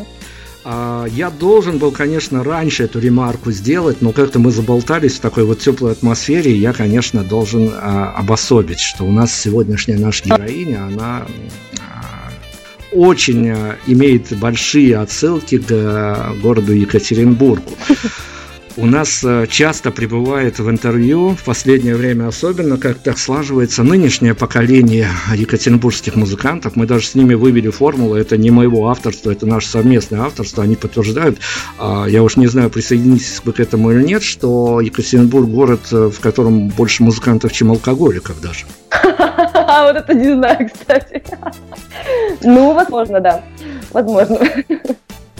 А, 0.63 1.05
я 1.05 1.29
должен 1.29 1.77
был, 1.77 1.91
конечно, 1.91 2.43
раньше 2.43 2.83
эту 2.83 2.99
ремарку 2.99 3.51
сделать, 3.51 4.01
но 4.01 4.11
как-то 4.11 4.39
мы 4.39 4.51
заболтались 4.51 5.13
в 5.13 5.19
такой 5.19 5.45
вот 5.45 5.59
теплой 5.59 5.91
атмосфере, 5.91 6.51
и 6.51 6.57
я, 6.57 6.73
конечно, 6.73 7.23
должен 7.23 7.71
а, 7.73 8.13
обособить, 8.17 8.79
что 8.79 9.03
у 9.03 9.11
нас 9.11 9.33
сегодняшняя 9.33 9.97
наша 9.97 10.25
героиня, 10.25 10.85
она 10.85 11.27
а, 11.79 12.14
очень 12.95 13.49
а, 13.49 13.77
имеет 13.87 14.37
большие 14.39 14.97
отсылки 14.97 15.57
к 15.57 16.35
городу 16.41 16.73
Екатеринбургу 16.73 17.71
у 18.77 18.85
нас 18.85 19.23
э, 19.23 19.47
часто 19.49 19.91
прибывает 19.91 20.59
в 20.59 20.69
интервью, 20.69 21.29
в 21.29 21.43
последнее 21.43 21.95
время 21.95 22.27
особенно, 22.27 22.77
как 22.77 22.99
так 22.99 23.17
слаживается 23.17 23.83
нынешнее 23.83 24.33
поколение 24.33 25.09
екатеринбургских 25.33 26.15
музыкантов. 26.15 26.75
Мы 26.75 26.85
даже 26.85 27.07
с 27.07 27.15
ними 27.15 27.33
вывели 27.35 27.69
формулу, 27.69 28.15
это 28.15 28.37
не 28.37 28.51
моего 28.51 28.89
авторства, 28.89 29.31
это 29.31 29.45
наше 29.45 29.67
совместное 29.69 30.21
авторство, 30.21 30.63
они 30.63 30.75
подтверждают, 30.75 31.39
а, 31.77 32.05
я 32.05 32.23
уж 32.23 32.35
не 32.35 32.47
знаю, 32.47 32.69
присоединитесь 32.69 33.41
вы 33.43 33.53
к 33.53 33.59
этому 33.59 33.91
или 33.91 34.03
нет, 34.03 34.23
что 34.23 34.81
Екатеринбург 34.81 35.47
город, 35.47 35.81
э, 35.91 36.09
в 36.09 36.19
котором 36.19 36.69
больше 36.69 37.03
музыкантов, 37.03 37.53
чем 37.53 37.71
алкоголиков 37.71 38.41
даже. 38.41 38.65
А 39.75 39.83
вот 39.83 39.97
это 39.97 40.13
не 40.13 40.33
знаю, 40.33 40.69
кстати. 40.73 41.21
Ну, 42.41 42.73
возможно, 42.73 43.19
да. 43.19 43.43
Возможно. 43.91 44.39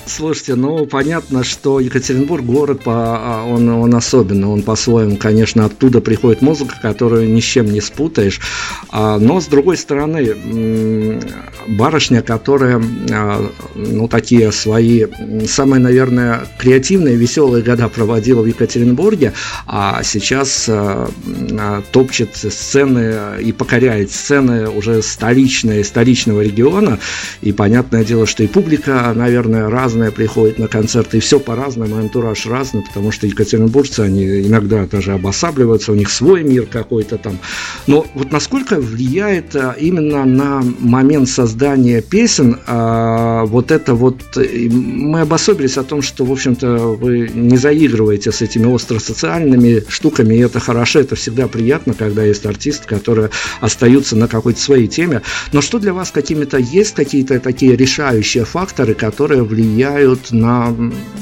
Слушайте, 0.07 0.53
ну 0.55 0.85
понятно, 0.85 1.43
что 1.43 1.79
Екатеринбург 1.79 2.45
город, 2.45 2.83
по, 2.83 2.93
а, 2.93 3.45
он, 3.45 3.67
он 3.67 3.95
особенный, 3.95 4.47
он 4.47 4.61
по-своему, 4.61 5.17
конечно, 5.17 5.65
оттуда 5.65 5.99
приходит 5.99 6.43
музыка, 6.43 6.75
которую 6.79 7.31
ни 7.31 7.39
с 7.39 7.43
чем 7.43 7.65
не 7.65 7.81
спутаешь. 7.81 8.39
А, 8.91 9.17
но 9.17 9.41
с 9.41 9.47
другой 9.47 9.77
стороны, 9.77 11.19
барышня, 11.67 12.21
которая, 12.21 12.81
а, 13.11 13.49
ну 13.73 14.07
такие 14.07 14.51
свои, 14.51 15.05
самые, 15.47 15.81
наверное, 15.81 16.41
креативные, 16.59 17.15
веселые 17.15 17.63
года 17.63 17.89
проводила 17.89 18.41
в 18.43 18.45
Екатеринбурге, 18.45 19.33
а 19.65 20.03
сейчас 20.03 20.69
топчет 21.91 22.35
сцены 22.35 23.41
и 23.41 23.51
покоряет 23.51 24.11
сцены 24.11 24.69
уже 24.69 25.01
столичные, 25.01 25.83
столичного 25.83 26.41
региона. 26.41 26.99
И 27.41 27.51
понятное 27.51 28.03
дело, 28.03 28.27
что 28.27 28.43
и 28.43 28.47
публика, 28.47 29.11
наверное, 29.15 29.69
разная 29.69 29.94
разное 29.95 30.11
приходит 30.11 30.59
на 30.59 30.67
концерты, 30.67 31.17
и 31.17 31.19
все 31.21 31.39
по-разному, 31.39 31.95
антураж 31.95 32.45
разный, 32.45 32.81
потому 32.81 33.11
что 33.11 33.27
екатеринбуржцы, 33.27 34.01
они 34.01 34.41
иногда 34.41 34.85
даже 34.85 35.13
обосабливаются, 35.13 35.93
у 35.93 35.95
них 35.95 36.09
свой 36.09 36.43
мир 36.43 36.65
какой-то 36.65 37.17
там. 37.17 37.39
Но 37.87 38.05
вот 38.13 38.31
насколько 38.31 38.81
влияет 38.81 39.55
а, 39.55 39.73
именно 39.79 40.25
на 40.25 40.61
момент 40.79 41.29
создания 41.29 42.01
песен 42.01 42.59
а, 42.67 43.45
вот 43.45 43.71
это 43.71 43.95
вот, 43.95 44.21
мы 44.35 45.21
обособились 45.21 45.77
о 45.77 45.83
том, 45.83 46.01
что, 46.01 46.25
в 46.25 46.31
общем-то, 46.31 46.77
вы 46.99 47.29
не 47.33 47.55
заигрываете 47.55 48.33
с 48.33 48.41
этими 48.41 48.73
остросоциальными 48.73 49.83
штуками, 49.87 50.35
и 50.35 50.39
это 50.39 50.59
хорошо, 50.59 50.99
это 50.99 51.15
всегда 51.15 51.47
приятно, 51.47 51.93
когда 51.93 52.23
есть 52.23 52.45
артисты, 52.45 52.85
которые 52.85 53.29
остаются 53.61 54.17
на 54.17 54.27
какой-то 54.27 54.59
своей 54.59 54.87
теме. 54.87 55.21
Но 55.53 55.61
что 55.61 55.79
для 55.79 55.93
вас 55.93 56.11
какими-то 56.11 56.57
есть 56.57 56.95
какие-то 56.95 57.39
такие 57.39 57.77
решающие 57.77 58.43
факторы, 58.43 58.93
которые 58.93 59.43
влияют 59.43 59.84
влияют 59.86 60.31
на, 60.31 60.73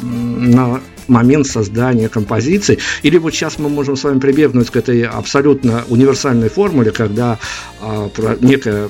на 0.01 0.81
момент 1.07 1.47
создания 1.47 2.07
композиции. 2.07 2.79
Или 3.01 3.17
вот 3.17 3.33
сейчас 3.33 3.59
мы 3.59 3.69
можем 3.69 3.97
с 3.97 4.03
вами 4.03 4.19
прибегнуть 4.19 4.69
к 4.69 4.75
этой 4.77 5.03
абсолютно 5.03 5.83
универсальной 5.89 6.49
формуле, 6.49 6.91
когда 6.91 7.39
а, 7.81 8.07
про, 8.07 8.37
некая 8.39 8.89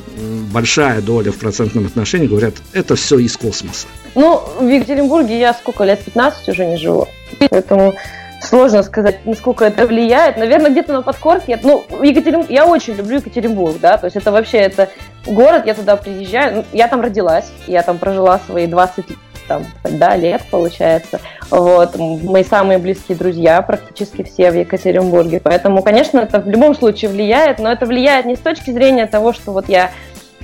большая 0.51 1.01
доля 1.01 1.31
в 1.31 1.37
процентном 1.37 1.87
отношении 1.87 2.27
говорят, 2.27 2.53
это 2.73 2.95
все 2.95 3.17
из 3.17 3.35
космоса. 3.35 3.87
Ну, 4.15 4.43
в 4.59 4.67
Екатеринбурге 4.67 5.39
я 5.39 5.53
сколько 5.53 5.83
лет, 5.83 6.03
15 6.05 6.49
уже 6.49 6.65
не 6.65 6.77
живу. 6.77 7.07
Поэтому 7.49 7.95
сложно 8.41 8.83
сказать, 8.83 9.25
насколько 9.25 9.65
это 9.65 9.87
влияет. 9.87 10.37
Наверное, 10.37 10.69
где-то 10.69 10.93
на 10.93 11.01
подкорке. 11.01 11.59
Ну, 11.63 11.83
Екатеринбург, 12.03 12.51
я 12.51 12.67
очень 12.67 12.93
люблю 12.93 13.17
Екатеринбург, 13.17 13.77
да, 13.81 13.97
то 13.97 14.05
есть 14.05 14.17
это 14.17 14.31
вообще 14.31 14.57
это 14.57 14.89
город, 15.25 15.63
я 15.65 15.73
туда 15.73 15.95
приезжаю, 15.95 16.57
ну, 16.57 16.65
я 16.73 16.87
там 16.87 17.01
родилась, 17.01 17.51
я 17.65 17.81
там 17.81 17.97
прожила 17.97 18.39
свои 18.45 18.67
20 18.67 19.05
там, 19.47 19.65
да, 19.83 20.15
лет, 20.15 20.41
получается. 20.49 21.19
Вот. 21.49 21.95
Мои 21.97 22.43
самые 22.43 22.79
близкие 22.79 23.17
друзья 23.17 23.61
практически 23.61 24.23
все 24.23 24.51
в 24.51 24.55
Екатеринбурге. 24.55 25.39
Поэтому, 25.43 25.81
конечно, 25.81 26.19
это 26.19 26.39
в 26.39 26.49
любом 26.49 26.75
случае 26.75 27.11
влияет, 27.11 27.59
но 27.59 27.71
это 27.71 27.85
влияет 27.85 28.25
не 28.25 28.35
с 28.35 28.39
точки 28.39 28.71
зрения 28.71 29.05
того, 29.05 29.33
что 29.33 29.51
вот 29.51 29.69
я, 29.69 29.91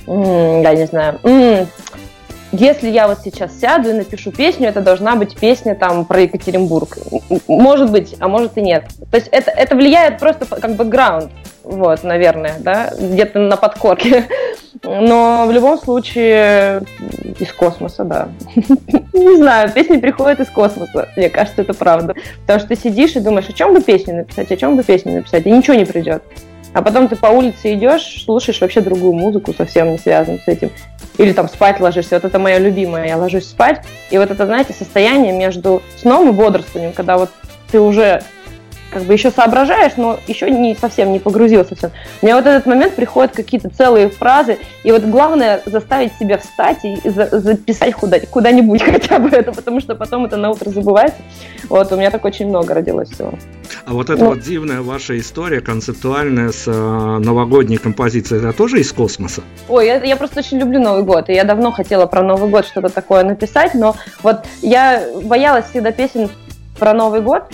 я 0.06 0.74
не 0.74 0.86
знаю, 0.86 1.18
если 2.52 2.88
я 2.88 3.06
вот 3.06 3.18
сейчас 3.22 3.58
сяду 3.58 3.90
и 3.90 3.92
напишу 3.92 4.32
песню, 4.32 4.68
это 4.68 4.80
должна 4.80 5.14
быть 5.16 5.36
песня 5.36 5.74
там 5.74 6.04
про 6.04 6.22
Екатеринбург. 6.22 6.98
Может 7.46 7.92
быть, 7.92 8.16
а 8.18 8.28
может 8.28 8.56
и 8.58 8.62
нет. 8.62 8.84
То 9.10 9.16
есть 9.16 9.28
это, 9.28 9.50
это 9.50 9.76
влияет 9.76 10.18
просто 10.18 10.46
как 10.46 10.74
бэкграунд, 10.74 11.30
вот, 11.62 12.02
наверное, 12.02 12.56
да, 12.58 12.92
где-то 12.98 13.38
на 13.38 13.56
подкорке. 13.56 14.26
Но 14.82 15.44
в 15.46 15.52
любом 15.52 15.78
случае 15.78 16.82
из 17.38 17.52
космоса, 17.52 18.04
да. 18.04 18.28
Не 19.12 19.36
знаю, 19.36 19.70
песни 19.70 19.98
приходят 19.98 20.40
из 20.40 20.48
космоса, 20.48 21.08
мне 21.16 21.28
кажется, 21.28 21.62
это 21.62 21.74
правда. 21.74 22.14
Потому 22.42 22.58
что 22.58 22.68
ты 22.68 22.76
сидишь 22.76 23.14
и 23.14 23.20
думаешь, 23.20 23.48
о 23.48 23.52
чем 23.52 23.74
бы 23.74 23.82
песню 23.82 24.16
написать, 24.16 24.50
о 24.50 24.56
чем 24.56 24.76
бы 24.76 24.82
песню 24.82 25.12
написать, 25.12 25.46
и 25.46 25.50
ничего 25.50 25.74
не 25.74 25.84
придет. 25.84 26.22
А 26.72 26.82
потом 26.82 27.08
ты 27.08 27.16
по 27.16 27.26
улице 27.26 27.74
идешь, 27.74 28.22
слушаешь 28.24 28.60
вообще 28.60 28.80
другую 28.80 29.12
музыку, 29.12 29.52
совсем 29.52 29.90
не 29.90 29.98
связанную 29.98 30.40
с 30.40 30.46
этим. 30.46 30.70
Или 31.20 31.32
там 31.32 31.48
спать 31.48 31.80
ложишься. 31.80 32.14
Вот 32.14 32.24
это 32.24 32.38
моя 32.38 32.58
любимая. 32.58 33.06
Я 33.06 33.16
ложусь 33.16 33.44
спать. 33.44 33.84
И 34.10 34.18
вот 34.18 34.30
это, 34.30 34.46
знаете, 34.46 34.72
состояние 34.72 35.32
между 35.32 35.82
сном 35.96 36.28
и 36.28 36.32
бодрствованием, 36.32 36.92
когда 36.92 37.18
вот 37.18 37.30
ты 37.70 37.80
уже 37.80 38.22
как 38.90 39.04
бы 39.04 39.12
еще 39.12 39.30
соображаешь, 39.30 39.92
но 39.96 40.18
еще 40.26 40.50
не 40.50 40.74
совсем 40.74 41.12
не 41.12 41.18
погрузился 41.18 41.76
все. 41.76 41.90
У 42.20 42.26
меня 42.26 42.36
вот 42.36 42.46
этот 42.46 42.66
момент 42.66 42.94
приходят 42.94 43.32
какие-то 43.32 43.70
целые 43.70 44.08
фразы, 44.08 44.58
и 44.82 44.92
вот 44.92 45.02
главное 45.04 45.62
заставить 45.66 46.12
себя 46.18 46.38
встать 46.38 46.84
и 46.84 47.08
за, 47.08 47.28
записать 47.40 47.94
куда, 47.94 48.20
куда-нибудь 48.20 48.82
хотя 48.84 49.18
бы 49.18 49.28
это, 49.30 49.52
потому 49.52 49.80
что 49.80 49.94
потом 49.94 50.26
это 50.26 50.36
на 50.36 50.50
утро 50.50 50.70
забывается. 50.70 51.18
Вот, 51.68 51.92
у 51.92 51.96
меня 51.96 52.10
так 52.10 52.24
очень 52.24 52.48
много 52.48 52.74
родилось 52.74 53.10
всего. 53.10 53.32
А 53.86 53.92
вот 53.92 54.10
эта 54.10 54.24
ну, 54.24 54.30
вот 54.30 54.40
дивная 54.40 54.82
ваша 54.82 55.18
история, 55.18 55.60
концептуальная, 55.60 56.50
с 56.50 56.66
э, 56.66 56.70
новогодней 56.72 57.76
композицией, 57.76 58.40
это 58.40 58.52
тоже 58.52 58.80
из 58.80 58.92
космоса? 58.92 59.42
Ой, 59.68 59.86
я, 59.86 60.02
я 60.02 60.16
просто 60.16 60.40
очень 60.40 60.58
люблю 60.58 60.80
Новый 60.80 61.04
год, 61.04 61.28
и 61.28 61.32
я 61.32 61.44
давно 61.44 61.70
хотела 61.70 62.06
про 62.06 62.22
Новый 62.22 62.50
год 62.50 62.66
что-то 62.66 62.88
такое 62.88 63.24
написать, 63.24 63.74
но 63.74 63.94
вот 64.22 64.46
я 64.62 65.04
боялась 65.22 65.66
всегда 65.66 65.92
песен 65.92 66.28
про 66.80 66.94
Новый 66.94 67.20
год, 67.20 67.44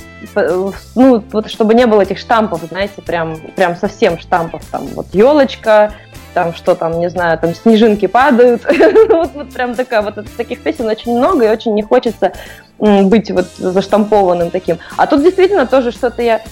ну, 0.94 1.22
вот 1.32 1.50
чтобы 1.50 1.74
не 1.74 1.86
было 1.86 2.02
этих 2.02 2.18
штампов, 2.18 2.62
знаете, 2.70 3.02
прям, 3.02 3.36
прям 3.56 3.76
совсем 3.76 4.18
штампов, 4.18 4.64
там, 4.70 4.86
вот 4.94 5.08
елочка, 5.12 5.92
там, 6.32 6.54
что 6.54 6.74
там, 6.74 7.00
не 7.00 7.10
знаю, 7.10 7.38
там, 7.38 7.54
снежинки 7.54 8.06
падают, 8.06 8.62
вот, 9.08 9.30
вот 9.34 9.52
прям 9.52 9.74
такая, 9.74 10.00
вот 10.02 10.14
таких 10.36 10.60
песен 10.60 10.86
очень 10.86 11.16
много, 11.16 11.44
и 11.44 11.48
очень 11.48 11.74
не 11.74 11.82
хочется 11.82 12.32
быть 12.78 13.30
вот 13.30 13.46
заштампованным 13.58 14.50
таким. 14.50 14.78
А 14.96 15.06
тут 15.06 15.22
действительно 15.22 15.66
тоже 15.66 15.90
что-то 15.90 16.22
я 16.22 16.42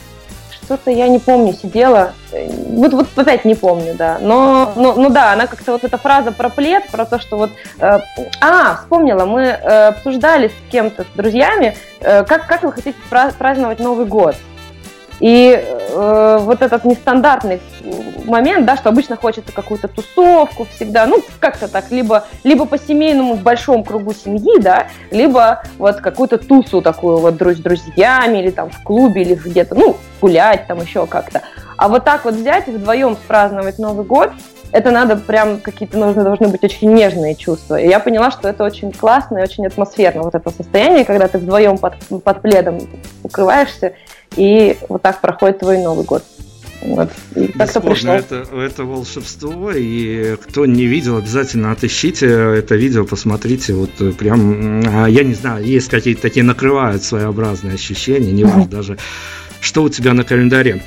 что-то 0.64 0.90
я 0.90 1.08
не 1.08 1.18
помню, 1.18 1.52
сидела. 1.52 2.12
Вот, 2.32 2.92
вот 2.92 3.06
опять 3.16 3.44
не 3.44 3.54
помню, 3.54 3.94
да. 3.94 4.18
Но, 4.20 4.72
но, 4.76 4.94
ну 4.94 5.10
да, 5.10 5.32
она 5.32 5.46
как-то 5.46 5.72
вот 5.72 5.84
эта 5.84 5.96
фраза 5.98 6.32
про 6.32 6.48
плед, 6.48 6.88
про 6.90 7.04
то, 7.04 7.20
что 7.20 7.36
вот... 7.36 7.50
Э, 7.78 8.00
а, 8.40 8.76
вспомнила, 8.76 9.24
мы 9.24 9.42
э, 9.42 9.88
обсуждали 9.88 10.48
с 10.48 10.70
кем-то, 10.70 11.04
с 11.04 11.16
друзьями, 11.16 11.76
э, 12.00 12.24
как, 12.24 12.46
как 12.46 12.62
вы 12.62 12.72
хотите 12.72 12.96
праздновать 13.38 13.78
Новый 13.78 14.06
год. 14.06 14.34
И 15.20 15.62
э, 15.62 16.38
вот 16.40 16.62
этот 16.62 16.84
нестандартный 16.84 17.60
момент, 18.24 18.66
да, 18.66 18.76
что 18.76 18.88
обычно 18.88 19.16
хочется 19.16 19.52
какую-то 19.52 19.88
тусовку 19.88 20.66
всегда, 20.74 21.06
ну, 21.06 21.22
как-то 21.40 21.68
так, 21.68 21.90
либо, 21.90 22.24
либо 22.42 22.64
по 22.64 22.78
семейному 22.78 23.34
в 23.34 23.42
большом 23.42 23.84
кругу 23.84 24.12
семьи, 24.12 24.58
да, 24.60 24.88
либо 25.10 25.62
вот 25.78 25.96
какую-то 25.96 26.38
тусу 26.38 26.82
такую 26.82 27.18
вот 27.18 27.34
друз- 27.34 27.56
с 27.56 27.60
друзьями, 27.60 28.38
или 28.38 28.50
там 28.50 28.70
в 28.70 28.82
клубе, 28.82 29.22
или 29.22 29.34
где-то, 29.34 29.74
ну, 29.74 29.96
гулять 30.20 30.66
там 30.66 30.80
еще 30.80 31.06
как-то. 31.06 31.42
А 31.76 31.88
вот 31.88 32.04
так 32.04 32.24
вот 32.24 32.34
взять 32.34 32.68
и 32.68 32.72
вдвоем 32.72 33.14
спраздновать 33.14 33.78
Новый 33.78 34.04
год, 34.04 34.30
это 34.72 34.90
надо 34.90 35.16
прям 35.16 35.60
какие-то 35.60 35.98
нужны, 35.98 36.24
должны 36.24 36.48
быть 36.48 36.64
очень 36.64 36.92
нежные 36.92 37.36
чувства. 37.36 37.76
И 37.76 37.88
я 37.88 38.00
поняла, 38.00 38.32
что 38.32 38.48
это 38.48 38.64
очень 38.64 38.90
классно 38.90 39.38
и 39.38 39.42
очень 39.42 39.64
атмосферно, 39.66 40.22
вот 40.22 40.34
это 40.34 40.50
состояние, 40.50 41.04
когда 41.04 41.28
ты 41.28 41.38
вдвоем 41.38 41.78
под, 41.78 41.94
под 42.24 42.42
пледом 42.42 42.80
укрываешься, 43.22 43.94
и 44.36 44.76
вот 44.88 45.02
так 45.02 45.20
проходит 45.20 45.60
твой 45.60 45.78
Новый 45.78 46.04
год. 46.04 46.22
Вот. 46.82 47.10
И 47.34 47.46
пришло. 47.80 48.12
Это, 48.12 48.46
это 48.54 48.84
волшебство, 48.84 49.72
и 49.72 50.36
кто 50.36 50.66
не 50.66 50.84
видел, 50.84 51.16
обязательно 51.16 51.72
отыщите 51.72 52.26
это 52.26 52.74
видео, 52.74 53.06
посмотрите. 53.06 53.72
Вот 53.72 53.90
прям, 54.18 54.82
а, 54.86 55.06
я 55.06 55.24
не 55.24 55.34
знаю, 55.34 55.64
есть 55.64 55.88
какие-то 55.88 56.20
такие 56.20 56.44
накрывают 56.44 57.02
своеобразные 57.02 57.74
ощущения, 57.74 58.32
не 58.32 58.44
важно 58.44 58.66
даже 58.70 58.98
что 59.64 59.82
у 59.82 59.88
тебя 59.88 60.12
на 60.12 60.24
календаре. 60.24 60.82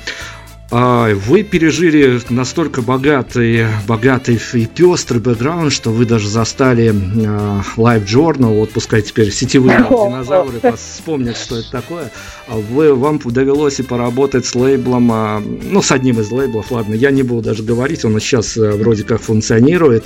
А, 0.70 1.14
вы 1.14 1.44
пережили 1.44 2.20
настолько 2.28 2.82
богатый, 2.82 3.64
богатый 3.86 4.38
и 4.52 4.66
пестрый 4.66 5.18
бэкграунд, 5.18 5.72
что 5.72 5.90
вы 5.90 6.04
даже 6.04 6.28
застали 6.28 6.90
uh, 6.90 7.62
Live 7.78 8.04
Journal, 8.04 8.54
вот 8.54 8.70
пускай 8.72 9.00
теперь 9.00 9.32
сетевые 9.32 9.78
динозавры 9.88 10.60
вспомнят, 10.76 11.38
что 11.38 11.56
это 11.56 11.70
такое. 11.70 12.10
А 12.48 12.56
вы, 12.56 12.94
вам 12.94 13.18
довелось 13.18 13.80
и 13.80 13.82
поработать 13.82 14.44
с 14.44 14.54
лейблом, 14.54 15.10
а, 15.10 15.40
ну, 15.40 15.80
с 15.80 15.90
одним 15.90 16.20
из 16.20 16.30
лейблов, 16.30 16.70
ладно, 16.70 16.92
я 16.92 17.12
не 17.12 17.22
буду 17.22 17.40
даже 17.40 17.62
говорить, 17.62 18.04
он 18.04 18.20
сейчас 18.20 18.54
э, 18.58 18.70
вроде 18.72 19.04
как 19.04 19.22
функционирует. 19.22 20.04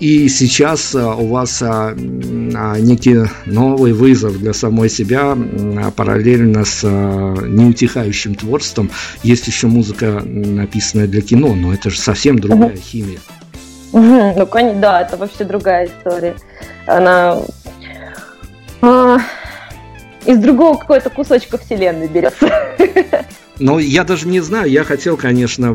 И 0.00 0.28
сейчас 0.28 0.94
у 0.94 1.26
вас 1.26 1.62
некий 1.62 3.28
новый 3.44 3.92
вызов 3.92 4.38
для 4.38 4.54
самой 4.54 4.88
себя, 4.88 5.36
параллельно 5.96 6.64
с 6.64 6.82
неутихающим 6.86 8.36
творчеством. 8.36 8.90
Есть 9.22 9.48
еще 9.48 9.66
музыка 9.66 9.97
музыка, 9.98 10.22
написанная 10.26 11.06
для 11.06 11.20
кино, 11.20 11.54
но 11.54 11.72
это 11.72 11.90
же 11.90 11.98
совсем 11.98 12.38
другая 12.38 12.70
угу. 12.70 12.78
химия. 12.78 13.18
Ну, 13.92 14.46
конечно, 14.46 14.80
да, 14.80 15.02
это 15.02 15.16
вообще 15.16 15.44
другая 15.44 15.86
история. 15.86 16.36
Она 16.86 17.38
а, 18.82 19.18
из 20.26 20.38
другого 20.38 20.76
какого-то 20.76 21.10
кусочка 21.10 21.58
вселенной 21.58 22.08
берется. 22.08 22.48
Ну, 23.60 23.78
я 23.78 24.04
даже 24.04 24.28
не 24.28 24.40
знаю, 24.40 24.70
я 24.70 24.84
хотел, 24.84 25.16
конечно, 25.16 25.72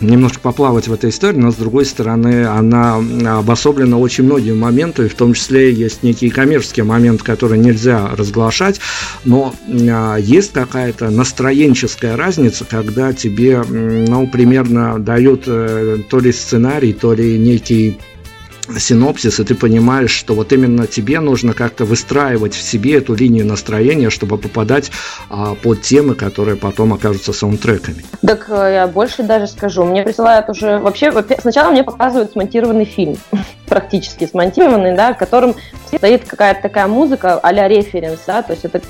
немножко 0.00 0.40
поплавать 0.40 0.88
в 0.88 0.92
этой 0.92 1.10
истории, 1.10 1.38
но 1.38 1.50
с 1.50 1.56
другой 1.56 1.84
стороны, 1.84 2.46
она 2.46 2.96
обособлена 3.38 3.98
очень 3.98 4.24
многими 4.24 4.56
моментами, 4.56 5.08
в 5.08 5.14
том 5.14 5.34
числе 5.34 5.72
есть 5.72 6.02
некие 6.02 6.30
коммерческие 6.30 6.84
моменты, 6.84 7.24
которые 7.24 7.60
нельзя 7.60 8.08
разглашать, 8.16 8.80
но 9.24 9.54
а, 9.68 10.16
есть 10.16 10.52
какая-то 10.52 11.10
настроенческая 11.10 12.16
разница, 12.16 12.64
когда 12.64 13.12
тебе, 13.12 13.62
ну, 13.62 14.26
примерно 14.26 14.98
дают 14.98 15.44
э, 15.46 15.98
то 16.08 16.20
ли 16.20 16.32
сценарий, 16.32 16.92
то 16.92 17.12
ли 17.12 17.38
некий 17.38 17.98
синопсис, 18.78 19.40
и 19.40 19.44
ты 19.44 19.54
понимаешь, 19.54 20.10
что 20.10 20.34
вот 20.34 20.52
именно 20.52 20.86
тебе 20.86 21.20
нужно 21.20 21.52
как-то 21.54 21.84
выстраивать 21.84 22.54
в 22.54 22.62
себе 22.62 22.98
эту 22.98 23.14
линию 23.14 23.46
настроения, 23.46 24.10
чтобы 24.10 24.38
попадать 24.38 24.90
а, 25.28 25.54
под 25.54 25.82
темы, 25.82 26.14
которые 26.14 26.56
потом 26.56 26.92
окажутся 26.92 27.32
саундтреками. 27.32 28.04
Так 28.22 28.46
э, 28.48 28.72
я 28.74 28.86
больше 28.86 29.22
даже 29.22 29.46
скажу. 29.46 29.84
Мне 29.84 30.02
присылают 30.02 30.48
уже 30.48 30.78
вообще... 30.78 31.12
Сначала 31.40 31.70
мне 31.70 31.84
показывают 31.84 32.32
смонтированный 32.32 32.84
фильм, 32.84 33.16
практически 33.66 34.26
смонтированный, 34.26 34.94
да, 34.94 35.14
в 35.14 35.18
котором 35.18 35.54
стоит 35.86 36.24
какая-то 36.24 36.62
такая 36.62 36.86
музыка 36.86 37.38
а-ля 37.38 37.68
референс, 37.68 38.20
да, 38.26 38.42
то 38.42 38.52
есть 38.52 38.64
это 38.64 38.80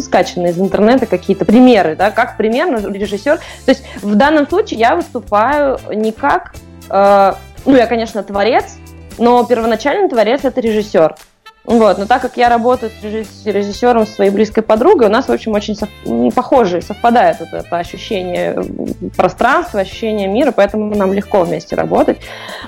скачанные 0.00 0.52
из 0.52 0.58
интернета 0.58 1.06
какие-то 1.06 1.44
примеры, 1.44 1.96
да, 1.96 2.10
как 2.10 2.36
примерно 2.36 2.76
режиссер. 2.92 3.36
То 3.36 3.70
есть 3.70 3.82
в 4.02 4.14
данном 4.14 4.48
случае 4.48 4.80
я 4.80 4.96
выступаю 4.96 5.78
не 5.92 6.12
как 6.12 6.54
э, 6.88 7.34
ну, 7.64 7.76
я, 7.76 7.86
конечно, 7.86 8.22
творец, 8.22 8.76
но 9.18 9.44
первоначально 9.44 10.08
творец 10.08 10.44
это 10.44 10.60
режиссер. 10.60 11.14
Вот, 11.64 11.98
но 11.98 12.06
так 12.06 12.22
как 12.22 12.36
я 12.36 12.48
работаю 12.48 12.90
с 12.90 13.44
режиссером, 13.46 14.06
своей 14.06 14.30
близкой 14.30 14.62
подругой, 14.62 15.08
у 15.08 15.10
нас, 15.10 15.28
в 15.28 15.30
общем, 15.30 15.52
очень 15.52 15.76
сов... 15.76 15.90
похоже, 16.34 16.80
совпадает 16.80 17.40
это, 17.40 17.58
это 17.58 17.76
ощущение 17.76 18.56
пространства, 19.16 19.80
ощущение 19.80 20.26
мира, 20.26 20.52
поэтому 20.52 20.94
нам 20.94 21.12
легко 21.12 21.42
вместе 21.42 21.76
работать. 21.76 22.18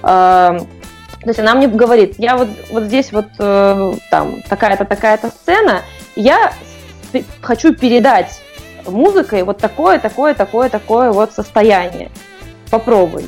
То 0.03 1.28
есть 1.28 1.38
она 1.38 1.55
мне 1.55 1.68
говорит, 1.68 2.16
я 2.18 2.36
вот, 2.36 2.49
вот 2.70 2.84
здесь 2.84 3.12
вот 3.12 3.26
э, 3.38 3.95
там 4.11 4.43
такая-то, 4.43 4.84
такая-то 4.84 5.28
сцена, 5.28 5.82
я 6.16 6.53
хочу 7.40 7.74
передать 7.74 8.40
музыкой 8.86 9.45
вот 9.45 9.59
такое, 9.59 10.01
такое, 10.01 10.34
такое, 10.34 10.68
такое 10.68 11.12
вот 11.12 11.32
состояние. 11.32 12.11
Попробуй. 12.70 13.26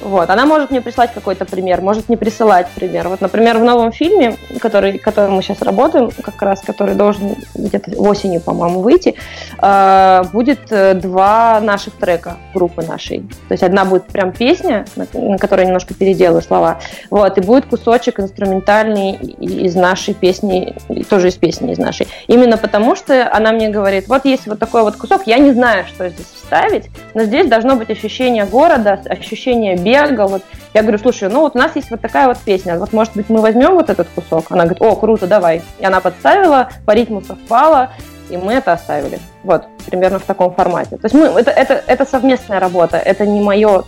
Вот. 0.00 0.30
Она 0.30 0.46
может 0.46 0.70
мне 0.70 0.80
прислать 0.80 1.12
какой-то 1.12 1.44
пример, 1.44 1.80
может 1.80 2.08
не 2.08 2.16
присылать 2.16 2.68
пример. 2.74 3.08
Вот, 3.08 3.20
например, 3.20 3.58
в 3.58 3.64
новом 3.64 3.92
фильме, 3.92 4.36
который, 4.60 4.98
который 4.98 5.30
мы 5.30 5.42
сейчас 5.42 5.62
работаем, 5.62 6.10
как 6.22 6.40
раз, 6.42 6.60
который 6.60 6.94
должен 6.94 7.36
где-то 7.54 7.92
осенью, 7.96 8.40
по-моему, 8.40 8.80
выйти, 8.80 9.14
э, 9.60 10.22
будет 10.32 10.60
два 11.00 11.60
наших 11.60 11.94
трека 11.94 12.36
группы 12.54 12.82
нашей. 12.82 13.20
То 13.48 13.52
есть 13.52 13.62
одна 13.62 13.84
будет 13.84 14.04
прям 14.06 14.32
песня, 14.32 14.84
на, 14.96 15.06
на 15.12 15.38
которой 15.38 15.60
я 15.60 15.66
немножко 15.66 15.94
переделаю 15.94 16.42
слова, 16.42 16.78
вот, 17.10 17.38
и 17.38 17.40
будет 17.40 17.66
кусочек 17.66 18.20
инструментальный 18.20 19.12
из 19.12 19.74
нашей 19.74 20.14
песни, 20.14 20.74
тоже 21.08 21.28
из 21.28 21.34
песни 21.34 21.72
из 21.72 21.78
нашей. 21.78 22.08
Именно 22.26 22.56
потому, 22.56 22.96
что 22.96 23.28
она 23.32 23.52
мне 23.52 23.68
говорит, 23.68 24.08
вот 24.08 24.24
есть 24.24 24.46
вот 24.46 24.58
такой 24.58 24.82
вот 24.82 24.96
кусок, 24.96 25.26
я 25.26 25.38
не 25.38 25.52
знаю, 25.52 25.86
что 25.86 26.08
здесь 26.08 26.26
вставить, 26.34 26.84
но 27.14 27.24
здесь 27.24 27.48
должно 27.48 27.76
быть 27.76 27.90
ощущение 27.90 28.44
города, 28.44 29.00
ощущение 29.08 29.76
бега. 29.86 30.26
Вот. 30.26 30.42
Я 30.74 30.82
говорю, 30.82 30.98
слушай, 30.98 31.28
ну 31.28 31.40
вот 31.40 31.54
у 31.54 31.58
нас 31.58 31.76
есть 31.76 31.90
вот 31.90 32.00
такая 32.00 32.26
вот 32.26 32.38
песня, 32.38 32.78
вот 32.78 32.92
может 32.92 33.14
быть 33.14 33.28
мы 33.28 33.40
возьмем 33.40 33.74
вот 33.74 33.88
этот 33.88 34.08
кусок? 34.14 34.46
Она 34.50 34.64
говорит, 34.64 34.82
о, 34.82 34.96
круто, 34.96 35.26
давай. 35.26 35.62
И 35.78 35.84
она 35.84 36.00
подставила, 36.00 36.68
по 36.84 36.92
ритму 36.92 37.22
совпала, 37.22 37.90
и 38.28 38.36
мы 38.36 38.54
это 38.54 38.72
оставили. 38.72 39.20
Вот, 39.44 39.64
примерно 39.86 40.18
в 40.18 40.24
таком 40.24 40.52
формате. 40.52 40.96
То 40.96 41.04
есть 41.04 41.14
мы, 41.14 41.26
это, 41.26 41.50
это, 41.50 41.82
это 41.86 42.04
совместная 42.04 42.60
работа, 42.60 42.96
это 42.96 43.24
не 43.24 43.40
мое 43.40 43.84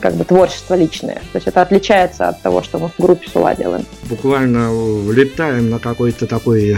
как 0.00 0.14
бы 0.14 0.24
творчество 0.24 0.74
личное. 0.74 1.16
То 1.32 1.36
есть 1.36 1.46
это 1.46 1.62
отличается 1.62 2.28
от 2.28 2.42
того, 2.42 2.62
что 2.62 2.78
мы 2.78 2.88
в 2.88 2.98
группе 2.98 3.28
Сула 3.28 3.54
делаем. 3.54 3.84
Буквально 4.08 4.70
влетаем 4.70 5.70
на 5.70 5.78
какой-то 5.78 6.26
такой 6.26 6.70
э, 6.70 6.76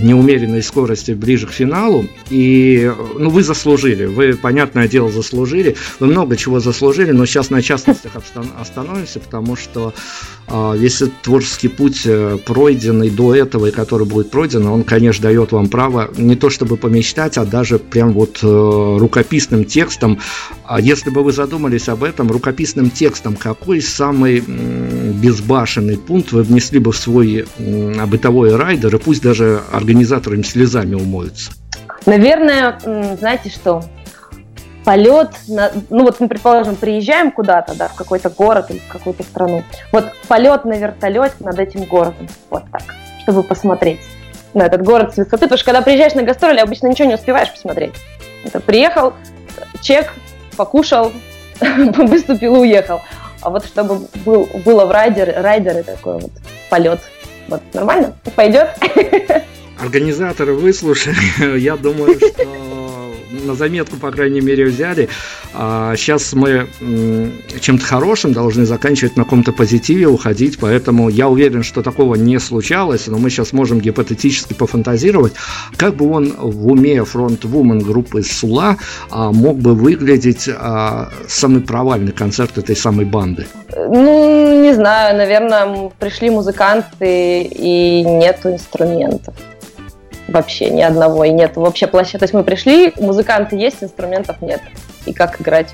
неумеренной 0.00 0.62
скорости 0.62 1.12
ближе 1.12 1.46
к 1.46 1.50
финалу. 1.50 2.06
И 2.30 2.90
ну, 3.18 3.30
вы 3.30 3.42
заслужили, 3.42 4.06
вы, 4.06 4.34
понятное 4.34 4.88
дело, 4.88 5.10
заслужили. 5.10 5.76
Вы 6.00 6.08
много 6.08 6.36
чего 6.36 6.60
заслужили, 6.60 7.12
но 7.12 7.26
сейчас 7.26 7.50
на 7.50 7.62
частностях 7.62 8.12
остановимся, 8.60 9.20
потому 9.20 9.56
что 9.56 9.92
э, 9.92 10.35
весь 10.48 11.02
этот 11.02 11.22
творческий 11.22 11.68
путь 11.68 12.02
э, 12.04 12.38
пройденный 12.44 13.10
до 13.10 13.34
этого 13.34 13.66
и 13.66 13.70
который 13.70 14.06
будет 14.06 14.30
пройден, 14.30 14.66
он, 14.66 14.84
конечно, 14.84 15.22
дает 15.22 15.52
вам 15.52 15.68
право 15.68 16.10
не 16.16 16.36
то 16.36 16.50
чтобы 16.50 16.76
помечтать, 16.76 17.36
а 17.38 17.44
даже 17.44 17.78
прям 17.78 18.12
вот 18.12 18.38
э, 18.42 18.46
рукописным 18.46 19.64
текстом. 19.64 20.20
А 20.64 20.80
если 20.80 21.10
бы 21.10 21.22
вы 21.22 21.32
задумались 21.32 21.88
об 21.88 22.04
этом, 22.04 22.30
рукописным 22.30 22.90
текстом, 22.90 23.36
какой 23.36 23.80
самый 23.80 24.40
безбашенный 24.40 25.98
пункт 25.98 26.32
вы 26.32 26.42
внесли 26.42 26.78
бы 26.78 26.92
в 26.92 26.96
свой 26.96 27.46
бытовой 28.06 28.54
райдер, 28.54 28.94
и 28.94 28.98
пусть 28.98 29.22
даже 29.22 29.62
организаторы 29.72 30.42
слезами 30.42 30.94
умоются? 30.94 31.52
Наверное, 32.04 32.78
знаете 33.18 33.50
что, 33.50 33.82
полет, 34.86 35.30
на, 35.48 35.72
ну 35.90 36.04
вот 36.04 36.20
мы, 36.20 36.28
предположим, 36.28 36.76
приезжаем 36.76 37.32
куда-то, 37.32 37.74
да, 37.74 37.88
в 37.88 37.94
какой-то 37.94 38.30
город 38.30 38.70
или 38.70 38.78
в 38.78 38.86
какую-то 38.86 39.24
страну, 39.24 39.64
вот 39.90 40.12
полет 40.28 40.64
на 40.64 40.74
вертолете 40.74 41.34
над 41.40 41.58
этим 41.58 41.82
городом, 41.82 42.28
вот 42.50 42.62
так, 42.70 42.82
чтобы 43.22 43.42
посмотреть 43.42 44.00
на 44.54 44.62
этот 44.62 44.84
город 44.84 45.12
с 45.12 45.16
высоты, 45.16 45.38
потому 45.38 45.56
что 45.58 45.64
когда 45.64 45.82
приезжаешь 45.82 46.14
на 46.14 46.22
гастроли, 46.22 46.60
обычно 46.60 46.86
ничего 46.86 47.08
не 47.08 47.14
успеваешь 47.14 47.50
посмотреть. 47.50 47.94
Это 48.44 48.60
приехал, 48.60 49.12
чек, 49.82 50.12
покушал, 50.56 51.10
выступил 51.60 52.54
и 52.54 52.58
уехал. 52.60 53.00
А 53.42 53.50
вот 53.50 53.66
чтобы 53.66 54.06
был, 54.24 54.48
было 54.64 54.86
в 54.86 54.92
райдере, 54.92 55.32
райдере 55.40 55.82
такой 55.82 56.20
вот 56.20 56.30
полет. 56.70 57.00
Вот 57.48 57.60
нормально? 57.74 58.14
Пойдет? 58.36 58.70
Организаторы 59.80 60.54
выслушали. 60.54 61.58
Я 61.58 61.76
думаю, 61.76 62.16
что 62.18 62.85
на 63.30 63.54
заметку, 63.54 63.96
по 63.96 64.10
крайней 64.10 64.40
мере, 64.40 64.64
взяли. 64.64 65.08
А 65.54 65.96
сейчас 65.96 66.32
мы 66.32 66.66
чем-то 67.60 67.84
хорошим 67.84 68.32
должны 68.32 68.66
заканчивать 68.66 69.16
на 69.16 69.24
каком-то 69.24 69.52
позитиве, 69.52 70.06
уходить, 70.06 70.58
поэтому 70.58 71.08
я 71.08 71.28
уверен, 71.28 71.62
что 71.62 71.82
такого 71.82 72.14
не 72.14 72.38
случалось, 72.38 73.06
но 73.06 73.18
мы 73.18 73.30
сейчас 73.30 73.52
можем 73.52 73.80
гипотетически 73.80 74.54
пофантазировать, 74.54 75.32
как 75.76 75.96
бы 75.96 76.10
он 76.10 76.34
в 76.38 76.66
уме 76.66 77.04
фронт-вумен 77.04 77.80
группы 77.80 78.22
Сула 78.22 78.76
а, 79.10 79.32
мог 79.32 79.58
бы 79.58 79.74
выглядеть 79.74 80.48
а, 80.48 81.10
самый 81.28 81.62
провальный 81.62 82.12
концерт 82.12 82.58
этой 82.58 82.76
самой 82.76 83.04
банды. 83.04 83.46
Ну, 83.74 84.62
не 84.62 84.74
знаю, 84.74 85.16
наверное, 85.16 85.90
пришли 85.98 86.30
музыканты 86.30 87.42
и 87.42 88.02
нету 88.02 88.50
инструментов 88.50 89.34
вообще 90.28 90.70
ни 90.70 90.82
одного, 90.82 91.24
и 91.24 91.30
нет 91.30 91.56
вообще 91.56 91.86
площадки. 91.86 92.18
То 92.18 92.24
есть 92.24 92.34
мы 92.34 92.44
пришли, 92.44 92.92
музыканты 92.96 93.56
есть, 93.56 93.82
инструментов 93.82 94.40
нет. 94.40 94.60
И 95.06 95.12
как 95.12 95.40
играть? 95.40 95.68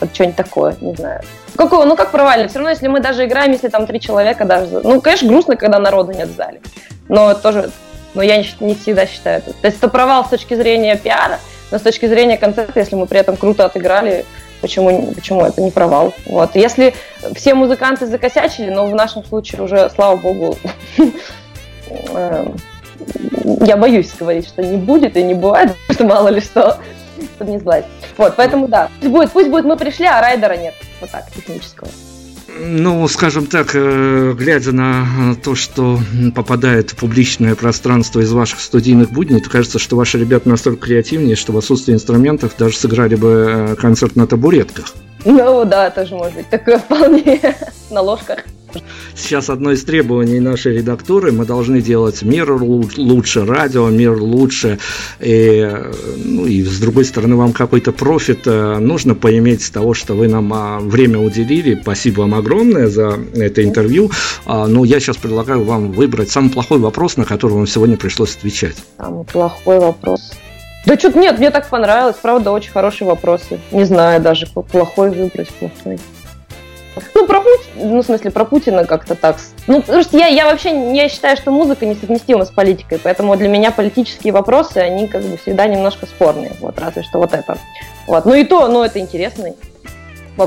Вот 0.00 0.14
что-нибудь 0.14 0.36
такое, 0.36 0.76
не 0.80 0.94
знаю. 0.94 1.20
Какого? 1.56 1.84
Ну 1.84 1.96
как 1.96 2.10
провально? 2.10 2.48
Все 2.48 2.58
равно, 2.58 2.70
если 2.70 2.88
мы 2.88 3.00
даже 3.00 3.26
играем, 3.26 3.52
если 3.52 3.68
там 3.68 3.86
три 3.86 4.00
человека 4.00 4.44
даже... 4.44 4.80
Ну, 4.82 5.00
конечно, 5.00 5.28
грустно, 5.28 5.56
когда 5.56 5.78
народу 5.78 6.12
нет 6.12 6.28
в 6.28 6.36
зале. 6.36 6.60
Но 7.08 7.34
тоже... 7.34 7.70
Но 8.14 8.22
я 8.22 8.38
не, 8.38 8.46
не 8.60 8.74
всегда 8.74 9.06
считаю 9.06 9.38
это. 9.38 9.52
То 9.52 9.66
есть 9.66 9.78
это 9.78 9.88
провал 9.88 10.24
с 10.24 10.28
точки 10.28 10.54
зрения 10.54 10.96
пиара, 10.96 11.38
но 11.70 11.78
с 11.78 11.82
точки 11.82 12.06
зрения 12.06 12.38
концерта, 12.38 12.80
если 12.80 12.96
мы 12.96 13.06
при 13.06 13.20
этом 13.20 13.36
круто 13.36 13.66
отыграли, 13.66 14.24
почему, 14.60 15.12
почему 15.12 15.44
это 15.44 15.60
не 15.60 15.70
провал? 15.70 16.14
Вот. 16.26 16.56
Если 16.56 16.94
все 17.34 17.54
музыканты 17.54 18.06
закосячили, 18.06 18.70
но 18.70 18.86
в 18.86 18.94
нашем 18.94 19.24
случае 19.24 19.62
уже, 19.62 19.90
слава 19.90 20.16
богу, 20.16 20.56
эм, 21.86 22.56
я 23.60 23.76
боюсь 23.76 24.10
говорить, 24.18 24.46
что 24.46 24.62
не 24.62 24.76
будет 24.76 25.16
и 25.16 25.22
не 25.22 25.34
бывает, 25.34 25.74
что 25.90 26.04
мало 26.04 26.28
ли 26.28 26.40
что, 26.40 26.78
чтобы 27.36 27.52
не 27.52 27.58
сглазить. 27.58 27.86
Вот, 28.16 28.34
поэтому 28.36 28.68
да, 28.68 28.88
пусть 29.00 29.12
будет, 29.12 29.30
пусть 29.32 29.48
будет, 29.48 29.64
мы 29.64 29.76
пришли, 29.76 30.06
а 30.06 30.20
райдера 30.20 30.56
нет. 30.56 30.74
Вот 31.00 31.10
так, 31.10 31.30
технического. 31.34 31.88
Ну, 32.62 33.06
скажем 33.08 33.46
так, 33.46 33.70
э, 33.74 34.34
глядя 34.36 34.72
на 34.72 35.34
то, 35.42 35.54
что 35.54 35.98
попадает 36.34 36.90
в 36.90 36.96
публичное 36.96 37.54
пространство 37.54 38.20
из 38.20 38.32
ваших 38.32 38.60
студийных 38.60 39.10
будней, 39.12 39.40
то 39.40 39.48
кажется, 39.48 39.78
что 39.78 39.96
ваши 39.96 40.18
ребята 40.18 40.48
настолько 40.48 40.86
креативнее, 40.86 41.36
что 41.36 41.52
в 41.52 41.58
отсутствии 41.58 41.94
инструментов 41.94 42.52
даже 42.58 42.76
сыграли 42.76 43.14
бы 43.14 43.46
э, 43.48 43.76
концерт 43.76 44.16
на 44.16 44.26
табуретках. 44.26 44.92
Ну 45.24 45.64
да, 45.64 45.90
тоже 45.90 46.14
может 46.16 46.34
быть 46.34 46.48
такое 46.48 46.78
вполне 46.78 47.40
на 47.90 48.00
ложках. 48.00 48.40
Сейчас 49.14 49.50
одно 49.50 49.72
из 49.72 49.84
требований 49.84 50.40
нашей 50.40 50.76
редактуры, 50.76 51.32
мы 51.32 51.44
должны 51.44 51.80
делать 51.80 52.22
мир 52.22 52.50
лучше, 52.52 53.44
радио, 53.44 53.88
мир 53.88 54.20
лучше, 54.20 54.78
и, 55.20 55.68
ну, 56.16 56.46
и 56.46 56.62
с 56.62 56.78
другой 56.80 57.04
стороны 57.04 57.36
вам 57.36 57.52
какой-то 57.52 57.92
профит 57.92 58.46
э, 58.46 58.78
нужно 58.78 59.14
поиметь 59.14 59.62
с 59.62 59.70
того, 59.70 59.94
что 59.94 60.14
вы 60.14 60.28
нам 60.28 60.52
а, 60.52 60.78
время 60.80 61.18
уделили. 61.18 61.78
Спасибо 61.80 62.20
вам 62.20 62.34
огромное 62.34 62.88
за 62.88 63.18
это 63.34 63.62
интервью. 63.62 64.10
А, 64.46 64.66
но 64.66 64.84
я 64.84 65.00
сейчас 65.00 65.16
предлагаю 65.16 65.64
вам 65.64 65.92
выбрать 65.92 66.30
самый 66.30 66.50
плохой 66.50 66.78
вопрос, 66.78 67.16
на 67.16 67.24
который 67.24 67.52
вам 67.52 67.66
сегодня 67.66 67.96
пришлось 67.96 68.36
отвечать. 68.36 68.76
Самый 68.98 69.24
плохой 69.24 69.78
вопрос. 69.78 70.32
Да 70.86 70.98
что-то 70.98 71.18
нет, 71.18 71.38
мне 71.38 71.50
так 71.50 71.68
понравилось. 71.68 72.16
Правда, 72.20 72.52
очень 72.52 72.70
хорошие 72.70 73.06
вопросы. 73.06 73.60
Не 73.70 73.84
знаю 73.84 74.20
даже, 74.20 74.46
плохой 74.46 75.10
выбрать, 75.10 75.48
плохой. 75.50 75.98
Ну, 77.14 77.26
про 77.26 77.40
Путина, 77.40 77.86
ну, 77.86 78.02
в 78.02 78.04
смысле, 78.04 78.30
про 78.30 78.44
Путина 78.44 78.84
как-то 78.84 79.14
так. 79.14 79.36
Ну, 79.66 79.80
потому 79.80 80.02
что 80.02 80.18
я, 80.18 80.26
я 80.26 80.44
вообще 80.46 80.94
я 80.94 81.08
считаю, 81.08 81.36
что 81.36 81.50
музыка 81.50 81.86
несовместима 81.86 82.44
с 82.44 82.50
политикой, 82.50 82.98
поэтому 83.02 83.36
для 83.36 83.48
меня 83.48 83.70
политические 83.70 84.32
вопросы, 84.32 84.78
они 84.78 85.08
как 85.08 85.22
бы 85.22 85.36
всегда 85.36 85.66
немножко 85.66 86.06
спорные, 86.06 86.52
вот, 86.60 86.78
разве 86.78 87.02
что 87.02 87.18
вот 87.18 87.32
это. 87.32 87.58
Вот. 88.06 88.24
Ну 88.24 88.34
и 88.34 88.44
то, 88.44 88.68
ну, 88.68 88.82
это 88.82 88.98
интересно 88.98 89.54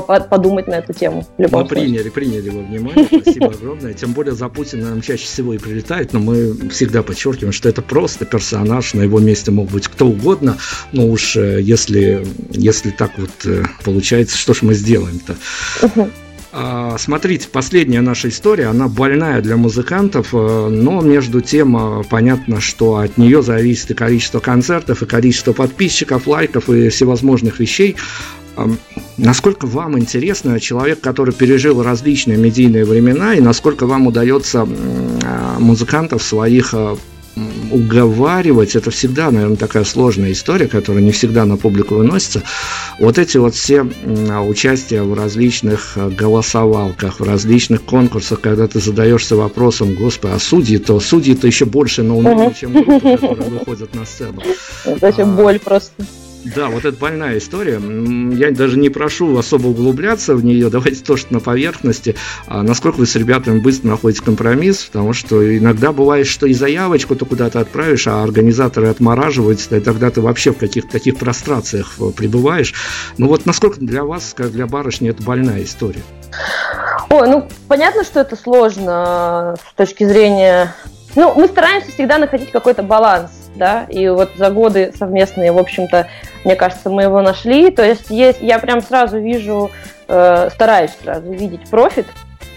подумать 0.00 0.66
на 0.66 0.74
эту 0.74 0.92
тему. 0.92 1.26
мы 1.38 1.48
случае. 1.48 1.68
приняли, 1.68 2.08
приняли 2.08 2.48
во 2.48 2.62
внимание, 2.62 3.06
спасибо 3.06 3.46
огромное. 3.46 3.94
Тем 3.94 4.12
более 4.12 4.34
за 4.34 4.48
Путина 4.48 4.90
нам 4.90 5.00
чаще 5.00 5.24
всего 5.24 5.54
и 5.54 5.58
прилетает, 5.58 6.12
но 6.12 6.20
мы 6.20 6.68
всегда 6.70 7.02
подчеркиваем, 7.02 7.52
что 7.52 7.68
это 7.68 7.82
просто 7.82 8.24
персонаж, 8.24 8.94
на 8.94 9.02
его 9.02 9.18
месте 9.18 9.50
мог 9.50 9.70
быть 9.70 9.88
кто 9.88 10.06
угодно, 10.06 10.58
но 10.92 11.06
уж 11.06 11.36
э, 11.36 11.60
если, 11.60 12.26
если 12.50 12.90
так 12.90 13.12
вот 13.18 13.30
э, 13.44 13.64
получается, 13.84 14.36
что 14.36 14.54
ж 14.54 14.62
мы 14.62 14.74
сделаем-то? 14.74 15.36
А, 16.56 16.96
смотрите, 16.98 17.48
последняя 17.48 18.00
наша 18.00 18.28
история, 18.28 18.66
она 18.66 18.86
больная 18.86 19.40
для 19.40 19.56
музыкантов, 19.56 20.28
э, 20.32 20.68
но 20.70 21.00
между 21.00 21.40
тем 21.40 22.04
понятно, 22.08 22.60
что 22.60 22.98
от 22.98 23.18
нее 23.18 23.42
зависит 23.42 23.90
и 23.90 23.94
количество 23.94 24.38
концертов, 24.38 25.02
и 25.02 25.06
количество 25.06 25.52
подписчиков, 25.52 26.28
лайков 26.28 26.70
и 26.70 26.90
всевозможных 26.90 27.58
вещей. 27.58 27.96
Насколько 29.16 29.66
вам 29.66 29.98
интересно 29.98 30.60
человек, 30.60 31.00
который 31.00 31.34
пережил 31.34 31.82
различные 31.82 32.38
медийные 32.38 32.84
времена, 32.84 33.34
и 33.34 33.40
насколько 33.40 33.84
вам 33.86 34.06
удается 34.06 34.64
музыкантов 35.58 36.22
своих 36.22 36.72
уговаривать, 37.70 38.76
это 38.76 38.90
всегда, 38.90 39.30
наверное, 39.30 39.56
такая 39.56 39.84
сложная 39.84 40.32
история, 40.32 40.66
которая 40.66 41.02
не 41.02 41.10
всегда 41.10 41.44
на 41.44 41.56
публику 41.56 41.96
выносится. 41.96 42.42
Вот 43.00 43.18
эти 43.18 43.38
вот 43.38 43.54
все 43.54 43.82
участия 43.82 45.02
в 45.02 45.14
различных 45.14 45.98
голосовалках, 46.16 47.20
в 47.20 47.24
различных 47.24 47.82
конкурсах, 47.82 48.40
когда 48.40 48.68
ты 48.68 48.80
задаешься 48.80 49.34
вопросом, 49.36 49.94
господи, 49.94 50.32
а 50.34 50.38
судьи-то, 50.38 51.00
судьи-то 51.00 51.46
еще 51.46 51.64
больше 51.64 52.02
на 52.02 52.16
уме, 52.16 52.54
чем 52.58 52.72
группы, 52.72 53.16
которые 53.16 53.50
выходят 53.50 53.94
на 53.94 54.04
сцену. 54.04 54.40
Еще 54.84 55.24
боль 55.24 55.58
просто. 55.58 56.04
Да, 56.44 56.68
вот 56.68 56.84
это 56.84 56.96
больная 56.98 57.38
история. 57.38 57.80
Я 58.36 58.50
даже 58.50 58.78
не 58.78 58.90
прошу 58.90 59.36
особо 59.38 59.68
углубляться 59.68 60.34
в 60.34 60.44
нее. 60.44 60.68
Давайте 60.70 61.02
то, 61.02 61.16
что 61.16 61.32
на 61.32 61.40
поверхности. 61.40 62.16
А 62.46 62.62
насколько 62.62 62.96
вы 62.96 63.06
с 63.06 63.16
ребятами 63.16 63.60
быстро 63.60 63.88
находите 63.88 64.22
компромисс, 64.22 64.84
потому 64.84 65.12
что 65.14 65.56
иногда 65.56 65.92
бывает, 65.92 66.26
что 66.26 66.46
и 66.46 66.52
заявочку 66.52 67.16
ты 67.16 67.24
куда-то 67.24 67.60
отправишь, 67.60 68.06
а 68.06 68.22
организаторы 68.22 68.88
отмораживаются, 68.88 69.76
и 69.76 69.80
тогда 69.80 70.10
ты 70.10 70.20
вообще 70.20 70.52
в 70.52 70.58
каких-то 70.58 70.90
таких 70.90 71.16
прострациях 71.16 71.94
э, 71.98 72.10
пребываешь. 72.14 72.74
Ну 73.16 73.28
вот 73.28 73.46
насколько 73.46 73.80
для 73.80 74.04
вас, 74.04 74.34
как 74.36 74.52
для 74.52 74.66
барышни, 74.66 75.08
это 75.08 75.22
больная 75.22 75.62
история? 75.62 76.02
Ой, 77.08 77.28
ну 77.28 77.48
понятно, 77.68 78.04
что 78.04 78.20
это 78.20 78.36
сложно 78.36 79.56
с 79.70 79.74
точки 79.74 80.04
зрения... 80.04 80.74
Ну, 81.16 81.32
мы 81.36 81.46
стараемся 81.46 81.92
всегда 81.92 82.18
находить 82.18 82.50
какой-то 82.50 82.82
баланс 82.82 83.43
да, 83.54 83.84
и 83.88 84.08
вот 84.08 84.32
за 84.36 84.50
годы 84.50 84.92
совместные, 84.98 85.52
в 85.52 85.58
общем-то, 85.58 86.08
мне 86.44 86.56
кажется, 86.56 86.90
мы 86.90 87.02
его 87.02 87.22
нашли. 87.22 87.70
То 87.70 87.84
есть, 87.84 88.10
есть 88.10 88.40
я 88.40 88.58
прям 88.58 88.82
сразу 88.82 89.18
вижу, 89.18 89.70
э, 90.08 90.48
стараюсь 90.52 90.92
сразу 91.02 91.30
видеть 91.32 91.68
профит 91.70 92.06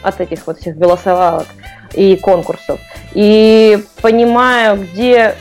от 0.01 0.19
этих 0.21 0.45
вот 0.47 0.59
всех 0.59 0.77
голосовалок 0.77 1.47
и 1.93 2.15
конкурсов. 2.17 2.79
И 3.13 3.79
понимаю, 4.01 4.77
где, 4.77 5.35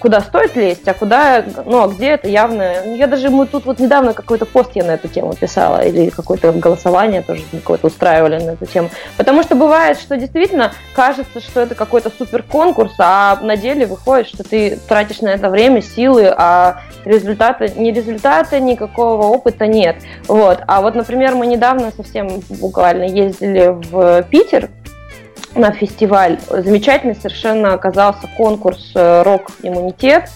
куда 0.00 0.20
стоит 0.20 0.54
лезть, 0.54 0.86
а 0.86 0.94
куда, 0.94 1.44
ну, 1.64 1.82
а 1.82 1.88
где 1.88 2.10
это 2.10 2.28
явно... 2.28 2.94
Я 2.94 3.06
даже, 3.06 3.30
мы 3.30 3.46
тут 3.46 3.64
вот 3.64 3.78
недавно 3.78 4.12
какой-то 4.12 4.44
пост 4.44 4.70
я 4.74 4.84
на 4.84 4.92
эту 4.92 5.08
тему 5.08 5.34
писала, 5.34 5.82
или 5.82 6.10
какое-то 6.10 6.52
голосование 6.52 7.22
тоже 7.22 7.42
какое-то 7.50 7.86
устраивали 7.86 8.42
на 8.42 8.50
эту 8.50 8.66
тему. 8.66 8.90
Потому 9.16 9.42
что 9.42 9.54
бывает, 9.54 9.98
что 9.98 10.16
действительно 10.16 10.72
кажется, 10.94 11.40
что 11.40 11.60
это 11.60 11.74
какой-то 11.74 12.10
супер 12.16 12.42
конкурс, 12.42 12.92
а 12.98 13.38
на 13.40 13.56
деле 13.56 13.86
выходит, 13.86 14.28
что 14.28 14.44
ты 14.44 14.78
тратишь 14.88 15.20
на 15.20 15.28
это 15.28 15.48
время, 15.48 15.80
силы, 15.80 16.32
а 16.36 16.82
результата, 17.04 17.68
ни 17.68 17.90
результата, 17.90 18.60
никакого 18.60 19.26
опыта 19.26 19.66
нет. 19.66 19.96
Вот. 20.28 20.58
А 20.66 20.82
вот, 20.82 20.94
например, 20.94 21.34
мы 21.34 21.46
недавно 21.46 21.92
совсем 21.96 22.42
буквально 22.48 23.04
ездили 23.04 23.68
в 23.90 24.22
Питер, 24.24 24.68
на 25.54 25.72
фестиваль. 25.72 26.38
Замечательный 26.48 27.14
совершенно 27.14 27.74
оказался 27.74 28.28
конкурс 28.36 28.92
э, 28.94 29.22
«Рок-иммунитет». 29.22 30.28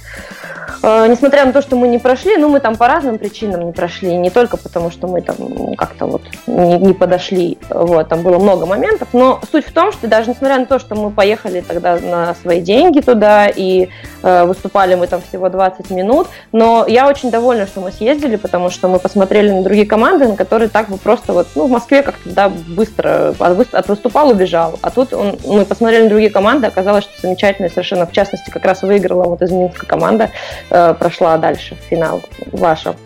Э, 0.83 1.07
несмотря 1.09 1.45
на 1.45 1.53
то, 1.53 1.63
что 1.63 1.77
мы 1.77 1.89
не 1.89 1.99
прошли, 1.99 2.37
ну, 2.37 2.49
мы 2.49 2.61
там 2.61 2.77
по 2.77 2.87
разным 2.87 3.19
причинам 3.19 3.67
не 3.67 3.73
прошли, 3.73 4.17
не 4.17 4.31
только 4.31 4.57
потому, 4.57 4.91
что 4.91 5.09
мы 5.09 5.21
там 5.23 5.75
как-то 5.77 6.07
вот 6.07 6.23
не, 6.47 6.79
не 6.79 6.93
подошли, 6.93 7.59
вот, 7.71 8.09
там 8.09 8.23
было 8.23 8.39
много 8.39 8.67
моментов, 8.67 9.09
но 9.13 9.41
суть 9.51 9.67
в 9.67 9.73
том, 9.73 9.93
что 9.93 10.07
даже 10.07 10.31
несмотря 10.31 10.59
на 10.59 10.67
то, 10.67 10.79
что 10.79 10.95
мы 10.95 11.11
поехали 11.11 11.61
тогда 11.61 11.99
на 11.99 12.35
свои 12.35 12.61
деньги 12.61 13.01
туда 13.01 13.49
и 13.49 13.89
э, 14.23 14.45
выступали 14.45 14.95
мы 14.95 15.07
там 15.07 15.23
всего 15.23 15.49
20 15.49 15.91
минут, 15.91 16.29
но 16.53 16.85
я 16.87 17.09
очень 17.09 17.31
довольна, 17.31 17.67
что 17.67 17.81
мы 17.81 17.91
съездили, 17.91 18.37
потому 18.37 18.71
что 18.71 18.89
мы 18.89 18.99
посмотрели 18.99 19.51
на 19.51 19.63
другие 19.63 19.87
команды, 19.87 20.29
на 20.29 20.37
которые 20.37 20.69
так 20.69 20.89
бы 20.89 20.99
просто 20.99 21.33
вот, 21.33 21.49
ну, 21.55 21.67
в 21.67 21.71
Москве 21.71 22.03
как-то, 22.03 22.31
да, 22.31 22.49
быстро 22.49 23.35
от, 23.39 23.75
от 23.75 23.89
выступал, 23.89 24.31
убежал, 24.31 24.79
а 24.83 24.91
тут 24.91 25.06
он, 25.13 25.39
мы 25.45 25.65
посмотрели 25.65 26.05
на 26.05 26.09
другие 26.09 26.31
команды, 26.31 26.67
оказалось, 26.67 27.05
что 27.05 27.21
замечательная 27.21 27.71
совершенно, 27.71 28.07
в 28.07 28.13
частности, 28.13 28.51
как 28.51 28.65
раз 28.65 28.83
выиграла 28.83 29.25
вот 29.25 29.43
из 29.43 29.51
Минска 29.51 29.87
команда, 29.87 30.31
Э, 30.71 30.95
прошла 30.99 31.37
дальше 31.39 31.75
в 31.75 31.89
финал 31.89 32.23
ваша. 32.53 32.97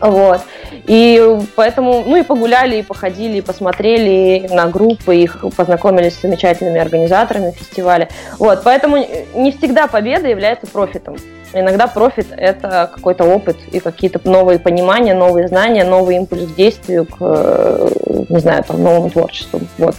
Вот. 0.00 0.40
И 0.86 1.38
поэтому, 1.54 2.02
ну 2.04 2.16
и 2.16 2.22
погуляли, 2.22 2.76
и 2.76 2.82
походили, 2.82 3.38
и 3.38 3.40
посмотрели 3.40 4.48
на 4.50 4.66
группы, 4.66 5.16
их 5.16 5.44
познакомились 5.56 6.16
с 6.16 6.22
замечательными 6.22 6.80
организаторами 6.80 7.52
фестиваля. 7.52 8.08
Вот, 8.38 8.62
поэтому 8.64 8.96
не 9.34 9.52
всегда 9.52 9.86
победа 9.86 10.28
является 10.28 10.66
профитом. 10.66 11.16
Иногда 11.54 11.86
профит– 11.86 12.26
это 12.36 12.90
какой-то 12.92 13.24
опыт 13.24 13.56
и 13.70 13.78
какие-то 13.78 14.20
новые 14.24 14.58
понимания, 14.58 15.14
новые 15.14 15.48
знания, 15.48 15.84
новый 15.84 16.16
импульс 16.16 16.50
к 16.50 16.54
действию, 16.54 17.04
к, 17.04 17.16
э, 17.20 17.88
не 18.28 18.38
знаю, 18.38 18.64
там, 18.64 18.82
новому 18.82 19.10
творчеству. 19.10 19.60
Вот. 19.78 19.96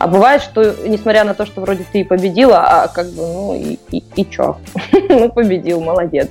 А 0.00 0.06
бывает, 0.06 0.40
что 0.40 0.76
несмотря 0.86 1.24
на 1.24 1.34
то, 1.34 1.44
что 1.44 1.60
вроде 1.60 1.84
ты 1.92 2.06
победила, 2.06 2.64
а 2.64 2.88
как 2.88 3.10
бы, 3.10 3.20
ну 3.20 3.54
и, 3.54 3.78
и, 3.90 4.02
и 4.16 4.30
чё? 4.30 4.56
ну, 5.10 5.28
победил, 5.28 5.82
молодец. 5.82 6.30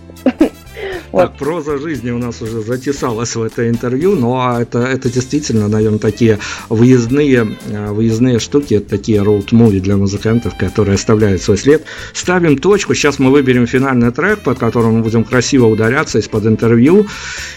Так, 1.11 1.37
проза 1.37 1.77
жизни 1.79 2.11
у 2.11 2.19
нас 2.19 2.41
уже 2.41 2.61
затесалась 2.61 3.35
в 3.35 3.41
это 3.41 3.67
интервью, 3.67 4.15
но 4.15 4.57
это, 4.59 4.79
это 4.79 5.09
действительно, 5.09 5.67
наверное, 5.67 5.97
такие 5.97 6.37
выездные, 6.69 7.57
э, 7.67 7.91
выездные 7.91 8.39
штуки, 8.39 8.79
такие 8.79 9.23
роуд-муви 9.23 9.79
для 9.79 9.97
музыкантов, 9.97 10.55
которые 10.55 10.95
оставляют 10.95 11.41
свой 11.41 11.57
след. 11.57 11.83
Ставим 12.13 12.57
точку, 12.57 12.93
сейчас 12.93 13.17
мы 13.17 13.31
выберем 13.31 13.65
финальный 13.65 14.11
трек, 14.11 14.39
под 14.41 14.59
которым 14.59 14.97
мы 14.97 15.03
будем 15.03 15.23
красиво 15.23 15.65
ударяться 15.65 16.19
из-под 16.19 16.45
интервью. 16.45 17.07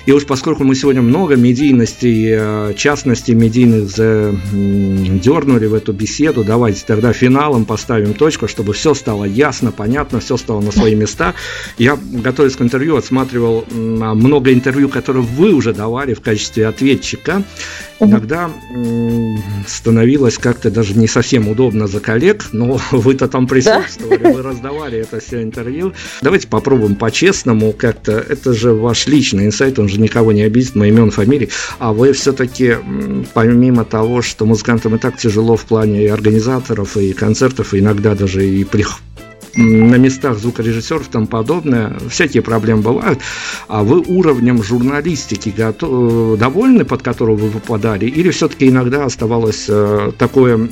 И 0.06 0.12
уж 0.12 0.24
поскольку 0.24 0.64
мы 0.64 0.74
сегодня 0.74 1.02
много 1.02 1.36
медийностей, 1.36 2.30
э, 2.32 2.74
частностей 2.74 3.34
медийных 3.34 3.82
дернули 5.20 5.66
в 5.66 5.74
эту 5.74 5.92
беседу, 5.92 6.42
давайте 6.42 6.84
тогда 6.86 7.12
финалом 7.12 7.66
поставим 7.66 8.14
точку, 8.14 8.48
чтобы 8.48 8.72
все 8.72 8.94
стало 8.94 9.24
ясно, 9.24 9.72
понятно, 9.72 10.20
все 10.20 10.38
стало 10.38 10.62
на 10.62 10.72
свои 10.72 10.94
места. 10.94 11.34
Я, 11.76 11.98
готовясь 12.10 12.56
к 12.56 12.62
интервью, 12.62 12.96
отсматривал 12.96 13.41
просматривал 13.42 13.64
много 14.14 14.52
интервью, 14.52 14.88
которые 14.88 15.24
вы 15.24 15.52
уже 15.52 15.72
давали 15.72 16.14
в 16.14 16.20
качестве 16.20 16.66
ответчика. 16.66 17.42
Иногда 18.00 18.50
становилось 19.66 20.36
как-то 20.36 20.70
даже 20.70 20.94
не 20.94 21.06
совсем 21.06 21.48
удобно 21.48 21.86
за 21.86 22.00
коллег, 22.00 22.46
но 22.52 22.80
вы-то 22.90 23.28
там 23.28 23.46
присутствовали, 23.46 24.18
да? 24.18 24.32
вы 24.32 24.42
раздавали 24.42 24.98
это 24.98 25.20
все 25.20 25.42
интервью. 25.42 25.92
Давайте 26.20 26.48
попробуем 26.48 26.96
по-честному 26.96 27.72
как-то. 27.72 28.12
Это 28.12 28.52
же 28.54 28.72
ваш 28.72 29.06
личный 29.06 29.46
инсайт, 29.46 29.78
он 29.78 29.88
же 29.88 30.00
никого 30.00 30.32
не 30.32 30.42
обидит, 30.42 30.74
мой 30.74 30.88
имен, 30.88 31.10
фамилии. 31.10 31.48
А 31.78 31.92
вы 31.92 32.12
все-таки, 32.12 32.76
помимо 33.34 33.84
того, 33.84 34.20
что 34.20 34.46
музыкантам 34.46 34.96
и 34.96 34.98
так 34.98 35.16
тяжело 35.16 35.56
в 35.56 35.64
плане 35.64 36.04
и 36.04 36.08
организаторов, 36.08 36.96
и 36.96 37.12
концертов, 37.12 37.72
и 37.72 37.78
иногда 37.78 38.14
даже 38.14 38.44
и 38.44 38.64
при 38.64 38.82
на 39.54 39.96
местах 39.96 40.38
звукорежиссеров 40.38 41.08
и 41.08 41.10
тому 41.10 41.26
подобное, 41.26 41.96
всякие 42.08 42.42
проблемы 42.42 42.82
бывают, 42.82 43.18
а 43.68 43.82
вы 43.82 44.00
уровнем 44.00 44.62
журналистики 44.62 45.52
готов, 45.56 46.38
довольны, 46.38 46.84
под 46.84 47.02
которого 47.02 47.36
вы 47.36 47.48
выпадали, 47.48 48.06
или 48.06 48.30
все-таки 48.30 48.68
иногда 48.68 49.04
оставалось 49.04 49.66
э, 49.68 50.12
такое 50.18 50.68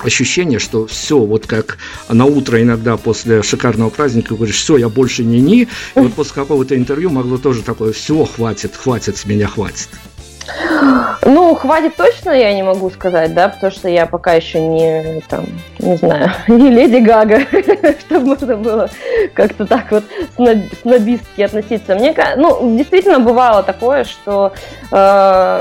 ощущение, 0.00 0.58
что 0.58 0.86
все, 0.86 1.18
вот 1.18 1.46
как 1.46 1.78
на 2.08 2.24
утро 2.24 2.60
иногда 2.60 2.96
после 2.96 3.42
шикарного 3.42 3.90
праздника 3.90 4.34
говоришь, 4.34 4.56
все, 4.56 4.76
я 4.76 4.88
больше 4.88 5.24
не 5.24 5.40
ни, 5.40 5.62
и 5.62 5.68
вот 5.94 6.14
после 6.14 6.34
какого-то 6.34 6.76
интервью 6.76 7.10
могло 7.10 7.38
тоже 7.38 7.62
такое, 7.62 7.92
все, 7.92 8.24
хватит, 8.24 8.76
хватит 8.76 9.16
с 9.16 9.24
меня, 9.24 9.48
хватит. 9.48 9.88
Ну, 11.22 11.54
хватит 11.54 11.96
точно, 11.96 12.30
я 12.30 12.52
не 12.54 12.62
могу 12.62 12.90
сказать, 12.90 13.34
да, 13.34 13.48
потому 13.48 13.72
что 13.72 13.88
я 13.88 14.06
пока 14.06 14.34
еще 14.34 14.60
не, 14.60 15.22
там, 15.28 15.46
не 15.78 15.96
знаю, 15.96 16.30
не 16.48 16.70
леди 16.70 16.96
Гага, 16.96 17.40
чтобы 18.00 18.26
можно 18.26 18.56
было 18.56 18.90
как-то 19.32 19.66
так 19.66 19.90
вот 19.90 20.04
снобистски 20.82 21.42
относиться. 21.42 21.94
Мне, 21.94 22.14
ну, 22.36 22.76
действительно 22.76 23.20
бывало 23.20 23.62
такое, 23.62 24.04
что 24.04 24.52
э, 24.90 25.60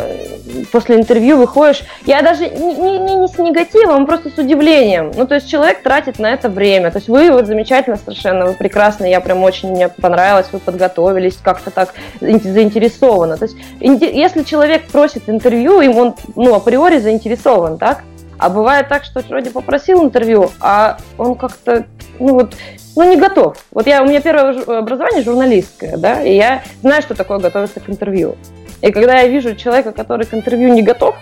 после 0.72 0.98
интервью 0.98 1.38
выходишь, 1.38 1.84
я 2.06 2.22
даже 2.22 2.50
не, 2.50 2.76
не, 2.76 3.00
не 3.00 3.28
с 3.28 3.38
негативом, 3.38 4.04
а 4.04 4.06
просто 4.06 4.30
с 4.30 4.38
удивлением. 4.38 5.12
Ну, 5.16 5.26
то 5.26 5.36
есть 5.36 5.50
человек 5.50 5.82
тратит 5.82 6.20
на 6.20 6.34
это 6.34 6.50
время. 6.50 6.92
То 6.92 6.98
есть 6.98 7.08
вы 7.08 7.32
вот 7.32 7.46
замечательно 7.46 7.98
совершенно, 7.98 8.46
вы 8.46 8.54
прекрасно, 8.54 9.06
я 9.06 9.22
прям 9.22 9.44
очень, 9.44 9.72
мне 9.72 9.90
понравилось, 9.90 10.48
вы 10.52 10.60
подготовились 10.60 11.38
как-то 11.42 11.72
так 11.72 11.94
заинтересованно. 12.20 13.38
То 13.38 13.46
есть 13.46 13.58
если 13.80 14.44
человек 14.44 14.73
человек 14.74 14.92
просит 14.92 15.30
интервью, 15.30 15.82
им 15.82 15.98
он, 15.98 16.16
ну, 16.36 16.56
априори 16.56 16.98
заинтересован, 16.98 17.78
так? 17.78 18.04
А 18.40 18.50
бывает 18.50 18.88
так, 18.90 19.04
что 19.04 19.22
вроде 19.22 19.52
попросил 19.52 20.04
интервью, 20.04 20.52
а 20.60 20.98
он 21.18 21.36
как-то, 21.36 21.86
ну 22.20 22.34
вот, 22.34 22.56
ну 22.96 23.10
не 23.10 23.16
готов. 23.16 23.58
Вот 23.72 23.88
я, 23.88 24.02
у 24.02 24.08
меня 24.08 24.22
первое 24.22 24.80
образование 24.80 25.24
журналистское, 25.24 25.98
да, 25.98 26.22
и 26.24 26.36
я 26.36 26.64
знаю, 26.82 27.02
что 27.02 27.16
такое 27.16 27.38
готовиться 27.38 27.80
к 27.80 27.90
интервью. 27.90 28.36
И 28.82 28.92
когда 28.92 29.20
я 29.20 29.28
вижу 29.28 29.56
человека, 29.56 29.92
который 29.92 30.26
к 30.26 30.34
интервью 30.34 30.74
не 30.74 30.82
готов, 30.82 31.16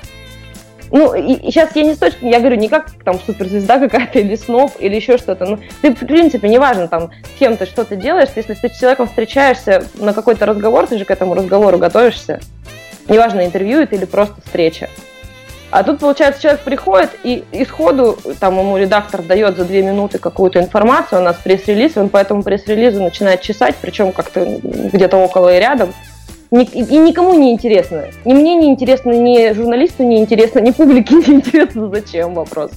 ну, 0.90 1.14
и, 1.14 1.34
и 1.34 1.52
сейчас 1.52 1.76
я 1.76 1.84
не 1.84 1.94
с 1.94 1.98
точки, 1.98 2.26
я 2.26 2.40
говорю, 2.40 2.56
не 2.56 2.70
как 2.70 2.92
там 3.04 3.20
суперзвезда 3.20 3.80
какая-то 3.80 4.20
или 4.20 4.36
сноб 4.36 4.72
или 4.80 4.96
еще 4.96 5.18
что-то. 5.18 5.46
Ну, 5.46 5.60
ты, 5.82 5.94
в 5.94 6.00
принципе, 6.00 6.50
неважно 6.50 6.88
там, 6.88 7.12
с 7.36 7.40
кем 7.40 7.56
ты 7.56 7.66
что-то 7.66 7.96
делаешь, 7.96 8.30
если 8.36 8.56
ты 8.56 8.68
с 8.68 8.78
человеком 8.78 9.08
встречаешься 9.08 9.86
на 9.96 10.14
какой-то 10.14 10.46
разговор, 10.46 10.88
ты 10.88 10.98
же 10.98 11.06
к 11.06 11.12
этому 11.12 11.34
разговору 11.34 11.78
готовишься 11.78 12.42
неважно, 13.08 13.46
интервью 13.46 13.80
это 13.82 13.96
или 13.96 14.06
просто 14.06 14.42
встреча. 14.46 14.90
А 15.72 15.84
тут, 15.84 16.00
получается, 16.00 16.42
человек 16.42 16.62
приходит 16.62 17.12
и 17.24 17.46
исходу, 17.54 18.18
там 18.42 18.60
ему 18.60 18.78
редактор 18.78 19.22
дает 19.22 19.56
за 19.56 19.64
две 19.64 19.82
минуты 19.82 20.20
какую-то 20.20 20.60
информацию, 20.60 21.22
у 21.22 21.24
нас 21.24 21.38
пресс-релиз, 21.42 21.96
он 21.96 22.10
по 22.10 22.18
этому 22.18 22.44
пресс-релизу 22.44 23.02
начинает 23.02 23.42
чесать, 23.42 23.76
причем 23.80 24.12
как-то 24.12 24.44
где-то 24.44 25.18
около 25.18 25.56
и 25.56 25.60
рядом 25.60 25.94
и 26.52 26.98
никому 26.98 27.34
не 27.40 27.54
интересно. 27.54 28.08
Ни 28.26 28.34
мне 28.34 28.56
не 28.56 28.72
интересно, 28.72 29.12
ни 29.12 29.54
журналисту 29.54 30.04
не 30.04 30.20
интересно, 30.20 30.60
ни 30.60 30.72
публике 30.72 31.16
не 31.28 31.36
интересно, 31.36 31.90
зачем 31.90 32.34
вопрос. 32.34 32.72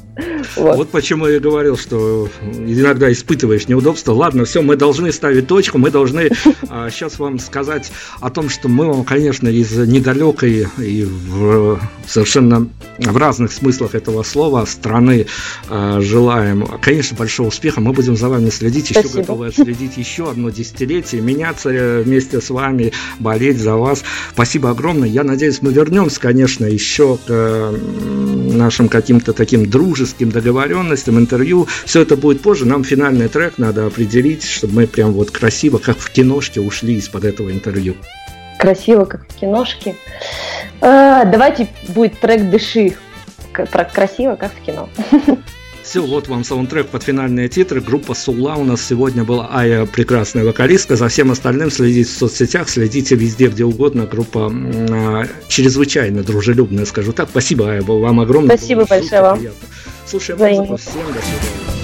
Вот. 0.57 0.77
вот 0.77 0.91
почему 0.91 1.27
я 1.27 1.41
говорил, 1.41 1.77
что 1.77 2.29
иногда 2.57 3.11
испытываешь 3.11 3.67
неудобства. 3.67 4.13
Ладно, 4.13 4.45
все, 4.45 4.63
мы 4.63 4.77
должны 4.77 5.11
ставить 5.11 5.49
точку, 5.49 5.79
мы 5.79 5.91
должны 5.91 6.31
а, 6.71 6.89
сейчас 6.89 7.19
вам 7.19 7.41
сказать 7.41 7.91
о 8.21 8.31
том, 8.31 8.49
что 8.49 8.69
мы 8.69 8.87
вам, 8.87 9.03
конечно, 9.03 9.49
из 9.49 9.77
недалекой 9.77 10.69
и 10.79 11.05
в, 11.05 11.81
совершенно 12.07 12.69
в 12.99 13.17
разных 13.17 13.51
смыслах 13.53 13.97
этого 13.97 14.23
слова 14.23 14.67
страны 14.67 15.27
а, 15.69 16.01
желаем, 16.01 16.65
конечно, 16.81 17.17
большого 17.17 17.49
успеха. 17.49 17.81
Мы 17.81 17.93
будем 17.93 18.17
за 18.17 18.29
вами 18.29 18.51
следить, 18.51 18.91
еще 18.91 19.01
Спасибо. 19.01 19.21
готовы 19.23 19.51
следить 19.51 19.97
еще 19.97 20.31
одно 20.31 20.51
десятилетие, 20.51 21.21
меняться 21.21 22.03
вместе 22.05 22.41
с 22.41 22.51
вами, 22.51 22.93
болеть 23.19 23.64
за 23.65 23.77
вас. 23.77 24.05
Спасибо 24.33 24.71
огромное. 24.71 25.09
Я 25.09 25.25
надеюсь, 25.25 25.61
мы 25.63 25.73
вернемся, 25.73 26.21
конечно, 26.21 26.65
еще 26.67 27.19
к 27.27 27.75
нашим 28.55 28.89
каким-то 28.89 29.33
таким 29.33 29.69
дружеским 29.69 30.31
договоренностям, 30.31 31.19
интервью. 31.19 31.67
Все 31.85 32.03
это 32.03 32.17
будет 32.17 32.43
позже. 32.43 32.67
Нам 32.67 32.85
финальный 32.85 33.29
трек 33.29 33.59
надо 33.59 33.87
определить, 33.87 34.45
чтобы 34.45 34.75
мы 34.75 34.87
прям 34.87 35.13
вот 35.13 35.31
красиво, 35.31 35.79
как 35.79 35.99
в 35.99 36.11
киношке, 36.11 36.61
ушли 36.61 36.95
из-под 36.99 37.25
этого 37.25 37.51
интервью. 37.51 37.97
Красиво, 38.59 39.05
как 39.05 39.27
в 39.29 39.35
киношке. 39.35 39.97
А, 40.81 41.25
давайте 41.25 41.69
будет 41.89 42.21
трек 42.21 42.51
«Дыши». 42.51 42.95
Красиво, 43.53 44.37
как 44.37 44.53
в 44.53 44.65
кино. 44.65 44.89
Все, 45.85 46.03
вот 46.03 46.29
вам 46.29 46.45
саундтрек 46.45 46.89
под 46.89 47.03
финальные 47.03 47.51
титры. 47.51 47.83
Группа 47.83 48.15
Сула 48.15 48.55
у 48.55 48.65
нас 48.65 48.83
сегодня 48.83 49.23
была 49.23 49.51
Ая, 49.53 49.85
прекрасная 49.85 50.43
вокалистка. 50.43 50.97
За 50.97 51.09
всем 51.09 51.31
остальным 51.31 51.71
следите 51.71 52.09
в 52.09 52.13
соцсетях, 52.13 52.71
следите 52.71 53.17
везде, 53.17 53.49
где 53.49 53.65
угодно. 53.65 54.07
Группа 54.07 54.51
э, 54.51 55.27
чрезвычайно 55.47 56.23
дружелюбная, 56.23 56.87
скажу 56.87 57.13
так. 57.13 57.29
Спасибо, 57.29 57.69
Ая, 57.69 57.83
вам 57.83 58.19
огромное. 58.19 58.57
Спасибо 58.57 58.87
большое 58.87 59.21
вам. 59.21 59.41
Слушаем 60.07 60.41
музыку. 60.41 60.77
Всем 60.79 61.07
до 61.07 61.21
свидания. 61.21 61.84